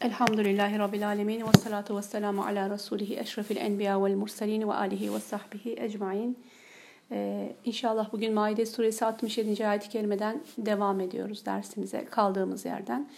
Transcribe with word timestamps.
Elhamdülillahi 0.00 0.78
Rabbil 0.78 1.06
Alemin 1.06 1.46
ve 1.46 1.52
salatu 1.58 1.96
ve 1.96 2.02
selamu 2.02 2.42
ala 2.42 2.70
Resulihi 2.70 3.18
eşrefil 3.18 3.56
enbiya 3.56 4.04
vel 4.04 4.14
murselin 4.14 4.68
ve 4.68 4.72
alihi 4.72 5.14
ve 5.14 5.20
sahbihi 5.20 5.76
ecmain. 5.78 6.38
Ee, 7.12 7.52
inşallah 7.64 8.12
bugün 8.12 8.34
Maide 8.34 8.66
suresi 8.66 9.04
67. 9.04 9.66
ayet-i 9.66 9.88
kerimeden 9.88 10.42
devam 10.58 11.00
ediyoruz 11.00 11.46
dersimize 11.46 12.04
kaldığımız 12.04 12.64
yerden. 12.64 13.08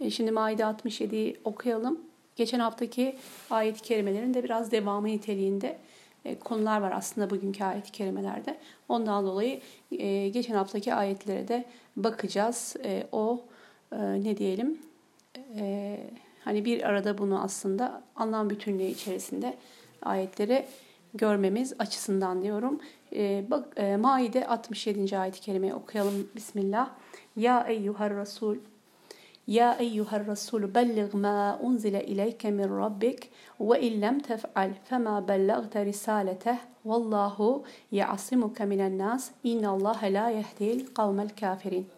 Ee, 0.00 0.10
şimdi 0.10 0.30
Maide 0.30 0.62
67'yi 0.62 1.36
okuyalım. 1.44 2.00
Geçen 2.36 2.60
haftaki 2.60 3.16
ayet-i 3.50 3.82
kerimelerin 3.82 4.34
de 4.34 4.44
biraz 4.44 4.70
devamı 4.72 5.06
niteliğinde 5.06 5.78
e, 6.24 6.38
konular 6.38 6.80
var 6.80 6.92
aslında 6.92 7.30
bugünkü 7.30 7.64
ayet-i 7.64 7.92
kerimelerde. 7.92 8.58
Ondan 8.88 9.26
dolayı 9.26 9.60
e, 9.90 10.28
geçen 10.28 10.54
haftaki 10.54 10.94
ayetlere 10.94 11.48
de 11.48 11.64
bakacağız. 11.96 12.76
E, 12.84 13.06
o 13.12 13.44
e, 13.92 13.96
ne 13.98 14.36
diyelim... 14.36 14.78
E, 15.56 15.98
Hani 16.46 16.64
bir 16.64 16.82
arada 16.82 17.18
bunu 17.18 17.42
aslında 17.42 18.02
anlam 18.16 18.50
bütünlüğü 18.50 18.82
içerisinde 18.86 19.56
ayetleri 20.02 20.66
görmemiz 21.14 21.72
açısından 21.78 22.42
diyorum. 22.42 22.80
Ee, 23.12 23.44
bak 23.50 23.64
e, 23.76 23.96
Maide 23.96 24.46
67. 24.46 25.18
ayet-i 25.18 25.40
kerimeyi 25.40 25.74
okuyalım. 25.74 26.28
Bismillah. 26.36 26.90
Ya 27.36 27.66
eyyuhar 27.68 28.14
rasul 28.14 28.56
Ya 29.46 29.74
eyyuhar 29.74 30.26
rasul 30.26 30.74
bellig 30.74 31.14
ma 31.14 31.58
unzile 31.62 32.06
ileyke 32.06 32.50
min 32.50 32.78
rabbik 32.78 33.30
ve 33.60 33.80
illem 33.80 34.20
tef'al 34.20 34.70
fema 34.84 35.28
bellagte 35.28 35.84
risalete 35.84 36.58
vallahu 36.84 37.64
ya'simuke 37.92 38.64
minen 38.64 38.98
nas 38.98 39.30
innallaha 39.44 40.06
la 40.06 40.30
yehdil 40.30 40.86
kavmel 40.94 41.28
kafirin. 41.40 41.95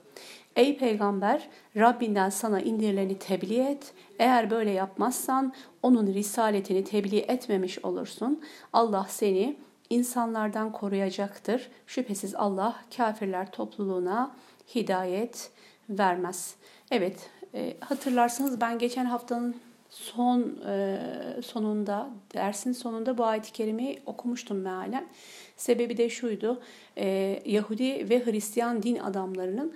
Ey 0.59 0.79
peygamber 0.79 1.49
Rabbinden 1.77 2.31
sana 2.31 2.61
indirileni 2.61 3.19
tebliğ 3.19 3.61
et. 3.61 3.93
Eğer 4.19 4.51
böyle 4.51 4.71
yapmazsan 4.71 5.53
onun 5.83 6.07
risaletini 6.07 6.85
tebliğ 6.85 7.19
etmemiş 7.19 7.85
olursun. 7.85 8.43
Allah 8.73 9.07
seni 9.09 9.57
insanlardan 9.91 10.73
koruyacaktır. 10.73 11.71
Şüphesiz 11.87 12.35
Allah 12.35 12.77
kafirler 12.97 13.53
topluluğuna 13.53 14.35
hidayet 14.75 15.51
vermez. 15.91 16.55
Evet 16.91 17.31
e, 17.55 17.77
hatırlarsanız 17.81 18.61
ben 18.61 18.79
geçen 18.79 19.05
haftanın 19.05 19.57
son 19.91 20.59
e, 20.69 20.99
sonunda 21.45 22.11
dersin 22.35 22.73
sonunda 22.73 23.19
bu 23.19 23.25
ayet-i 23.25 23.53
kerimeyi 23.53 24.03
okumuştum 24.07 24.59
mealen. 24.59 25.07
Sebebi 25.57 25.97
de 25.97 26.11
şuydu. 26.11 26.61
E, 26.97 27.39
Yahudi 27.45 28.11
ve 28.11 28.27
Hristiyan 28.27 28.83
din 28.83 28.99
adamlarının 28.99 29.75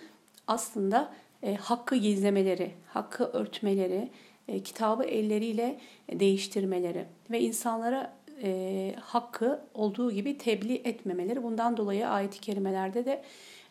aslında 0.53 1.13
e, 1.43 1.55
hakkı 1.55 1.97
gizlemeleri, 1.97 2.71
hakkı 2.87 3.25
örtmeleri, 3.25 4.11
e, 4.49 4.63
kitabı 4.63 5.05
elleriyle 5.05 5.81
değiştirmeleri 6.13 7.05
ve 7.31 7.41
insanlara 7.41 8.13
e, 8.43 8.95
hakkı 9.01 9.61
olduğu 9.75 10.13
gibi 10.13 10.39
tebliğ 10.39 10.83
etmemeleri. 10.85 11.43
Bundan 11.43 11.77
dolayı 11.77 12.09
ayet-i 12.09 12.41
kerimelerde 12.41 13.05
de 13.05 13.23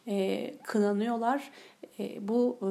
e, 0.07 0.53
kınanıyorlar. 0.63 1.51
E, 1.99 2.27
bu 2.27 2.57
e, 2.61 2.65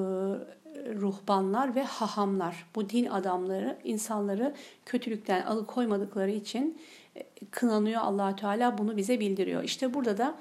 ruhbanlar 0.94 1.74
ve 1.74 1.82
hahamlar, 1.82 2.66
bu 2.74 2.90
din 2.90 3.06
adamları 3.06 3.78
insanları 3.84 4.54
kötülükten 4.86 5.42
alıkoymadıkları 5.42 6.30
için 6.30 6.78
e, 7.16 7.22
kınanıyor 7.50 8.00
allah 8.00 8.36
Teala 8.36 8.78
bunu 8.78 8.96
bize 8.96 9.20
bildiriyor. 9.20 9.62
İşte 9.62 9.94
burada 9.94 10.18
da 10.18 10.34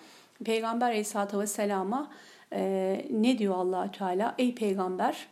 Peygamber 0.46 0.88
Aleyhisselatü 0.88 1.40
Vesselam'a 1.40 2.12
e, 2.54 3.06
ne 3.12 3.38
diyor 3.38 3.56
allah 3.56 3.92
Teala? 3.92 4.36
Ey 4.38 4.56
peygamber 4.56 5.28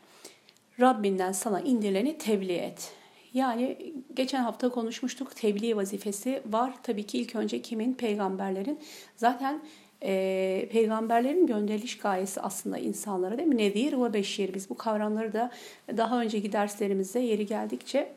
Rabbinden 0.80 1.32
sana 1.32 1.62
indirileni 1.62 2.18
tebliğ 2.18 2.58
et. 2.58 2.94
Yani 3.34 3.94
geçen 4.14 4.44
hafta 4.44 4.70
konuşmuştuk 4.70 5.36
tebliğ 5.36 5.76
vazifesi 5.76 6.42
var. 6.46 6.74
Tabii 6.84 7.04
ki 7.04 7.18
ilk 7.18 7.36
önce 7.36 7.62
kimin? 7.62 7.94
Peygamberlerin. 7.94 8.80
Zaten 9.16 9.62
e, 10.04 10.70
peygamberlerin 10.72 11.48
gönderiliş 11.48 11.98
gayesi 11.98 12.42
aslında 12.42 12.78
insanlara 12.78 13.38
değil 13.38 13.50
mi? 13.50 13.58
Nedir 13.58 13.94
ve 13.94 14.14
beşir. 14.14 14.54
Biz 14.54 14.70
bu 14.70 14.78
kavramları 14.78 15.34
da 15.34 15.52
daha 15.98 16.22
önceki 16.22 16.52
derslerimizde 16.52 17.20
yeri 17.20 17.46
geldikçe 17.46 18.14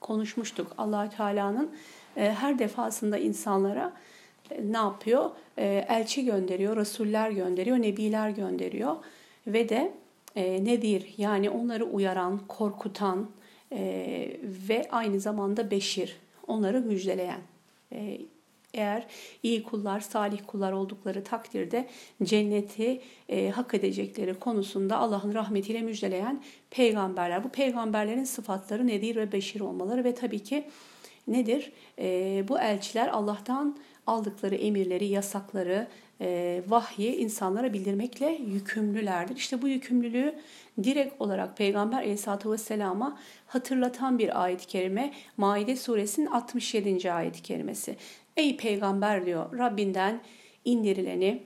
konuşmuştuk. 0.00 0.72
allah 0.78 1.10
Teala'nın 1.10 1.70
e, 2.16 2.32
her 2.32 2.58
defasında 2.58 3.18
insanlara 3.18 3.92
ne 4.64 4.76
yapıyor? 4.76 5.30
E, 5.58 5.86
elçi 5.88 6.24
gönderiyor, 6.24 6.76
rasuller 6.76 7.30
gönderiyor, 7.30 7.76
nebiler 7.76 8.30
gönderiyor 8.30 8.96
ve 9.46 9.68
de 9.68 9.92
e, 10.36 10.64
nedir? 10.64 11.14
Yani 11.18 11.50
onları 11.50 11.84
uyaran, 11.84 12.40
korkutan 12.48 13.30
e, 13.72 13.80
ve 14.68 14.88
aynı 14.90 15.20
zamanda 15.20 15.70
beşir, 15.70 16.16
onları 16.46 16.80
müjdeleyen. 16.80 17.40
E, 17.92 18.18
eğer 18.74 19.06
iyi 19.42 19.62
kullar, 19.62 20.00
salih 20.00 20.38
kullar 20.46 20.72
oldukları 20.72 21.24
takdirde 21.24 21.88
cenneti 22.22 23.00
hak 23.54 23.74
edecekleri 23.74 24.34
konusunda 24.34 24.96
Allah'ın 24.98 25.34
rahmetiyle 25.34 25.82
müjdeleyen 25.82 26.42
peygamberler. 26.70 27.44
Bu 27.44 27.48
peygamberlerin 27.48 28.24
sıfatları 28.24 28.86
nedir 28.86 29.16
ve 29.16 29.32
beşir 29.32 29.60
olmaları 29.60 30.04
ve 30.04 30.14
tabii 30.14 30.42
ki 30.42 30.64
nedir? 31.28 31.72
Bu 32.48 32.60
elçiler 32.60 33.08
Allah'tan 33.08 33.76
aldıkları 34.08 34.54
emirleri, 34.54 35.06
yasakları, 35.06 35.88
e, 36.20 36.62
vahyi 36.68 37.16
insanlara 37.16 37.72
bildirmekle 37.72 38.38
yükümlülerdir. 38.46 39.36
İşte 39.36 39.62
bu 39.62 39.68
yükümlülüğü 39.68 40.34
direkt 40.82 41.20
olarak 41.20 41.56
Peygamber 41.56 41.98
Aleyhisselatü 41.98 42.50
Vesselam'a 42.50 43.18
hatırlatan 43.46 44.18
bir 44.18 44.44
ayet-i 44.44 44.66
kerime 44.66 45.12
Maide 45.36 45.76
suresinin 45.76 46.26
67. 46.26 47.12
ayet-i 47.12 47.42
kerimesi. 47.42 47.96
Ey 48.36 48.56
peygamber 48.56 49.26
diyor 49.26 49.58
Rabbinden 49.58 50.20
indirileni 50.64 51.42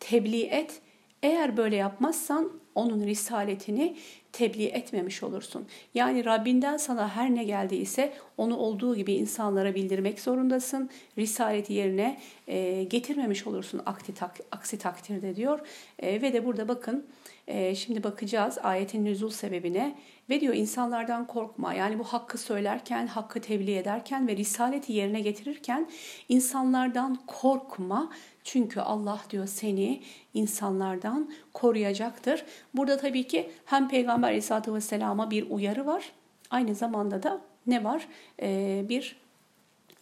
tebliğ 0.00 0.46
et. 0.46 0.80
Eğer 1.22 1.56
böyle 1.56 1.76
yapmazsan 1.76 2.61
onun 2.74 3.06
risaletini 3.06 3.96
tebliğ 4.32 4.66
etmemiş 4.66 5.22
olursun. 5.22 5.66
Yani 5.94 6.24
Rabbinden 6.24 6.76
sana 6.76 7.16
her 7.16 7.34
ne 7.34 7.44
geldiyse 7.44 8.12
onu 8.36 8.56
olduğu 8.56 8.96
gibi 8.96 9.12
insanlara 9.12 9.74
bildirmek 9.74 10.20
zorundasın. 10.20 10.90
Risaleti 11.18 11.72
yerine 11.72 12.20
e, 12.48 12.84
getirmemiş 12.84 13.46
olursun 13.46 13.82
aksi, 13.86 14.14
tak, 14.14 14.40
aksi 14.52 14.78
takdirde 14.78 15.36
diyor. 15.36 15.60
E, 15.98 16.22
ve 16.22 16.32
de 16.32 16.44
burada 16.44 16.68
bakın 16.68 17.06
e, 17.46 17.74
şimdi 17.74 18.02
bakacağız 18.02 18.58
ayetin 18.62 19.04
nüzul 19.04 19.30
sebebine. 19.30 19.98
Ve 20.30 20.40
diyor 20.40 20.54
insanlardan 20.54 21.26
korkma. 21.26 21.74
Yani 21.74 21.98
bu 21.98 22.04
hakkı 22.04 22.38
söylerken, 22.38 23.06
hakkı 23.06 23.40
tebliğ 23.40 23.76
ederken 23.76 24.28
ve 24.28 24.36
risaleti 24.36 24.92
yerine 24.92 25.20
getirirken 25.20 25.88
insanlardan 26.28 27.18
korkma. 27.26 28.12
Çünkü 28.44 28.80
Allah 28.80 29.20
diyor 29.30 29.46
seni 29.46 30.02
insanlardan 30.34 31.30
koruyacaktır. 31.52 32.44
Burada 32.74 32.96
tabii 32.96 33.26
ki 33.26 33.50
hem 33.64 33.88
Peygamber 33.88 34.28
Aleyhisselatü 34.28 34.74
Vesselam'a 34.74 35.30
bir 35.30 35.50
uyarı 35.50 35.86
var. 35.86 36.12
Aynı 36.50 36.74
zamanda 36.74 37.22
da 37.22 37.40
ne 37.66 37.84
var? 37.84 38.08
Ee, 38.42 38.84
bir 38.88 39.16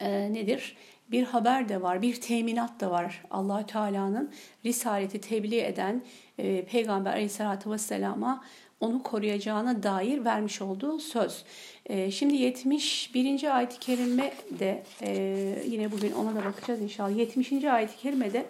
e, 0.01 0.33
nedir? 0.33 0.77
Bir 1.11 1.25
haber 1.25 1.69
de 1.69 1.83
var, 1.83 2.03
bir 2.03 2.21
teminat 2.21 2.81
da 2.81 2.91
var. 2.91 3.23
allah 3.31 3.67
Teala'nın 3.67 4.33
risaleti 4.65 5.21
tebliğ 5.21 5.61
eden 5.61 6.03
e, 6.39 6.65
Peygamber 6.65 7.13
Aleyhisselatü 7.13 7.71
Vesselam'a 7.71 8.45
onu 8.81 9.03
koruyacağına 9.03 9.83
dair 9.83 10.25
vermiş 10.25 10.63
olduğu 10.63 10.99
söz. 10.99 11.45
E, 11.87 12.11
şimdi 12.11 12.37
71. 12.37 13.57
ayet-i 13.57 13.79
kerime 13.79 14.33
de 14.59 14.83
e, 15.03 15.13
yine 15.67 15.93
bugün 15.93 16.13
ona 16.13 16.35
da 16.35 16.45
bakacağız 16.45 16.81
inşallah. 16.81 17.17
70. 17.17 17.53
ayet-i 17.53 17.97
kerimede 17.97 18.47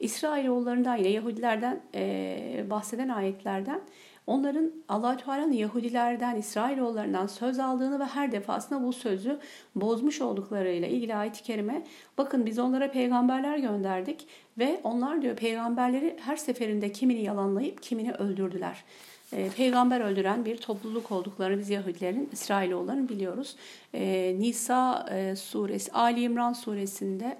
İsrailoğullarından 0.00 0.96
yine 0.96 1.08
Yahudilerden 1.08 1.80
e, 1.94 2.64
bahseden 2.70 3.08
ayetlerden 3.08 3.80
onların 4.26 4.72
allah 4.88 5.16
Teala'nın 5.16 5.52
Yahudilerden, 5.52 6.36
İsrailoğullarından 6.36 7.26
söz 7.26 7.58
aldığını 7.58 8.00
ve 8.00 8.04
her 8.04 8.32
defasında 8.32 8.82
bu 8.82 8.92
sözü 8.92 9.38
bozmuş 9.74 10.20
olduklarıyla 10.20 10.88
ilgili 10.88 11.14
ayet-i 11.14 11.42
kerime 11.42 11.82
bakın 12.18 12.46
biz 12.46 12.58
onlara 12.58 12.90
peygamberler 12.90 13.58
gönderdik 13.58 14.26
ve 14.58 14.80
onlar 14.84 15.22
diyor 15.22 15.36
peygamberleri 15.36 16.16
her 16.20 16.36
seferinde 16.36 16.92
kimini 16.92 17.22
yalanlayıp 17.22 17.82
kimini 17.82 18.12
öldürdüler. 18.12 18.84
E, 19.32 19.50
peygamber 19.56 20.00
öldüren 20.00 20.44
bir 20.44 20.56
topluluk 20.56 21.12
olduklarını 21.12 21.58
biz 21.58 21.70
Yahudilerin, 21.70 22.28
İsrailoğulların 22.32 23.08
biliyoruz. 23.08 23.56
E, 23.94 24.36
Nisa 24.38 25.06
e, 25.10 25.36
suresi, 25.36 25.92
Ali 25.92 26.22
İmran 26.22 26.52
suresinde 26.52 27.38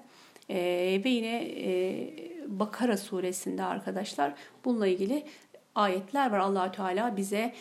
e, 0.49 0.55
ve 1.05 1.09
yine 1.09 1.43
e, 1.45 2.13
Bakara 2.47 2.97
suresinde 2.97 3.63
arkadaşlar 3.63 4.33
bununla 4.65 4.87
ilgili 4.87 5.23
ayetler 5.75 6.31
var. 6.31 6.39
allah 6.39 6.71
Teala 6.71 7.17
bize 7.17 7.53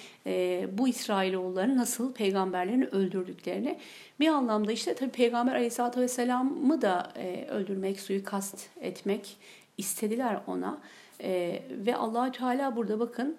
bu 0.78 0.88
İsrailoğulların 0.88 1.76
nasıl 1.76 2.12
peygamberlerini 2.12 2.86
öldürdüklerini 2.86 3.78
bir 4.20 4.28
anlamda 4.28 4.72
işte 4.72 4.94
tabi 4.94 5.10
Peygamber 5.10 5.54
Aleyhisselatü 5.54 6.00
Vesselam'ı 6.00 6.82
da 6.82 7.12
e, 7.16 7.46
öldürmek, 7.50 8.00
suikast 8.00 8.68
etmek 8.80 9.36
istediler 9.78 10.40
ona. 10.46 10.78
E, 11.20 11.62
ve 11.70 11.96
allah 11.96 12.32
Teala 12.32 12.76
burada 12.76 13.00
bakın 13.00 13.36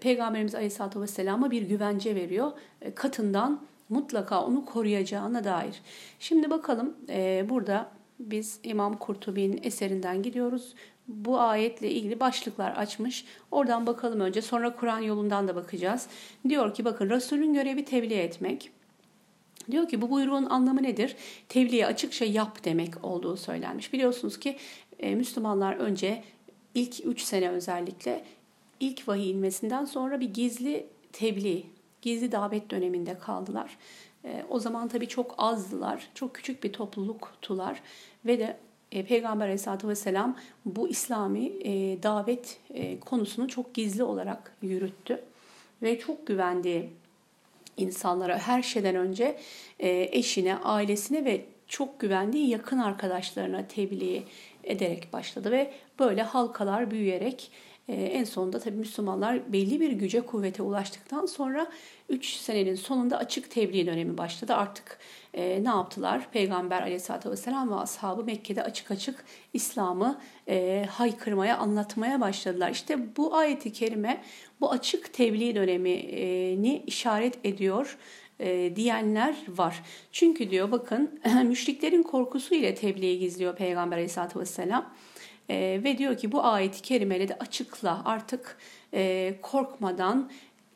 Peygamberimiz 0.00 0.54
Aleyhisselatü 0.54 1.00
Vesselam'a 1.00 1.50
bir 1.50 1.62
güvence 1.62 2.14
veriyor. 2.14 2.52
E, 2.80 2.94
katından 2.94 3.60
mutlaka 3.88 4.46
onu 4.46 4.64
koruyacağına 4.64 5.44
dair. 5.44 5.82
Şimdi 6.20 6.50
bakalım 6.50 6.96
e, 7.08 7.46
burada 7.48 7.90
biz 8.20 8.58
İmam 8.62 8.96
Kurtubi'nin 8.96 9.60
eserinden 9.62 10.22
gidiyoruz. 10.22 10.74
Bu 11.08 11.40
ayetle 11.40 11.90
ilgili 11.90 12.20
başlıklar 12.20 12.70
açmış. 12.70 13.24
Oradan 13.50 13.86
bakalım 13.86 14.20
önce 14.20 14.42
sonra 14.42 14.76
Kur'an 14.76 14.98
yolundan 14.98 15.48
da 15.48 15.56
bakacağız. 15.56 16.06
Diyor 16.48 16.74
ki 16.74 16.84
bakın 16.84 17.10
Resulün 17.10 17.54
görevi 17.54 17.84
tebliğ 17.84 18.14
etmek. 18.14 18.70
Diyor 19.70 19.88
ki 19.88 20.02
bu 20.02 20.10
buyruğun 20.10 20.44
anlamı 20.44 20.82
nedir? 20.82 21.16
Tebliği 21.48 21.86
açıkça 21.86 22.24
yap 22.24 22.64
demek 22.64 23.04
olduğu 23.04 23.36
söylenmiş. 23.36 23.92
Biliyorsunuz 23.92 24.40
ki 24.40 24.56
e, 24.98 25.14
Müslümanlar 25.14 25.76
önce 25.76 26.22
ilk 26.74 27.06
3 27.06 27.22
sene 27.22 27.48
özellikle 27.48 28.24
ilk 28.82 29.08
vahiy 29.08 29.30
inmesinden 29.30 29.84
sonra 29.84 30.20
bir 30.20 30.34
gizli 30.34 30.86
tebliğ, 31.12 31.66
gizli 32.02 32.32
davet 32.32 32.70
döneminde 32.70 33.18
kaldılar. 33.18 33.78
E, 34.24 34.44
o 34.48 34.58
zaman 34.58 34.88
tabii 34.88 35.08
çok 35.08 35.34
azdılar, 35.38 36.08
çok 36.14 36.34
küçük 36.34 36.64
bir 36.64 36.72
topluluktular 36.72 37.82
ve 38.26 38.38
de 38.38 38.56
e, 38.92 39.04
Peygamber 39.04 39.44
Aleyhisselatü 39.44 39.88
Vesselam 39.88 40.36
bu 40.64 40.88
İslami 40.88 41.46
e, 41.46 42.02
davet 42.02 42.58
e, 42.74 43.00
konusunu 43.00 43.48
çok 43.48 43.74
gizli 43.74 44.02
olarak 44.02 44.56
yürüttü 44.62 45.24
ve 45.82 45.98
çok 45.98 46.26
güvendiği 46.26 46.90
insanlara 47.76 48.38
her 48.38 48.62
şeyden 48.62 48.96
önce 48.96 49.38
eşine, 49.78 50.56
ailesine 50.56 51.24
ve 51.24 51.44
çok 51.68 52.00
güvendiği 52.00 52.48
yakın 52.48 52.78
arkadaşlarına 52.78 53.66
tebliğ 53.68 54.22
ederek 54.64 55.12
başladı 55.12 55.50
ve 55.50 55.72
böyle 55.98 56.22
halkalar 56.22 56.90
büyüyerek 56.90 57.50
en 57.94 58.24
sonunda 58.24 58.58
tabii 58.58 58.76
Müslümanlar 58.76 59.52
belli 59.52 59.80
bir 59.80 59.92
güce 59.92 60.20
kuvvete 60.20 60.62
ulaştıktan 60.62 61.26
sonra 61.26 61.66
3 62.08 62.26
senenin 62.26 62.74
sonunda 62.74 63.18
açık 63.18 63.50
tebliğ 63.50 63.86
dönemi 63.86 64.18
başladı. 64.18 64.54
Artık 64.54 64.98
e, 65.34 65.64
ne 65.64 65.68
yaptılar? 65.68 66.30
Peygamber 66.32 66.82
aleyhissalatü 66.82 67.30
vesselam 67.30 67.70
ve 67.70 67.74
ashabı 67.74 68.24
Mekke'de 68.24 68.62
açık 68.62 68.90
açık 68.90 69.24
İslam'ı 69.52 70.20
e, 70.48 70.86
haykırmaya, 70.90 71.58
anlatmaya 71.58 72.20
başladılar. 72.20 72.70
İşte 72.70 73.16
bu 73.16 73.36
ayeti 73.36 73.72
kerime 73.72 74.22
bu 74.60 74.70
açık 74.70 75.12
tebliğ 75.12 75.54
dönemini 75.54 76.82
işaret 76.86 77.38
ediyor 77.44 77.98
e, 78.40 78.76
diyenler 78.76 79.36
var. 79.48 79.82
Çünkü 80.12 80.50
diyor 80.50 80.70
bakın 80.70 81.20
müşriklerin 81.44 82.02
korkusu 82.02 82.54
ile 82.54 82.74
tebliği 82.74 83.18
gizliyor 83.18 83.56
Peygamber 83.56 83.96
aleyhissalatü 83.96 84.40
vesselam. 84.40 84.94
E, 85.50 85.80
ve 85.84 85.98
diyor 85.98 86.16
ki 86.16 86.32
bu 86.32 86.44
ayeti 86.44 86.82
kerimeyle 86.82 87.28
de 87.28 87.34
açıkla 87.34 88.02
artık 88.04 88.58
e, 88.94 89.34
korkmadan 89.42 90.30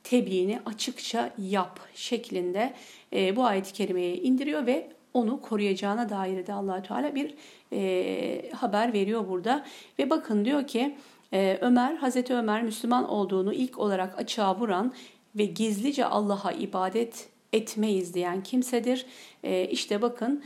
tebliğini 0.04 0.60
açıkça 0.66 1.32
yap 1.38 1.80
şeklinde 1.94 2.74
e, 3.12 3.36
bu 3.36 3.44
ayet-i 3.44 3.72
kerimeyi 3.72 4.20
indiriyor 4.20 4.66
ve 4.66 4.90
onu 5.14 5.40
koruyacağına 5.40 6.08
dair 6.08 6.46
de 6.46 6.52
allah 6.52 6.82
Teala 6.82 7.14
bir 7.14 7.34
e, 7.72 8.50
haber 8.50 8.92
veriyor 8.92 9.28
burada. 9.28 9.64
Ve 9.98 10.10
bakın 10.10 10.44
diyor 10.44 10.66
ki 10.66 10.96
e, 11.32 11.58
Ömer, 11.60 11.94
Hazreti 11.94 12.34
Ömer 12.34 12.62
Müslüman 12.62 13.08
olduğunu 13.08 13.52
ilk 13.52 13.78
olarak 13.78 14.18
açığa 14.18 14.58
vuran 14.58 14.92
ve 15.36 15.44
gizlice 15.44 16.04
Allah'a 16.04 16.52
ibadet 16.52 17.28
etmeyiz 17.52 18.14
diyen 18.14 18.42
kimsedir. 18.42 19.06
E, 19.44 19.68
işte 19.68 20.02
bakın 20.02 20.42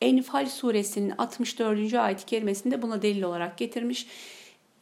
Enfal 0.00 0.46
suresinin 0.46 1.12
64. 1.18 1.94
ayet-i 1.94 2.26
kerimesinde 2.26 2.82
buna 2.82 3.02
delil 3.02 3.22
olarak 3.22 3.58
getirmiş. 3.58 4.06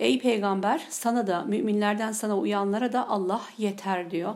Ey 0.01 0.19
peygamber 0.19 0.87
sana 0.91 1.27
da 1.27 1.43
müminlerden 1.43 2.13
sana 2.13 2.39
uyanlara 2.39 2.93
da 2.93 3.09
Allah 3.09 3.43
yeter 3.59 4.11
diyor. 4.11 4.35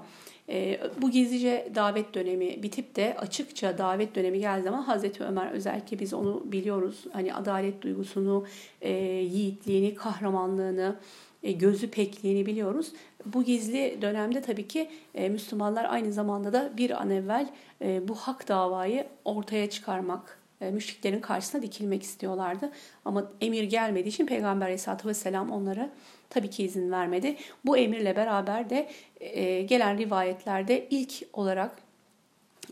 E, 0.48 0.80
bu 1.02 1.10
gizlice 1.10 1.69
davet 1.75 2.14
dönemi 2.14 2.62
bitip 2.62 2.96
de 2.96 3.16
açıkça 3.19 3.78
davet 3.78 4.14
dönemi 4.14 4.40
geldiği 4.40 4.64
zaman 4.64 4.82
Hazreti 4.82 5.25
Ömer 5.25 5.50
özellikle 5.50 5.98
biz 5.98 6.14
onu 6.14 6.42
biliyoruz. 6.44 7.04
Hani 7.12 7.34
adalet 7.34 7.82
duygusunu, 7.82 8.44
e, 8.80 8.92
yiğitliğini, 8.92 9.94
kahramanlığını, 9.94 10.96
e, 11.42 11.52
gözü 11.52 11.90
pekliğini 11.90 12.46
biliyoruz. 12.46 12.92
Bu 13.26 13.44
gizli 13.44 13.98
dönemde 14.02 14.42
tabii 14.42 14.69
ki 14.69 14.90
e, 15.14 15.28
Müslümanlar 15.28 15.84
aynı 15.84 16.12
zamanda 16.12 16.52
da 16.52 16.72
bir 16.76 17.02
an 17.02 17.10
evvel 17.10 17.48
e, 17.82 18.08
bu 18.08 18.14
hak 18.14 18.48
davayı 18.48 19.06
ortaya 19.25 19.70
çıkarmak 19.70 20.38
müşriklerin 20.60 21.20
karşısına 21.20 21.62
dikilmek 21.62 22.02
istiyorlardı. 22.02 22.70
Ama 23.05 23.32
emir 23.40 23.64
gelmediği 23.64 24.08
için 24.12 24.26
Peygamber 24.26 24.66
Aleyhisselatü 24.66 25.08
Vesselam 25.08 25.50
onlara 25.52 25.90
tabii 26.31 26.50
ki 26.50 26.64
izin 26.64 26.90
vermedi. 26.90 27.37
Bu 27.64 27.76
emirle 27.76 28.16
beraber 28.16 28.70
de 28.70 28.88
e, 29.20 29.62
gelen 29.62 29.99
rivayetlerde 29.99 30.88
ilk 30.90 31.12
olarak 31.32 31.76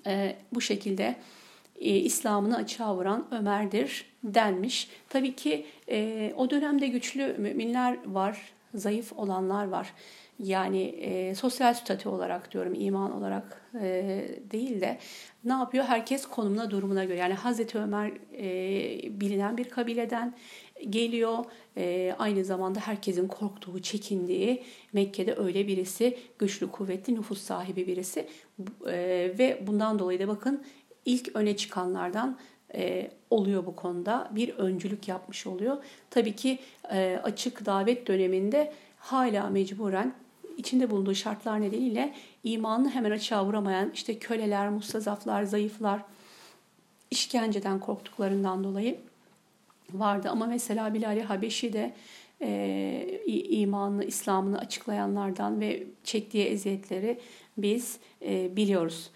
e, 0.06 0.36
bu 0.52 0.60
şekilde 0.60 1.16
İslam'ını 1.80 2.56
açığa 2.56 2.96
vuran 2.96 3.26
Ömer'dir 3.30 4.06
denmiş. 4.24 4.90
Tabii 5.08 5.36
ki 5.36 5.66
o 6.36 6.50
dönemde 6.50 6.86
güçlü 6.86 7.34
müminler 7.38 7.98
var, 8.06 8.52
zayıf 8.74 9.12
olanlar 9.12 9.68
var. 9.68 9.92
Yani 10.38 10.82
e, 10.82 11.34
sosyal 11.34 11.74
statü 11.74 12.08
olarak 12.08 12.52
diyorum, 12.52 12.74
iman 12.74 13.12
olarak 13.12 13.70
e, 13.80 14.24
değil 14.50 14.80
de 14.80 14.98
ne 15.44 15.52
yapıyor? 15.52 15.84
Herkes 15.84 16.26
konumuna, 16.26 16.70
durumuna 16.70 17.04
göre. 17.04 17.18
Yani 17.18 17.34
Hazreti 17.34 17.78
Ömer 17.78 18.12
e, 18.38 19.20
bilinen 19.20 19.56
bir 19.56 19.68
kabileden 19.68 20.34
geliyor. 20.90 21.44
E, 21.76 22.14
aynı 22.18 22.44
zamanda 22.44 22.80
herkesin 22.80 23.28
korktuğu, 23.28 23.82
çekindiği 23.82 24.62
Mekke'de 24.92 25.34
öyle 25.36 25.66
birisi, 25.66 26.18
güçlü, 26.38 26.70
kuvvetli, 26.70 27.14
nüfus 27.14 27.42
sahibi 27.42 27.86
birisi. 27.86 28.28
E, 28.86 28.96
ve 29.38 29.62
bundan 29.66 29.98
dolayı 29.98 30.18
da 30.18 30.28
bakın 30.28 30.64
ilk 31.04 31.36
öne 31.36 31.56
çıkanlardan 31.56 32.38
e, 32.74 33.10
oluyor 33.30 33.66
bu 33.66 33.76
konuda. 33.76 34.30
Bir 34.34 34.48
öncülük 34.48 35.08
yapmış 35.08 35.46
oluyor. 35.46 35.76
Tabii 36.10 36.36
ki 36.36 36.58
e, 36.92 37.20
açık 37.22 37.66
davet 37.66 38.06
döneminde 38.06 38.72
hala 38.98 39.50
mecburen 39.50 40.25
içinde 40.56 40.90
bulunduğu 40.90 41.14
şartlar 41.14 41.60
nedeniyle 41.60 42.14
imanını 42.44 42.90
hemen 42.90 43.10
açığa 43.10 43.44
vuramayan 43.44 43.90
işte 43.94 44.18
köleler, 44.18 44.68
mustazaflar, 44.68 45.42
zayıflar 45.42 46.02
işkenceden 47.10 47.80
korktuklarından 47.80 48.64
dolayı 48.64 48.98
vardı. 49.92 50.28
Ama 50.30 50.46
mesela 50.46 50.94
Bilal-i 50.94 51.22
Habeşi 51.22 51.72
de 51.72 51.94
e, 52.42 53.22
imanını, 53.26 54.04
İslam'ını 54.04 54.58
açıklayanlardan 54.58 55.60
ve 55.60 55.82
çektiği 56.04 56.44
eziyetleri 56.44 57.20
biz 57.58 57.98
e, 58.22 58.56
biliyoruz. 58.56 59.10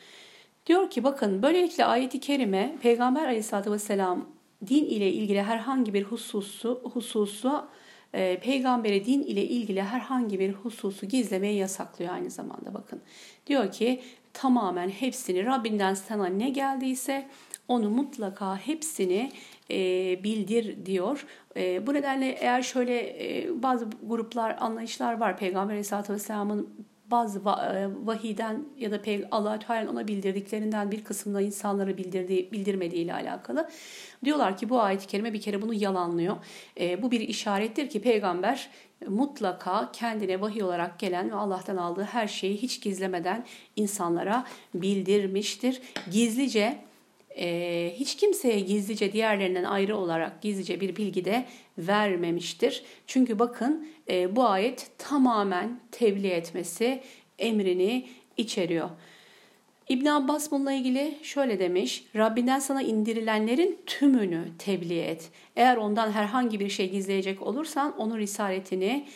Diyor 0.66 0.90
ki 0.90 1.04
bakın 1.04 1.42
böylelikle 1.42 1.84
ayeti 1.84 2.20
kerime 2.20 2.76
Peygamber 2.82 3.26
aleyhissalatü 3.26 3.72
vesselam 3.72 4.28
din 4.68 4.84
ile 4.84 5.12
ilgili 5.12 5.42
herhangi 5.42 5.94
bir 5.94 6.02
hususu, 6.02 6.80
hususu 6.92 7.66
e, 8.14 8.40
peygambere 8.40 9.04
din 9.04 9.22
ile 9.22 9.44
ilgili 9.44 9.82
herhangi 9.82 10.38
bir 10.38 10.52
hususu 10.52 11.06
gizlemeyi 11.06 11.58
yasaklıyor 11.58 12.12
aynı 12.14 12.30
zamanda 12.30 12.74
bakın. 12.74 13.00
Diyor 13.46 13.72
ki 13.72 14.02
tamamen 14.32 14.88
hepsini 14.88 15.46
Rabbinden 15.46 15.94
sana 15.94 16.26
ne 16.26 16.50
geldiyse 16.50 17.28
onu 17.68 17.90
mutlaka 17.90 18.56
hepsini 18.56 19.32
e, 19.70 19.76
bildir 20.24 20.86
diyor. 20.86 21.26
E, 21.56 21.86
bu 21.86 21.94
nedenle 21.94 22.28
eğer 22.28 22.62
şöyle 22.62 22.98
e, 22.98 23.62
bazı 23.62 23.88
gruplar, 24.02 24.56
anlayışlar 24.60 25.20
var 25.20 25.38
Peygamber 25.38 25.72
Aleyhisselatü 25.72 26.12
Vesselam'ın 26.12 26.68
bazı 27.10 27.38
e, 27.38 27.88
vahiden 28.06 28.64
ya 28.78 28.90
da 28.90 29.00
Allah 29.30 29.58
Teala 29.58 29.90
ona 29.90 30.08
bildirdiklerinden 30.08 30.90
bir 30.90 31.04
kısmında 31.04 31.40
insanlara 31.40 31.96
bildirdiği, 31.96 32.52
bildirmediği 32.52 33.04
ile 33.04 33.14
alakalı. 33.14 33.68
Diyorlar 34.24 34.56
ki 34.56 34.68
bu 34.68 34.80
ayet-i 34.80 35.06
kerime 35.06 35.32
bir 35.32 35.40
kere 35.40 35.62
bunu 35.62 35.74
yalanlıyor. 35.74 36.36
E, 36.80 37.02
bu 37.02 37.10
bir 37.10 37.20
işarettir 37.20 37.90
ki 37.90 38.02
peygamber 38.02 38.70
mutlaka 39.08 39.92
kendine 39.92 40.40
vahiy 40.40 40.62
olarak 40.62 40.98
gelen 40.98 41.30
ve 41.30 41.34
Allah'tan 41.34 41.76
aldığı 41.76 42.02
her 42.02 42.28
şeyi 42.28 42.56
hiç 42.56 42.80
gizlemeden 42.82 43.44
insanlara 43.76 44.44
bildirmiştir. 44.74 45.82
Gizlice 46.12 46.89
e, 47.38 47.92
hiç 47.96 48.16
kimseye 48.16 48.60
gizlice 48.60 49.12
diğerlerinden 49.12 49.64
ayrı 49.64 49.96
olarak 49.96 50.42
gizlice 50.42 50.80
bir 50.80 50.96
bilgi 50.96 51.24
de 51.24 51.44
vermemiştir. 51.78 52.82
Çünkü 53.06 53.38
bakın 53.38 53.88
e, 54.10 54.36
bu 54.36 54.44
ayet 54.44 54.90
tamamen 54.98 55.80
tebliğ 55.90 56.30
etmesi 56.30 57.00
emrini 57.38 58.08
içeriyor. 58.36 58.90
İbn 59.88 60.06
Abbas 60.06 60.50
bununla 60.50 60.72
ilgili 60.72 61.14
şöyle 61.22 61.58
demiş. 61.58 62.04
Rabbinden 62.16 62.58
sana 62.58 62.82
indirilenlerin 62.82 63.78
tümünü 63.86 64.44
tebliğ 64.58 65.00
et. 65.00 65.30
Eğer 65.56 65.76
ondan 65.76 66.10
herhangi 66.10 66.60
bir 66.60 66.68
şey 66.68 66.90
gizleyecek 66.90 67.42
olursan 67.42 67.98
onun 67.98 68.18
risaletini 68.18 69.06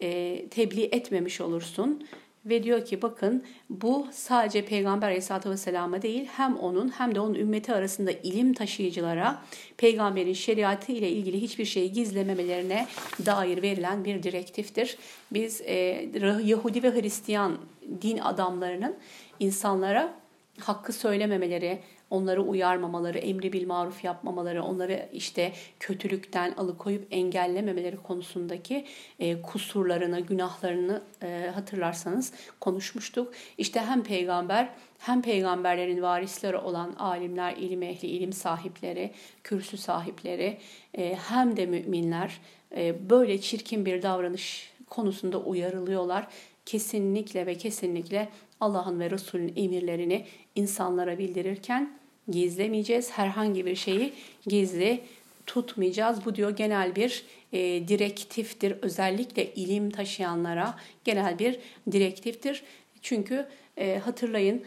e, 0.00 0.44
tebliğ 0.48 0.88
etmemiş 0.92 1.40
olursun 1.40 2.06
ve 2.48 2.62
diyor 2.62 2.84
ki 2.84 3.02
bakın 3.02 3.44
bu 3.70 4.06
sadece 4.12 4.64
Peygamber 4.64 5.06
Aleyhisselatü 5.06 5.50
Vesselam'a 5.50 6.02
değil 6.02 6.26
hem 6.36 6.56
onun 6.56 6.88
hem 6.88 7.14
de 7.14 7.20
onun 7.20 7.34
ümmeti 7.34 7.74
arasında 7.74 8.10
ilim 8.10 8.54
taşıyıcılara 8.54 9.42
peygamberin 9.76 10.32
şeriatı 10.32 10.92
ile 10.92 11.10
ilgili 11.10 11.40
hiçbir 11.40 11.64
şeyi 11.64 11.92
gizlememelerine 11.92 12.86
dair 13.26 13.62
verilen 13.62 14.04
bir 14.04 14.22
direktiftir. 14.22 14.98
Biz 15.32 15.60
e, 15.60 16.08
Yahudi 16.44 16.82
ve 16.82 17.00
Hristiyan 17.00 17.58
din 18.02 18.18
adamlarının 18.18 18.96
insanlara 19.40 20.14
hakkı 20.60 20.92
söylememeleri, 20.92 21.78
onları 22.10 22.42
uyarmamaları, 22.42 23.18
emri 23.18 23.52
bil 23.52 23.66
maruf 23.66 24.04
yapmamaları, 24.04 24.62
onları 24.62 25.08
işte 25.12 25.52
kötülükten 25.80 26.54
alıkoyup 26.56 27.06
engellememeleri 27.10 27.96
konusundaki 27.96 28.84
e, 29.18 29.42
kusurlarını, 29.42 30.20
günahlarını 30.20 31.02
e, 31.22 31.50
hatırlarsanız 31.54 32.32
konuşmuştuk. 32.60 33.32
İşte 33.58 33.80
hem 33.80 34.02
peygamber 34.02 34.68
hem 34.98 35.22
peygamberlerin 35.22 36.02
varisleri 36.02 36.56
olan 36.56 36.94
alimler, 36.98 37.56
ilim 37.56 37.82
ehli, 37.82 38.08
ilim 38.08 38.32
sahipleri, 38.32 39.10
kürsü 39.44 39.76
sahipleri 39.76 40.58
e, 40.98 41.14
hem 41.14 41.56
de 41.56 41.66
müminler 41.66 42.40
e, 42.76 43.10
böyle 43.10 43.40
çirkin 43.40 43.86
bir 43.86 44.02
davranış 44.02 44.72
konusunda 44.90 45.38
uyarılıyorlar. 45.38 46.26
Kesinlikle 46.68 47.46
ve 47.46 47.54
kesinlikle 47.54 48.28
Allah'ın 48.60 49.00
ve 49.00 49.10
Resul'ün 49.10 49.52
emirlerini 49.56 50.26
insanlara 50.54 51.18
bildirirken 51.18 51.98
gizlemeyeceğiz. 52.28 53.10
Herhangi 53.10 53.66
bir 53.66 53.74
şeyi 53.74 54.12
gizli 54.46 55.00
tutmayacağız. 55.46 56.24
Bu 56.24 56.34
diyor 56.34 56.56
genel 56.56 56.96
bir 56.96 57.24
e, 57.52 57.88
direktiftir. 57.88 58.76
Özellikle 58.82 59.54
ilim 59.54 59.90
taşıyanlara 59.90 60.78
genel 61.04 61.38
bir 61.38 61.58
direktiftir. 61.92 62.62
Çünkü 63.02 63.46
e, 63.76 63.98
hatırlayın 63.98 64.64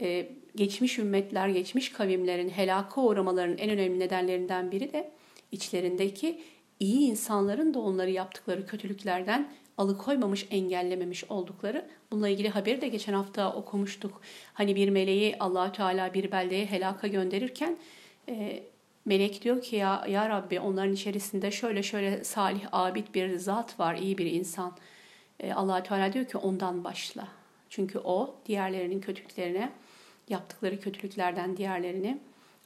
e, 0.00 0.28
geçmiş 0.56 0.98
ümmetler, 0.98 1.48
geçmiş 1.48 1.92
kavimlerin 1.92 2.48
helaka 2.48 3.00
uğramalarının 3.00 3.58
en 3.58 3.70
önemli 3.70 3.98
nedenlerinden 3.98 4.70
biri 4.70 4.92
de 4.92 5.10
içlerindeki 5.52 6.40
iyi 6.80 7.10
insanların 7.10 7.74
da 7.74 7.78
onları 7.78 8.10
yaptıkları 8.10 8.66
kötülüklerden 8.66 9.48
alıkoymamış, 9.78 10.46
engellememiş 10.50 11.24
oldukları. 11.24 11.86
Bununla 12.10 12.28
ilgili 12.28 12.48
haberi 12.48 12.80
de 12.80 12.88
geçen 12.88 13.12
hafta 13.12 13.52
okumuştuk. 13.52 14.20
Hani 14.54 14.76
bir 14.76 14.88
meleği 14.88 15.36
allah 15.40 15.72
Teala 15.72 16.14
bir 16.14 16.32
beldeye 16.32 16.66
helaka 16.66 17.06
gönderirken 17.06 17.76
e, 18.28 18.62
melek 19.04 19.44
diyor 19.44 19.62
ki 19.62 19.76
ya, 19.76 20.04
ya 20.08 20.28
Rabbi 20.28 20.60
onların 20.60 20.92
içerisinde 20.92 21.50
şöyle 21.50 21.82
şöyle 21.82 22.24
salih, 22.24 22.66
abid 22.72 23.14
bir 23.14 23.36
zat 23.36 23.80
var, 23.80 23.94
iyi 23.94 24.18
bir 24.18 24.26
insan. 24.26 24.72
E, 25.40 25.52
allah 25.52 25.82
Teala 25.82 26.12
diyor 26.12 26.24
ki 26.24 26.38
ondan 26.38 26.84
başla. 26.84 27.28
Çünkü 27.70 27.98
o 27.98 28.34
diğerlerinin 28.46 29.00
kötülüklerine, 29.00 29.72
yaptıkları 30.28 30.80
kötülüklerden 30.80 31.56
diğerlerini 31.56 32.18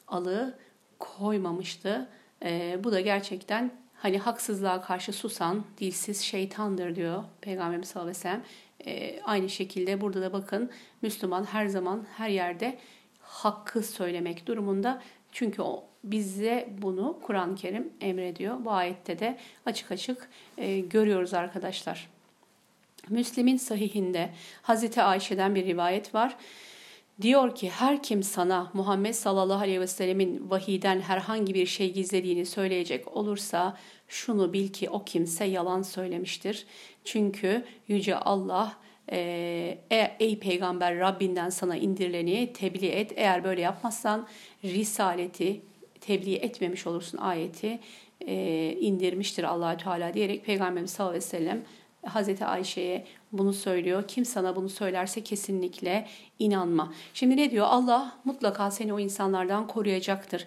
alı 0.09 0.59
koymamıştı. 0.99 2.09
E, 2.45 2.81
bu 2.85 2.93
da 2.93 3.01
gerçekten 3.01 3.80
Hani 4.03 4.19
haksızlığa 4.19 4.83
karşı 4.83 5.13
susan 5.13 5.65
dilsiz 5.79 6.21
şeytandır 6.21 6.97
diyor 6.97 7.25
Peygamberimiz 7.41 7.89
sallallahu 7.89 8.11
aleyhi 8.11 8.19
ve 8.19 8.23
sellem. 8.23 8.45
E, 8.87 9.21
aynı 9.23 9.49
şekilde 9.49 10.01
burada 10.01 10.23
da 10.23 10.33
bakın 10.33 10.71
Müslüman 11.03 11.45
her 11.45 11.67
zaman 11.67 12.07
her 12.17 12.29
yerde 12.29 12.79
hakkı 13.21 13.83
söylemek 13.83 14.47
durumunda. 14.47 15.03
Çünkü 15.33 15.63
o 15.63 15.85
bize 16.05 16.69
bunu 16.83 17.19
Kur'an-ı 17.23 17.55
Kerim 17.55 17.93
emrediyor. 18.01 18.65
Bu 18.65 18.71
ayette 18.71 19.19
de 19.19 19.39
açık 19.67 19.93
açık 19.93 20.29
e, 20.59 20.81
görüyoruz 20.81 21.35
arkadaşlar. 21.35 22.09
Müslim'in 23.09 23.57
sahihinde 23.57 24.31
Hazreti 24.63 25.03
Ayşe'den 25.03 25.55
bir 25.55 25.67
rivayet 25.67 26.15
var. 26.15 26.37
Diyor 27.23 27.55
ki 27.55 27.71
her 27.71 28.03
kim 28.03 28.23
sana 28.23 28.71
Muhammed 28.75 29.13
sallallahu 29.13 29.61
aleyhi 29.61 29.81
ve 29.81 29.87
sellemin 29.87 30.51
vahiden 30.51 31.01
herhangi 31.01 31.55
bir 31.55 31.67
şey 31.67 31.93
gizlediğini 31.93 32.47
söyleyecek 32.47 33.17
olursa 33.17 33.77
şunu 34.09 34.53
bil 34.53 34.69
ki 34.69 34.91
o 34.91 35.05
kimse 35.05 35.45
yalan 35.45 35.83
söylemiştir. 35.83 36.67
Çünkü 37.05 37.65
Yüce 37.89 38.17
Allah 38.17 38.77
e, 39.13 39.79
ey 40.21 40.39
peygamber 40.39 40.99
Rabbinden 40.99 41.49
sana 41.49 41.77
indirileni 41.77 42.53
tebliğ 42.53 42.89
et. 42.89 43.13
Eğer 43.17 43.45
böyle 43.45 43.61
yapmazsan 43.61 44.27
risaleti 44.65 45.61
tebliğ 46.01 46.37
etmemiş 46.37 46.87
olursun 46.87 47.19
ayeti 47.19 47.81
e, 48.27 48.77
indirmiştir 48.81 49.45
allah 49.45 49.77
Teala 49.77 50.15
diyerek 50.15 50.45
Peygamberimiz 50.45 50.91
sallallahu 50.91 51.17
aleyhi 51.17 51.25
ve 51.25 51.29
sellem 51.29 51.63
Hazreti 52.07 52.45
Ayşe'ye 52.45 53.07
bunu 53.33 53.53
söylüyor. 53.53 54.05
Kim 54.09 54.25
sana 54.25 54.57
bunu 54.57 54.69
söylerse 54.69 55.23
kesinlikle 55.23 56.07
inanma. 56.39 56.93
Şimdi 57.15 57.37
ne 57.37 57.51
diyor? 57.51 57.67
Allah 57.69 58.13
mutlaka 58.25 58.71
seni 58.71 58.93
o 58.93 58.99
insanlardan 58.99 59.67
koruyacaktır. 59.67 60.47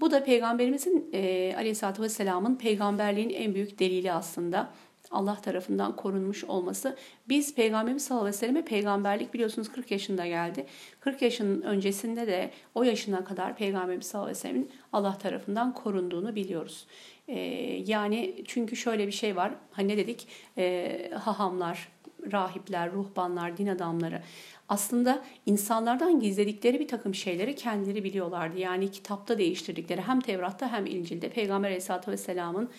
Bu 0.00 0.10
da 0.10 0.24
Peygamberimizin 0.24 1.10
e, 1.12 1.54
Aleyhisselatü 1.56 2.02
Vesselam'ın 2.02 2.56
peygamberliğin 2.56 3.30
en 3.30 3.54
büyük 3.54 3.78
delili 3.78 4.12
aslında. 4.12 4.70
Allah 5.10 5.36
tarafından 5.40 5.96
korunmuş 5.96 6.44
olması. 6.44 6.96
Biz 7.28 7.54
Peygamberimiz 7.54 8.04
sallallahu 8.04 8.26
aleyhi 8.26 8.36
ve 8.36 8.40
selleme 8.40 8.64
peygamberlik 8.64 9.34
biliyorsunuz 9.34 9.68
40 9.72 9.90
yaşında 9.90 10.26
geldi. 10.26 10.66
40 11.00 11.22
yaşının 11.22 11.62
öncesinde 11.62 12.26
de 12.26 12.50
o 12.74 12.82
yaşına 12.82 13.24
kadar 13.24 13.56
Peygamberimiz 13.56 14.06
sallallahu 14.06 14.30
aleyhi 14.30 14.38
ve 14.38 14.48
sellemin 14.48 14.70
Allah 14.92 15.18
tarafından 15.18 15.74
korunduğunu 15.74 16.34
biliyoruz. 16.34 16.86
Ee, 17.28 17.38
yani 17.86 18.34
çünkü 18.46 18.76
şöyle 18.76 19.06
bir 19.06 19.12
şey 19.12 19.36
var. 19.36 19.54
Hani 19.70 19.88
ne 19.88 19.96
dedik? 19.96 20.26
Ee, 20.58 21.10
hahamlar, 21.14 21.88
rahipler, 22.32 22.92
ruhbanlar, 22.92 23.56
din 23.56 23.66
adamları 23.66 24.22
aslında 24.68 25.24
insanlardan 25.46 26.20
gizledikleri 26.20 26.80
bir 26.80 26.88
takım 26.88 27.14
şeyleri 27.14 27.54
kendileri 27.54 28.04
biliyorlardı. 28.04 28.58
Yani 28.58 28.90
kitapta 28.90 29.38
değiştirdikleri 29.38 30.00
hem 30.00 30.20
Tevrat'ta 30.20 30.72
hem 30.72 30.86
İncil'de 30.86 31.28
Peygamber 31.28 31.68
Aleyhisselatü 31.68 32.10
Vesselam'ın 32.10 32.70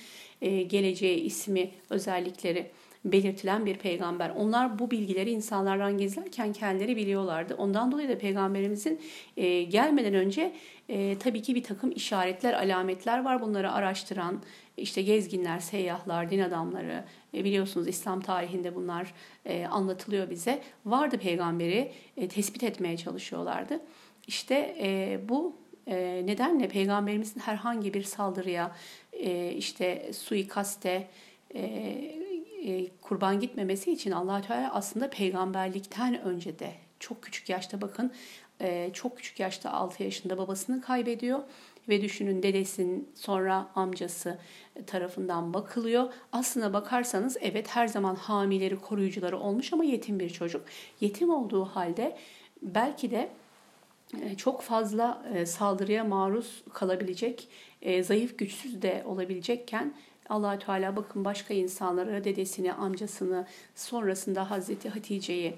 e, 0.42 0.62
geleceği, 0.62 1.20
ismi, 1.20 1.72
özellikleri 1.90 2.72
belirtilen 3.06 3.66
bir 3.66 3.78
peygamber. 3.78 4.30
Onlar 4.30 4.80
bu 4.80 4.92
bilgileri 4.92 5.32
insanlardan 5.32 5.98
gizlerken 5.98 6.54
kendileri 6.54 6.96
biliyorlardı. 6.96 7.56
Ondan 7.56 7.92
dolayı 7.92 8.10
da 8.10 8.18
peygamberimizin 8.18 9.02
e, 9.38 9.64
gelmeden 9.64 10.14
önce 10.14 10.54
e, 10.90 11.18
tabii 11.20 11.42
ki 11.42 11.56
bir 11.56 11.64
takım 11.64 11.92
işaretler, 11.92 12.54
alametler 12.54 13.24
var. 13.24 13.42
Bunları 13.42 13.72
araştıran 13.72 14.44
işte 14.78 15.02
gezginler, 15.02 15.60
seyyahlar, 15.60 16.30
din 16.30 16.40
adamları 16.40 17.04
e, 17.34 17.44
biliyorsunuz 17.44 17.88
İslam 17.88 18.22
tarihinde 18.22 18.76
bunlar 18.76 19.14
e, 19.46 19.66
anlatılıyor 19.66 20.30
bize. 20.30 20.62
Vardı 20.86 21.18
peygamberi 21.18 21.92
e, 22.18 22.28
tespit 22.28 22.64
etmeye 22.64 22.98
çalışıyorlardı. 22.98 23.80
İşte 24.28 24.76
e, 24.80 25.20
bu 25.30 25.56
e, 25.88 26.22
nedenle 26.26 26.68
peygamberimizin 26.68 27.40
herhangi 27.40 27.94
bir 27.94 28.04
saldırıya, 28.04 28.76
e, 29.14 29.52
işte 29.52 30.14
suikaste, 30.14 31.08
e, 31.56 31.62
e, 32.66 32.88
kurban 33.02 33.40
gitmemesi 33.40 33.92
için 33.92 34.12
allah 34.12 34.42
Teala 34.42 34.74
aslında 34.74 35.10
peygamberlikten 35.10 36.22
önce 36.22 36.60
de 36.60 36.72
çok 37.00 37.24
küçük 37.24 37.50
yaşta 37.50 37.82
bakın 37.82 38.12
e, 38.62 38.90
çok 38.94 39.18
küçük 39.18 39.40
yaşta 39.40 39.72
6 39.72 40.04
yaşında 40.04 40.38
babasını 40.38 40.82
kaybediyor 40.82 41.40
ve 41.90 42.02
düşünün 42.02 42.44
dedesin 42.44 43.10
sonra 43.16 43.68
amcası 43.76 44.38
tarafından 44.88 45.54
bakılıyor. 45.54 46.14
Aslına 46.32 46.74
bakarsanız 46.74 47.38
evet 47.42 47.68
her 47.68 47.88
zaman 47.88 48.16
hamileri 48.16 48.80
koruyucuları 48.80 49.40
olmuş 49.40 49.74
ama 49.74 49.84
yetim 49.84 50.20
bir 50.20 50.30
çocuk. 50.30 50.62
Yetim 51.02 51.30
olduğu 51.30 51.66
halde 51.66 52.18
belki 52.62 53.12
de 53.12 53.30
e, 54.22 54.36
çok 54.38 54.62
fazla 54.62 55.24
e, 55.34 55.46
saldırıya 55.46 56.04
maruz 56.04 56.64
kalabilecek, 56.74 57.48
e, 57.82 58.04
zayıf 58.04 58.38
güçsüz 58.38 58.82
de 58.82 59.04
olabilecekken 59.06 59.94
allah 60.30 60.60
Teala 60.60 60.96
bakın 60.96 61.26
başka 61.26 61.54
insanlara 61.54 62.24
dedesini, 62.24 62.74
amcasını, 62.74 63.48
sonrasında 63.76 64.52
Hazreti 64.52 64.90
Hatice'yi 64.90 65.56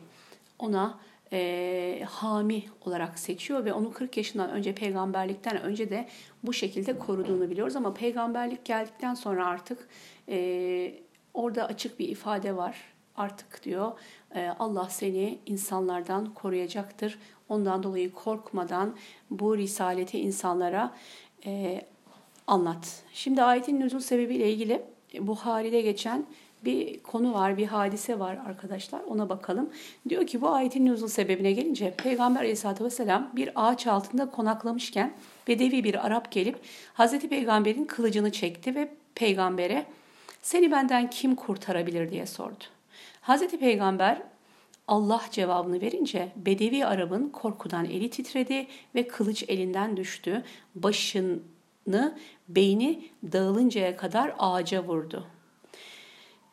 ona 0.60 1.00
e, 1.34 2.04
hami 2.10 2.64
olarak 2.86 3.20
seçiyor 3.20 3.66
ve 3.66 3.74
onu 3.74 3.94
40 3.94 4.18
yaşından 4.18 4.50
önce 4.50 4.76
peygamberlikten 4.76 5.62
önce 5.62 5.90
de 5.90 6.08
bu 6.44 6.54
şekilde 6.54 7.00
koruduğunu 7.00 7.50
biliyoruz. 7.50 7.76
Ama 7.76 7.94
peygamberlik 7.94 8.66
geldikten 8.66 9.14
sonra 9.14 9.48
artık 9.48 9.88
e, 10.30 10.94
orada 11.34 11.66
açık 11.66 12.00
bir 12.00 12.10
ifade 12.10 12.56
var. 12.56 12.78
Artık 13.16 13.64
diyor 13.64 13.92
e, 14.36 14.48
Allah 14.60 14.90
seni 14.90 15.40
insanlardan 15.46 16.34
koruyacaktır. 16.34 17.20
Ondan 17.50 17.84
dolayı 17.84 18.14
korkmadan 18.14 18.96
bu 19.30 19.58
risaleti 19.58 20.20
insanlara 20.20 20.96
e, 21.46 21.82
anlat. 22.48 23.04
Şimdi 23.14 23.44
ayetin 23.44 23.80
nüzul 23.80 24.00
sebebiyle 24.00 24.52
ilgili 24.52 24.82
Buhari'de 25.20 25.82
geçen 25.82 26.26
bir 26.66 27.00
konu 27.00 27.34
var, 27.34 27.58
bir 27.58 27.68
hadise 27.68 28.20
var 28.20 28.38
arkadaşlar. 28.48 29.02
Ona 29.02 29.30
bakalım. 29.30 29.70
Diyor 30.10 30.28
ki 30.28 30.42
bu 30.42 30.50
ayetin 30.50 30.86
nüzul 30.86 31.08
sebebine 31.08 31.52
gelince 31.52 31.94
Peygamber 31.98 32.40
Aleyhisselatü 32.40 32.84
Vesselam 32.84 33.30
bir 33.36 33.50
ağaç 33.56 33.88
altında 33.88 34.30
konaklamışken 34.30 35.14
Bedevi 35.48 35.84
bir 35.84 36.06
Arap 36.06 36.32
gelip 36.32 36.60
Hazreti 36.94 37.30
Peygamber'in 37.30 37.86
kılıcını 37.86 38.32
çekti 38.32 38.76
ve 38.76 38.92
peygambere 39.16 39.86
seni 40.42 40.72
benden 40.72 41.10
kim 41.10 41.36
kurtarabilir 41.36 42.12
diye 42.12 42.26
sordu. 42.26 42.64
Hazreti 43.22 43.60
Peygamber 43.60 44.22
Allah 44.88 45.22
cevabını 45.32 45.82
verince 45.82 46.32
Bedevi 46.36 46.86
Arap'ın 46.86 47.30
korkudan 47.30 47.86
eli 47.86 48.10
titredi 48.10 48.68
ve 48.96 49.08
kılıç 49.08 49.44
elinden 49.48 49.98
düştü. 49.98 50.44
Başını, 50.76 52.18
beyni 52.50 53.06
dağılıncaya 53.24 53.98
kadar 53.98 54.36
ağaca 54.40 54.84
vurdu. 54.84 55.28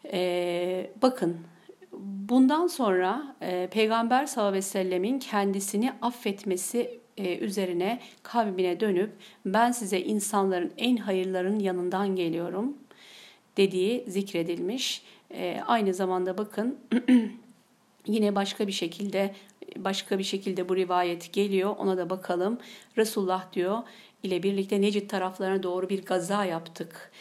Ee, 0.04 0.90
bakın 1.02 1.36
bundan 2.28 2.66
sonra 2.66 3.36
e, 3.42 3.68
Peygamber 3.70 4.26
sallallahu 4.26 4.48
aleyhi 4.48 4.64
ve 4.64 4.68
sellemin 4.68 5.18
kendisini 5.18 5.92
affetmesi 6.02 7.00
e, 7.16 7.38
üzerine 7.38 8.00
kavmine 8.22 8.80
dönüp 8.80 9.10
ben 9.46 9.72
size 9.72 10.00
insanların 10.00 10.72
en 10.78 10.96
hayırlarının 10.96 11.58
yanından 11.58 12.16
geliyorum 12.16 12.76
dediği 13.56 14.04
zikredilmiş. 14.08 15.02
E, 15.34 15.60
aynı 15.66 15.94
zamanda 15.94 16.38
bakın 16.38 16.78
yine 18.06 18.34
başka 18.34 18.66
bir 18.66 18.72
şekilde 18.72 19.34
başka 19.76 20.18
bir 20.18 20.24
şekilde 20.24 20.68
bu 20.68 20.76
rivayet 20.76 21.32
geliyor. 21.32 21.76
Ona 21.78 21.96
da 21.96 22.10
bakalım. 22.10 22.58
Resulullah 22.96 23.52
diyor 23.52 23.78
ile 24.22 24.42
birlikte 24.42 24.80
Necid 24.80 25.10
taraflarına 25.10 25.62
doğru 25.62 25.88
bir 25.88 26.04
gaza 26.04 26.44
yaptık. 26.44 27.12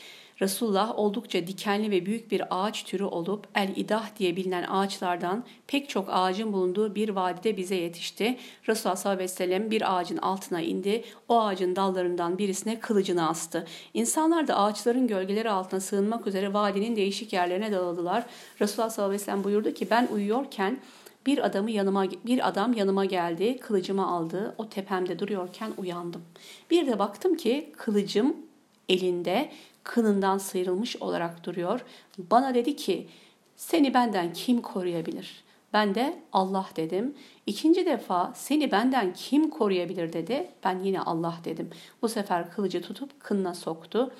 Resulullah 0.41 0.99
oldukça 0.99 1.47
dikenli 1.47 1.91
ve 1.91 2.05
büyük 2.05 2.31
bir 2.31 2.43
ağaç 2.49 2.83
türü 2.83 3.03
olup 3.03 3.47
el-idah 3.55 4.15
diye 4.19 4.35
bilinen 4.35 4.63
ağaçlardan 4.63 5.43
pek 5.67 5.89
çok 5.89 6.09
ağacın 6.11 6.53
bulunduğu 6.53 6.95
bir 6.95 7.09
vadide 7.09 7.57
bize 7.57 7.75
yetişti. 7.75 8.37
Resulullah 8.67 8.95
sallallahu 8.95 9.17
aleyhi 9.17 9.31
ve 9.31 9.35
sellem 9.35 9.71
bir 9.71 9.97
ağacın 9.97 10.17
altına 10.17 10.61
indi. 10.61 11.03
O 11.29 11.41
ağacın 11.41 11.75
dallarından 11.75 12.37
birisine 12.37 12.79
kılıcını 12.79 13.29
astı. 13.29 13.67
İnsanlar 13.93 14.47
da 14.47 14.57
ağaçların 14.57 15.07
gölgeleri 15.07 15.49
altına 15.49 15.79
sığınmak 15.79 16.27
üzere 16.27 16.53
vadinin 16.53 16.95
değişik 16.95 17.33
yerlerine 17.33 17.71
dağıldılar. 17.71 18.25
Resulullah 18.61 18.89
sallallahu 18.89 19.09
aleyhi 19.09 19.21
ve 19.21 19.25
sellem 19.25 19.43
buyurdu 19.43 19.73
ki 19.73 19.87
ben 19.89 20.07
uyuyorken 20.13 20.79
bir 21.25 21.45
adamı 21.45 21.71
yanıma 21.71 22.05
bir 22.25 22.47
adam 22.47 22.73
yanıma 22.73 23.05
geldi, 23.05 23.57
kılıcımı 23.59 24.07
aldı. 24.07 24.55
O 24.57 24.69
tepemde 24.69 25.19
duruyorken 25.19 25.71
uyandım. 25.77 26.21
Bir 26.71 26.87
de 26.87 26.99
baktım 26.99 27.37
ki 27.37 27.73
kılıcım 27.77 28.35
elinde 28.89 29.51
kınından 29.87 30.37
sıyrılmış 30.37 30.95
olarak 30.95 31.43
duruyor. 31.45 31.79
Bana 32.17 32.53
dedi 32.53 32.75
ki 32.75 33.07
seni 33.55 33.93
benden 33.93 34.33
kim 34.33 34.61
koruyabilir? 34.61 35.43
Ben 35.73 35.95
de 35.95 36.19
Allah 36.33 36.69
dedim. 36.75 37.15
İkinci 37.45 37.85
defa 37.85 38.33
seni 38.35 38.71
benden 38.71 39.13
kim 39.13 39.49
koruyabilir 39.49 40.13
dedi. 40.13 40.49
Ben 40.63 40.79
yine 40.79 41.01
Allah 41.01 41.35
dedim. 41.45 41.69
Bu 42.01 42.09
sefer 42.09 42.51
kılıcı 42.51 42.81
tutup 42.81 43.19
kınına 43.19 43.53
soktu. 43.53 44.13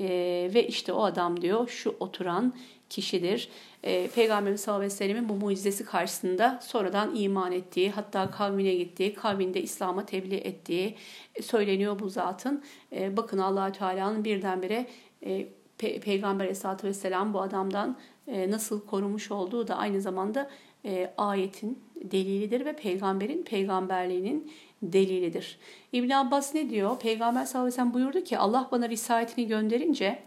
Ee, 0.00 0.50
ve 0.54 0.66
işte 0.66 0.92
o 0.92 1.02
adam 1.02 1.40
diyor 1.40 1.68
şu 1.68 1.96
oturan 2.00 2.54
kişidir. 2.90 3.48
E, 3.82 4.08
Peygamberimiz 4.08 4.60
sallallahu 4.60 4.80
aleyhi 4.80 4.92
ve 4.92 4.96
sellemin 4.96 5.28
bu 5.28 5.34
mucizesi 5.34 5.84
karşısında 5.84 6.60
sonradan 6.62 7.14
iman 7.14 7.52
ettiği, 7.52 7.90
hatta 7.90 8.30
kavmine 8.30 8.74
gittiği, 8.74 9.14
kavminde 9.14 9.62
İslam'a 9.62 10.06
tebliğ 10.06 10.36
ettiği 10.36 10.96
söyleniyor 11.42 11.98
bu 11.98 12.08
zatın. 12.08 12.62
E, 12.92 13.16
bakın 13.16 13.38
allah 13.38 13.72
Teala'nın 13.72 14.24
birdenbire 14.24 14.86
e, 15.26 15.46
Pe 15.78 16.00
Peygamber 16.00 16.44
Aleyhisselatü 16.44 16.86
Vesselam 16.86 17.34
bu 17.34 17.40
adamdan 17.40 17.96
e, 18.26 18.50
nasıl 18.50 18.86
korumuş 18.86 19.30
olduğu 19.30 19.68
da 19.68 19.76
aynı 19.76 20.00
zamanda 20.00 20.50
e, 20.84 21.14
ayetin 21.18 21.78
delilidir 21.96 22.64
ve 22.64 22.76
peygamberin 22.76 23.42
peygamberliğinin 23.42 24.52
delilidir. 24.82 25.58
İbn 25.92 26.10
Abbas 26.10 26.54
ne 26.54 26.70
diyor? 26.70 26.98
Peygamber 26.98 27.44
sallallahu 27.44 27.66
aleyhi 27.66 27.72
ve 27.72 27.76
sellem 27.76 27.94
buyurdu 27.94 28.24
ki 28.24 28.38
Allah 28.38 28.68
bana 28.72 28.88
risaletini 28.88 29.46
gönderince 29.46 30.18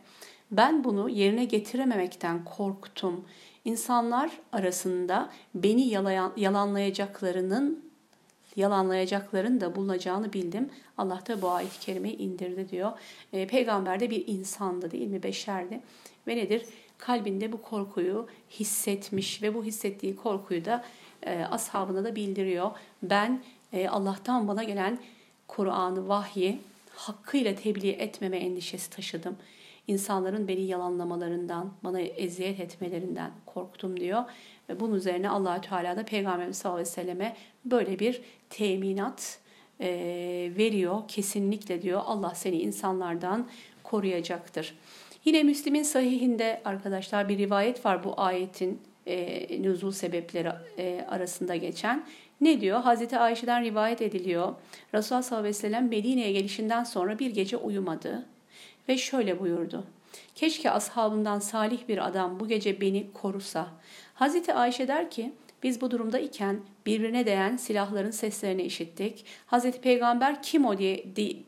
ben 0.52 0.84
bunu 0.84 1.10
yerine 1.10 1.46
getirememekten 1.46 2.46
korktum. 2.46 3.26
İnsanlar 3.66 4.32
arasında 4.52 5.30
beni 5.56 5.88
yalayan, 5.88 6.32
yalanlayacaklarının 6.38 7.85
yalanlayacakların 8.56 9.62
da 9.62 9.76
bulunacağını 9.76 10.34
bildim. 10.34 10.70
Allah 10.98 11.22
da 11.28 11.42
bu 11.42 11.50
ayet-i 11.50 11.80
kerimeyi 11.80 12.18
indirdi 12.18 12.70
diyor. 12.70 12.92
E, 13.34 13.48
peygamber 13.48 14.00
de 14.00 14.10
bir 14.10 14.28
insandı 14.28 14.92
değil 14.92 15.08
mi? 15.08 15.24
Beşerdi. 15.24 15.80
Ve 16.28 16.36
nedir? 16.36 16.66
Kalbinde 16.98 17.52
bu 17.52 17.62
korkuyu 17.62 18.28
hissetmiş 18.52 19.42
ve 19.42 19.54
bu 19.54 19.64
hissettiği 19.64 20.16
korkuyu 20.16 20.66
da 20.66 20.86
e, 21.24 21.44
ashabına 21.44 22.04
da 22.04 22.16
bildiriyor. 22.16 22.72
Ben 23.04 23.44
e, 23.74 23.88
Allah'tan 23.88 24.48
bana 24.48 24.64
gelen 24.64 25.00
Kur'an'ı, 25.48 26.08
vahyi 26.08 26.60
hakkıyla 26.96 27.56
tebliğ 27.56 27.92
etmeme 27.92 28.38
endişesi 28.38 28.90
taşıdım. 28.90 29.38
İnsanların 29.88 30.48
beni 30.48 30.62
yalanlamalarından, 30.62 31.72
bana 31.84 32.00
eziyet 32.00 32.60
etmelerinden 32.60 33.32
korktum 33.46 34.00
diyor. 34.00 34.24
Ve 34.70 34.80
bunun 34.80 34.96
üzerine 34.96 35.30
allah 35.30 35.62
Teala 35.62 35.98
da 35.98 36.06
Peygamberimiz 36.06 36.58
sallallahu 36.58 36.80
aleyhi 36.80 36.98
ve 36.98 37.02
selleme 37.02 37.36
böyle 37.66 38.00
bir 38.00 38.22
teminat 38.50 39.40
e, 39.82 39.88
veriyor. 40.58 41.02
Kesinlikle 41.08 41.82
diyor 41.82 42.02
Allah 42.06 42.36
seni 42.36 42.62
insanlardan 42.62 43.48
koruyacaktır. 43.84 44.76
Yine 45.26 45.44
Müslim'in 45.44 45.84
sahihinde 45.84 46.62
arkadaşlar 46.66 47.30
bir 47.30 47.38
rivayet 47.38 47.86
var 47.86 48.04
bu 48.04 48.14
ayetin 48.18 48.82
e, 49.06 49.62
nüzul 49.62 49.92
sebepleri 49.92 50.52
e, 50.78 51.06
arasında 51.10 51.56
geçen. 51.56 52.06
Ne 52.42 52.62
diyor? 52.62 52.82
Hazreti 52.82 53.18
Ayşe'den 53.18 53.64
rivayet 53.64 54.02
ediliyor. 54.02 54.56
Resulullah 54.94 55.24
sallallahu 55.24 55.42
aleyhi 55.42 55.56
ve 55.56 55.60
sellem 55.60 55.90
Medine'ye 55.90 56.32
gelişinden 56.32 56.84
sonra 56.84 57.20
bir 57.20 57.32
gece 57.32 57.58
uyumadı 57.58 58.26
ve 58.90 58.98
şöyle 58.98 59.40
buyurdu. 59.40 59.84
Keşke 60.36 60.72
ashabından 60.72 61.40
salih 61.40 61.88
bir 61.88 62.08
adam 62.08 62.40
bu 62.40 62.48
gece 62.48 62.82
beni 62.82 63.12
korusa. 63.14 63.68
Hazreti 64.16 64.54
Ayşe 64.54 64.88
der 64.88 65.10
ki 65.10 65.34
biz 65.64 65.82
bu 65.82 65.92
durumda 65.92 66.20
iken 66.20 66.60
birbirine 66.86 67.26
değen 67.26 67.58
silahların 67.58 68.12
seslerini 68.12 68.62
işittik. 68.62 69.26
Hazreti 69.46 69.82
Peygamber 69.82 70.44
kim 70.44 70.66
o 70.66 70.78
diye, 70.78 71.06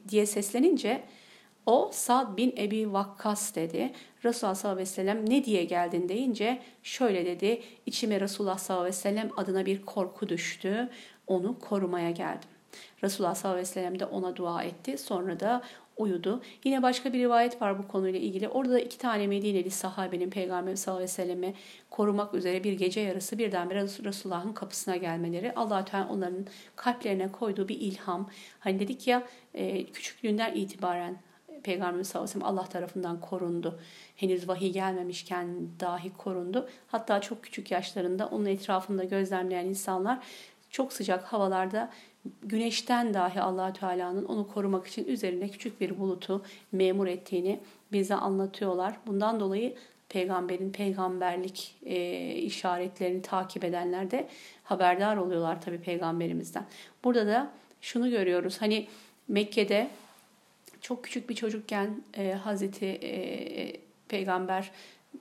diye 0.10 0.26
seslenince 0.26 1.04
o 1.66 1.90
Sad 1.94 2.38
bin 2.38 2.56
Ebi 2.58 2.94
Vakkas 2.94 3.56
dedi. 3.56 3.94
Resulullah 4.26 4.56
sallallahu 4.56 4.76
aleyhi 4.76 4.90
ve 4.90 4.94
sellem 4.94 5.30
ne 5.30 5.46
diye 5.46 5.64
geldin 5.64 6.10
deyince 6.10 6.62
şöyle 6.84 7.26
dedi. 7.26 7.62
İçime 7.86 8.20
Resulullah 8.20 8.58
sallallahu 8.58 8.84
aleyhi 8.84 8.98
ve 8.98 9.02
sellem 9.02 9.30
adına 9.38 9.66
bir 9.66 9.86
korku 9.86 10.30
düştü. 10.30 10.90
Onu 11.28 11.60
korumaya 11.60 12.12
geldim. 12.12 12.50
Resulullah 13.04 13.36
sallallahu 13.36 13.58
aleyhi 13.58 13.70
ve 13.70 13.74
sellem 13.74 14.00
de 14.00 14.06
ona 14.06 14.36
dua 14.36 14.64
etti. 14.64 14.98
Sonra 14.98 15.40
da 15.40 15.62
uyudu. 15.98 16.42
Yine 16.64 16.82
başka 16.84 17.14
bir 17.14 17.20
rivayet 17.20 17.62
var 17.62 17.80
bu 17.80 17.88
konuyla 17.88 18.20
ilgili. 18.20 18.48
Orada 18.48 18.74
da 18.74 18.80
iki 18.80 18.98
tane 18.98 19.28
Medineli 19.28 19.72
sahabenin 19.72 20.30
Peygamber 20.30 20.76
sallallahu 20.76 20.98
aleyhi 20.98 21.12
ve 21.12 21.14
selleme 21.14 21.54
korumak 21.90 22.34
üzere 22.34 22.64
bir 22.64 22.74
gece 22.74 23.02
yarısı 23.02 23.38
birdenbire 23.38 23.82
Resulullah'ın 23.82 24.54
kapısına 24.54 24.96
gelmeleri. 24.96 25.56
allah 25.56 25.86
Teala 25.86 26.10
onların 26.10 26.46
kalplerine 26.76 27.32
koyduğu 27.32 27.68
bir 27.68 27.80
ilham. 27.80 28.30
Hani 28.60 28.80
dedik 28.80 29.08
ya 29.08 29.28
e, 29.54 29.86
küçüklüğünden 29.86 30.56
itibaren 30.56 31.18
Peygamber 31.64 32.04
sallallahu 32.04 32.30
aleyhi 32.30 32.40
ve 32.40 32.46
sellem 32.46 32.58
Allah 32.58 32.70
tarafından 32.70 33.22
korundu. 33.22 33.80
Henüz 34.16 34.48
vahiy 34.48 34.72
gelmemişken 34.72 35.48
dahi 35.80 36.14
korundu. 36.14 36.70
Hatta 36.88 37.22
çok 37.22 37.44
küçük 37.44 37.72
yaşlarında 37.72 38.28
onun 38.28 38.46
etrafında 38.46 39.04
gözlemleyen 39.04 39.66
insanlar 39.66 40.20
çok 40.70 40.94
sıcak 40.94 41.24
havalarda 41.24 41.92
güneşten 42.44 43.14
dahi 43.14 43.42
allah 43.42 43.74
Teala'nın 43.74 44.26
onu 44.26 44.48
korumak 44.48 44.88
için 44.88 45.06
üzerine 45.06 45.50
küçük 45.50 45.82
bir 45.82 46.00
bulutu 46.00 46.46
memur 46.72 47.08
ettiğini 47.08 47.60
bize 47.92 48.16
anlatıyorlar. 48.16 48.98
Bundan 49.08 49.40
dolayı 49.40 49.76
peygamberin 50.10 50.72
peygamberlik 50.72 51.76
e, 51.86 52.36
işaretlerini 52.36 53.22
takip 53.22 53.64
edenler 53.64 54.12
de 54.12 54.28
haberdar 54.64 55.18
oluyorlar 55.18 55.62
tabii 55.62 55.82
peygamberimizden. 55.82 56.66
Burada 57.04 57.28
da 57.28 57.52
şunu 57.82 58.10
görüyoruz. 58.10 58.62
Hani 58.62 58.88
Mekke'de 59.28 59.90
çok 60.82 61.04
küçük 61.04 61.30
bir 61.30 61.36
çocukken 61.36 62.04
e, 62.18 62.32
Hazreti 62.32 62.86
e, 62.86 63.74
Peygamber 64.08 64.72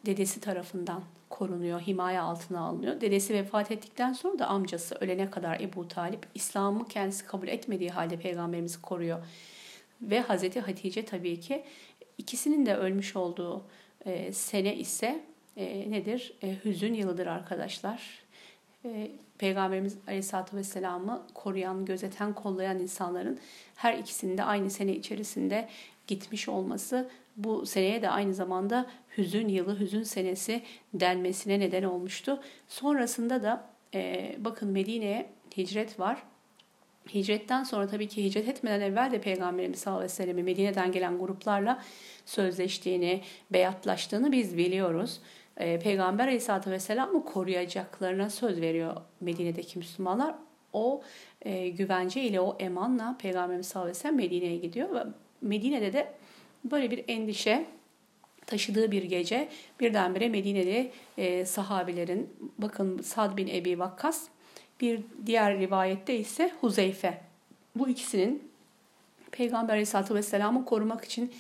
dedesi 0.06 0.40
tarafından 0.40 1.02
korunuyor, 1.28 1.80
himaye 1.80 2.20
altına 2.20 2.60
alınıyor. 2.60 3.00
Dedesi 3.00 3.34
vefat 3.34 3.70
ettikten 3.70 4.12
sonra 4.12 4.38
da 4.38 4.46
amcası 4.46 4.94
ölene 4.94 5.30
kadar 5.30 5.60
Ebu 5.60 5.88
Talip 5.88 6.26
İslam'ı 6.34 6.88
kendisi 6.88 7.26
kabul 7.26 7.48
etmediği 7.48 7.90
halde 7.90 8.16
peygamberimizi 8.16 8.82
koruyor. 8.82 9.18
Ve 10.02 10.20
Hazreti 10.20 10.60
Hatice 10.60 11.04
tabii 11.04 11.40
ki 11.40 11.64
ikisinin 12.18 12.66
de 12.66 12.76
ölmüş 12.76 13.16
olduğu 13.16 13.62
e, 14.04 14.32
sene 14.32 14.76
ise 14.76 15.20
e, 15.56 15.90
nedir? 15.90 16.32
E, 16.42 16.56
hüzün 16.64 16.94
yılıdır 16.94 17.26
arkadaşlar. 17.26 18.02
E, 18.84 19.10
Peygamberimiz 19.38 19.96
Aleyhisselatü 20.06 20.56
Vesselam'ı 20.56 21.22
koruyan, 21.34 21.84
gözeten, 21.84 22.32
kollayan 22.32 22.78
insanların 22.78 23.38
her 23.76 23.98
ikisinde 23.98 24.44
aynı 24.44 24.70
sene 24.70 24.92
içerisinde 24.92 25.68
gitmiş 26.06 26.48
olması 26.48 27.08
bu 27.36 27.66
seneye 27.66 28.02
de 28.02 28.10
aynı 28.10 28.34
zamanda 28.34 28.86
hüzün 29.18 29.48
yılı, 29.48 29.80
hüzün 29.80 30.02
senesi 30.02 30.62
denmesine 30.94 31.60
neden 31.60 31.82
olmuştu. 31.82 32.40
Sonrasında 32.68 33.42
da 33.42 33.70
e, 33.94 34.34
bakın 34.38 34.68
Medine'ye 34.68 35.26
hicret 35.56 36.00
var. 36.00 36.22
Hicretten 37.14 37.64
sonra 37.64 37.86
tabii 37.86 38.08
ki 38.08 38.24
hicret 38.24 38.48
etmeden 38.48 38.80
evvel 38.80 39.12
de 39.12 39.20
Peygamberimiz 39.20 39.78
sallallahu 39.78 39.98
aleyhi 39.98 40.12
ve 40.12 40.16
sellem'in 40.16 40.44
Medine'den 40.44 40.92
gelen 40.92 41.18
gruplarla 41.18 41.82
sözleştiğini, 42.24 43.20
beyatlaştığını 43.52 44.32
biz 44.32 44.56
biliyoruz. 44.56 45.20
e, 45.56 45.78
Peygamber 45.78 46.24
Aleyhisselatü 46.24 46.70
Vesselam'ı 46.70 47.24
koruyacaklarına 47.24 48.30
söz 48.30 48.60
veriyor 48.60 48.96
Medine'deki 49.20 49.78
Müslümanlar. 49.78 50.34
O 50.72 51.02
e, 51.42 51.68
güvence 51.68 52.22
ile 52.22 52.40
o 52.40 52.56
emanla 52.60 53.16
Peygamberimiz 53.18 53.66
sallallahu 53.66 53.90
aleyhi 53.90 53.98
ve 53.98 54.02
sellem 54.02 54.16
Medine'ye 54.16 54.56
gidiyor 54.56 54.94
ve 54.94 55.02
Medine'de 55.40 55.92
de 55.92 56.12
böyle 56.64 56.90
bir 56.90 57.04
endişe 57.08 57.66
taşıdığı 58.46 58.90
bir 58.90 59.02
gece 59.02 59.48
birdenbire 59.80 60.28
Medine'de 60.28 60.90
e, 61.18 61.46
sahabilerin 61.46 62.30
bakın 62.58 63.02
Sad 63.02 63.36
bin 63.36 63.48
Ebi 63.48 63.78
Vakkas 63.78 64.24
bir 64.80 65.00
diğer 65.26 65.58
rivayette 65.58 66.16
ise 66.16 66.52
Huzeyfe. 66.60 67.20
Bu 67.76 67.88
ikisinin 67.88 68.50
Peygamber 69.30 69.72
Aleyhisselatü 69.72 70.14
Vesselam'ı 70.14 70.64
korumak 70.64 71.04
için 71.04 71.32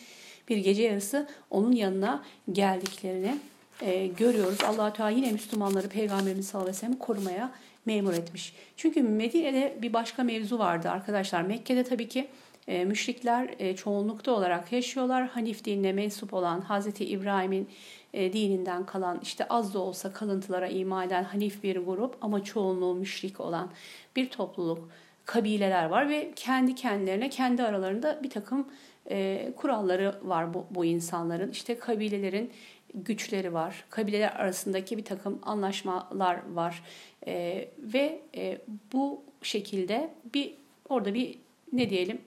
bir 0.48 0.56
gece 0.56 0.82
yarısı 0.82 1.28
onun 1.50 1.72
yanına 1.72 2.24
geldiklerini 2.52 3.36
e, 3.80 4.06
görüyoruz. 4.06 4.58
allah 4.64 4.92
Teala 4.92 5.10
yine 5.10 5.32
Müslümanları 5.32 5.88
Peygamberimiz 5.88 6.46
sallallahu 6.46 6.68
aleyhi 6.68 6.76
ve 6.76 6.80
sellem 6.80 6.98
korumaya 6.98 7.52
memur 7.86 8.12
etmiş. 8.12 8.54
Çünkü 8.76 9.02
Medine'de 9.02 9.78
bir 9.82 9.92
başka 9.92 10.24
mevzu 10.24 10.58
vardı 10.58 10.90
arkadaşlar. 10.90 11.42
Mekke'de 11.42 11.84
tabii 11.84 12.08
ki 12.08 12.28
e, 12.68 12.84
müşrikler 12.84 13.54
e, 13.58 13.76
çoğunlukta 13.76 14.32
olarak 14.32 14.72
yaşıyorlar. 14.72 15.28
Hanif 15.28 15.64
dinine 15.64 15.92
mensup 15.92 16.34
olan 16.34 16.60
Hazreti 16.60 17.04
İbrahim'in 17.04 17.68
e, 18.14 18.32
dininden 18.32 18.86
kalan 18.86 19.20
işte 19.22 19.48
az 19.48 19.74
da 19.74 19.78
olsa 19.78 20.12
kalıntılara 20.12 20.68
iman 20.68 21.06
eden 21.06 21.24
Hanif 21.24 21.62
bir 21.62 21.76
grup 21.76 22.16
ama 22.20 22.44
çoğunluğu 22.44 22.94
müşrik 22.94 23.40
olan 23.40 23.70
bir 24.16 24.30
topluluk 24.30 24.88
kabileler 25.24 25.84
var 25.84 26.08
ve 26.08 26.32
kendi 26.36 26.74
kendilerine 26.74 27.30
kendi 27.30 27.62
aralarında 27.62 28.20
bir 28.22 28.30
takım 28.30 28.68
e, 29.10 29.48
kuralları 29.56 30.14
var 30.22 30.54
bu, 30.54 30.66
bu 30.70 30.84
insanların. 30.84 31.50
İşte 31.50 31.78
kabilelerin 31.78 32.50
güçleri 32.94 33.54
var. 33.54 33.84
Kabileler 33.90 34.32
arasındaki 34.36 34.98
bir 34.98 35.04
takım 35.04 35.38
anlaşmalar 35.42 36.38
var. 36.54 36.82
E, 37.26 37.68
ve 37.78 38.20
e, 38.36 38.58
bu 38.92 39.22
şekilde 39.42 40.10
bir 40.34 40.54
orada 40.88 41.14
bir 41.14 41.38
ne 41.72 41.90
diyelim 41.90 42.20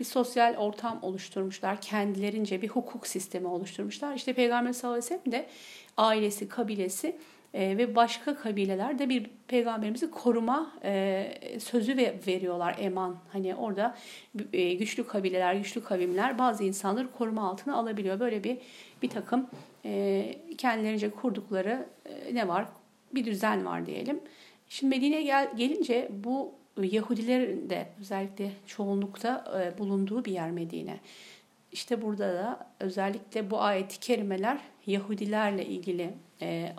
bir 0.00 0.04
sosyal 0.04 0.56
ortam 0.56 0.98
oluşturmuşlar. 1.02 1.80
Kendilerince 1.80 2.62
bir 2.62 2.68
hukuk 2.68 3.06
sistemi 3.06 3.46
oluşturmuşlar. 3.46 4.14
İşte 4.14 4.32
Peygamber 4.32 4.72
sallallahu 4.72 4.98
aleyhi 4.98 5.14
ve 5.14 5.18
sellem 5.18 5.32
de 5.32 5.46
ailesi, 5.96 6.48
kabilesi 6.48 7.16
e, 7.54 7.78
ve 7.78 7.96
başka 7.96 8.36
kabileler 8.36 8.98
de 8.98 9.08
bir 9.08 9.30
peygamberimizi 9.48 10.10
koruma 10.10 10.72
e, 10.84 11.32
sözü 11.60 11.96
ve 11.96 12.14
veriyorlar 12.26 12.76
eman. 12.78 13.16
Hani 13.32 13.54
orada 13.54 13.96
e, 14.52 14.74
güçlü 14.74 15.06
kabileler, 15.06 15.54
güçlü 15.54 15.84
kavimler 15.84 16.38
bazı 16.38 16.64
insanları 16.64 17.12
koruma 17.12 17.50
altına 17.50 17.76
alabiliyor. 17.76 18.20
Böyle 18.20 18.44
bir 18.44 18.58
bir 19.02 19.10
takım 19.10 19.46
kendilerince 20.58 21.10
kurdukları 21.10 21.86
ne 22.32 22.48
var? 22.48 22.66
Bir 23.14 23.24
düzen 23.24 23.66
var 23.66 23.86
diyelim. 23.86 24.20
Şimdi 24.68 24.96
Medine'ye 24.96 25.22
gel, 25.22 25.56
gelince 25.56 26.08
bu 26.10 26.59
Yahudilerin 26.86 27.70
de 27.70 27.88
özellikle 28.00 28.52
çoğunlukta 28.66 29.62
e, 29.62 29.78
bulunduğu 29.78 30.24
bir 30.24 30.32
yer 30.32 30.50
Medine. 30.50 31.00
İşte 31.72 32.02
burada 32.02 32.34
da 32.34 32.66
özellikle 32.80 33.50
bu 33.50 33.60
ayeti 33.60 34.00
kerimeler 34.00 34.60
Yahudilerle 34.86 35.66
ilgili 35.66 36.14
e, 36.42 36.72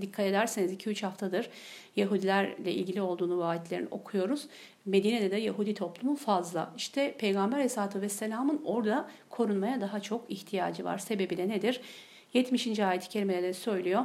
dikkat 0.00 0.26
ederseniz 0.26 0.72
2-3 0.72 1.02
haftadır 1.06 1.50
Yahudilerle 1.96 2.72
ilgili 2.72 3.02
olduğunu 3.02 3.36
bu 3.36 3.44
ayetlerin 3.44 3.88
okuyoruz. 3.90 4.48
Medine'de 4.84 5.30
de 5.30 5.36
Yahudi 5.36 5.74
toplumu 5.74 6.16
fazla. 6.16 6.72
İşte 6.76 7.14
Peygamber 7.18 7.56
Aleyhisselatü 7.56 8.00
Vesselam'ın 8.00 8.62
orada 8.64 9.08
korunmaya 9.30 9.80
daha 9.80 10.00
çok 10.00 10.30
ihtiyacı 10.30 10.84
var. 10.84 10.98
Sebebi 10.98 11.36
de 11.36 11.48
nedir? 11.48 11.80
70. 12.32 12.80
ayet-i 12.80 13.08
kerimede 13.08 13.52
söylüyor. 13.52 14.04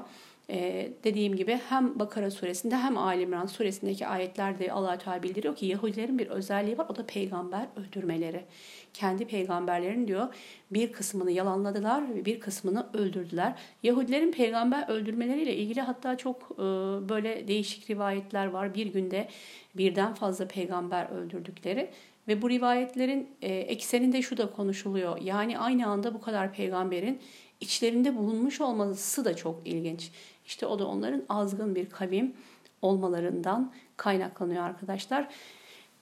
Ee, 0.53 0.91
dediğim 1.03 1.35
gibi 1.35 1.59
hem 1.69 1.99
Bakara 1.99 2.31
suresinde 2.31 2.75
hem 2.75 2.97
Ali 2.97 3.21
İmran 3.21 3.45
suresindeki 3.45 4.07
ayetlerde 4.07 4.71
allah 4.71 4.97
Teala 4.97 5.23
bildiriyor 5.23 5.55
ki 5.55 5.65
Yahudilerin 5.65 6.19
bir 6.19 6.27
özelliği 6.27 6.77
var 6.77 6.85
o 6.89 6.95
da 6.95 7.05
peygamber 7.05 7.67
öldürmeleri. 7.75 8.45
Kendi 8.93 9.25
peygamberlerin 9.25 10.07
diyor 10.07 10.27
bir 10.71 10.91
kısmını 10.91 11.31
yalanladılar 11.31 12.15
ve 12.15 12.25
bir 12.25 12.39
kısmını 12.39 12.87
öldürdüler. 12.93 13.53
Yahudilerin 13.83 14.31
peygamber 14.31 14.89
öldürmeleriyle 14.89 15.55
ilgili 15.55 15.81
hatta 15.81 16.17
çok 16.17 16.51
e, 16.51 16.63
böyle 17.09 17.47
değişik 17.47 17.89
rivayetler 17.89 18.45
var. 18.45 18.75
Bir 18.75 18.85
günde 18.85 19.27
birden 19.75 20.13
fazla 20.13 20.47
peygamber 20.47 21.09
öldürdükleri 21.09 21.89
ve 22.27 22.41
bu 22.41 22.49
rivayetlerin 22.49 23.29
e, 23.41 23.53
ekseninde 23.55 24.21
şu 24.21 24.37
da 24.37 24.51
konuşuluyor. 24.51 25.21
Yani 25.21 25.59
aynı 25.59 25.87
anda 25.87 26.13
bu 26.13 26.21
kadar 26.21 26.53
peygamberin 26.53 27.19
içlerinde 27.61 28.17
bulunmuş 28.17 28.61
olması 28.61 29.25
da 29.25 29.35
çok 29.35 29.61
ilginç. 29.65 30.11
İşte 30.45 30.65
o 30.65 30.79
da 30.79 30.87
onların 30.87 31.23
azgın 31.29 31.75
bir 31.75 31.89
kavim 31.89 32.33
olmalarından 32.81 33.73
kaynaklanıyor 33.97 34.63
arkadaşlar. 34.63 35.27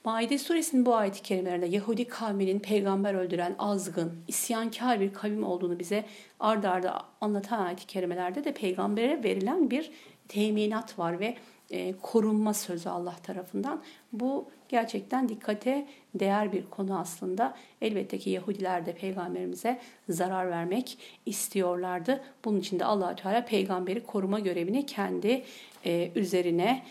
Maide 0.06 0.38
suresinin 0.38 0.86
bu 0.86 0.96
ayet-i 0.96 1.22
kerimelerinde 1.22 1.66
Yahudi 1.66 2.06
kavminin 2.06 2.60
peygamber 2.60 3.14
öldüren 3.14 3.56
azgın, 3.60 4.14
isyankar 4.28 5.00
bir 5.00 5.14
kavim 5.14 5.44
olduğunu 5.44 5.80
bize 5.80 6.06
ard 6.40 6.64
arda 6.64 7.02
anlatan 7.22 7.66
ayet-i 7.66 7.88
kerimelerde 7.88 8.44
de 8.44 8.54
peygambere 8.54 9.24
verilen 9.24 9.70
bir 9.70 9.92
teminat 10.28 11.00
var 11.00 11.20
ve 11.20 11.38
e, 11.72 11.94
korunma 12.02 12.54
sözü 12.54 12.90
Allah 12.90 13.16
tarafından. 13.24 13.82
Bu 14.14 14.46
gerçekten 14.70 15.30
dikkate 15.30 15.88
değer 16.16 16.52
bir 16.52 16.66
konu 16.70 17.00
aslında. 17.00 17.56
Elbette 17.82 18.18
ki 18.18 18.30
Yahudiler 18.30 18.86
de 18.86 18.94
peygamberimize 18.94 19.80
zarar 20.10 20.50
vermek 20.50 20.98
istiyorlardı. 21.26 22.24
Bunun 22.46 22.60
için 22.60 22.80
de 22.80 22.86
allah 22.86 23.16
Teala 23.16 23.46
peygamberi 23.46 24.04
koruma 24.04 24.40
görevini 24.40 24.86
kendi 24.86 25.44
e, 25.86 26.12
üzerine 26.16 26.84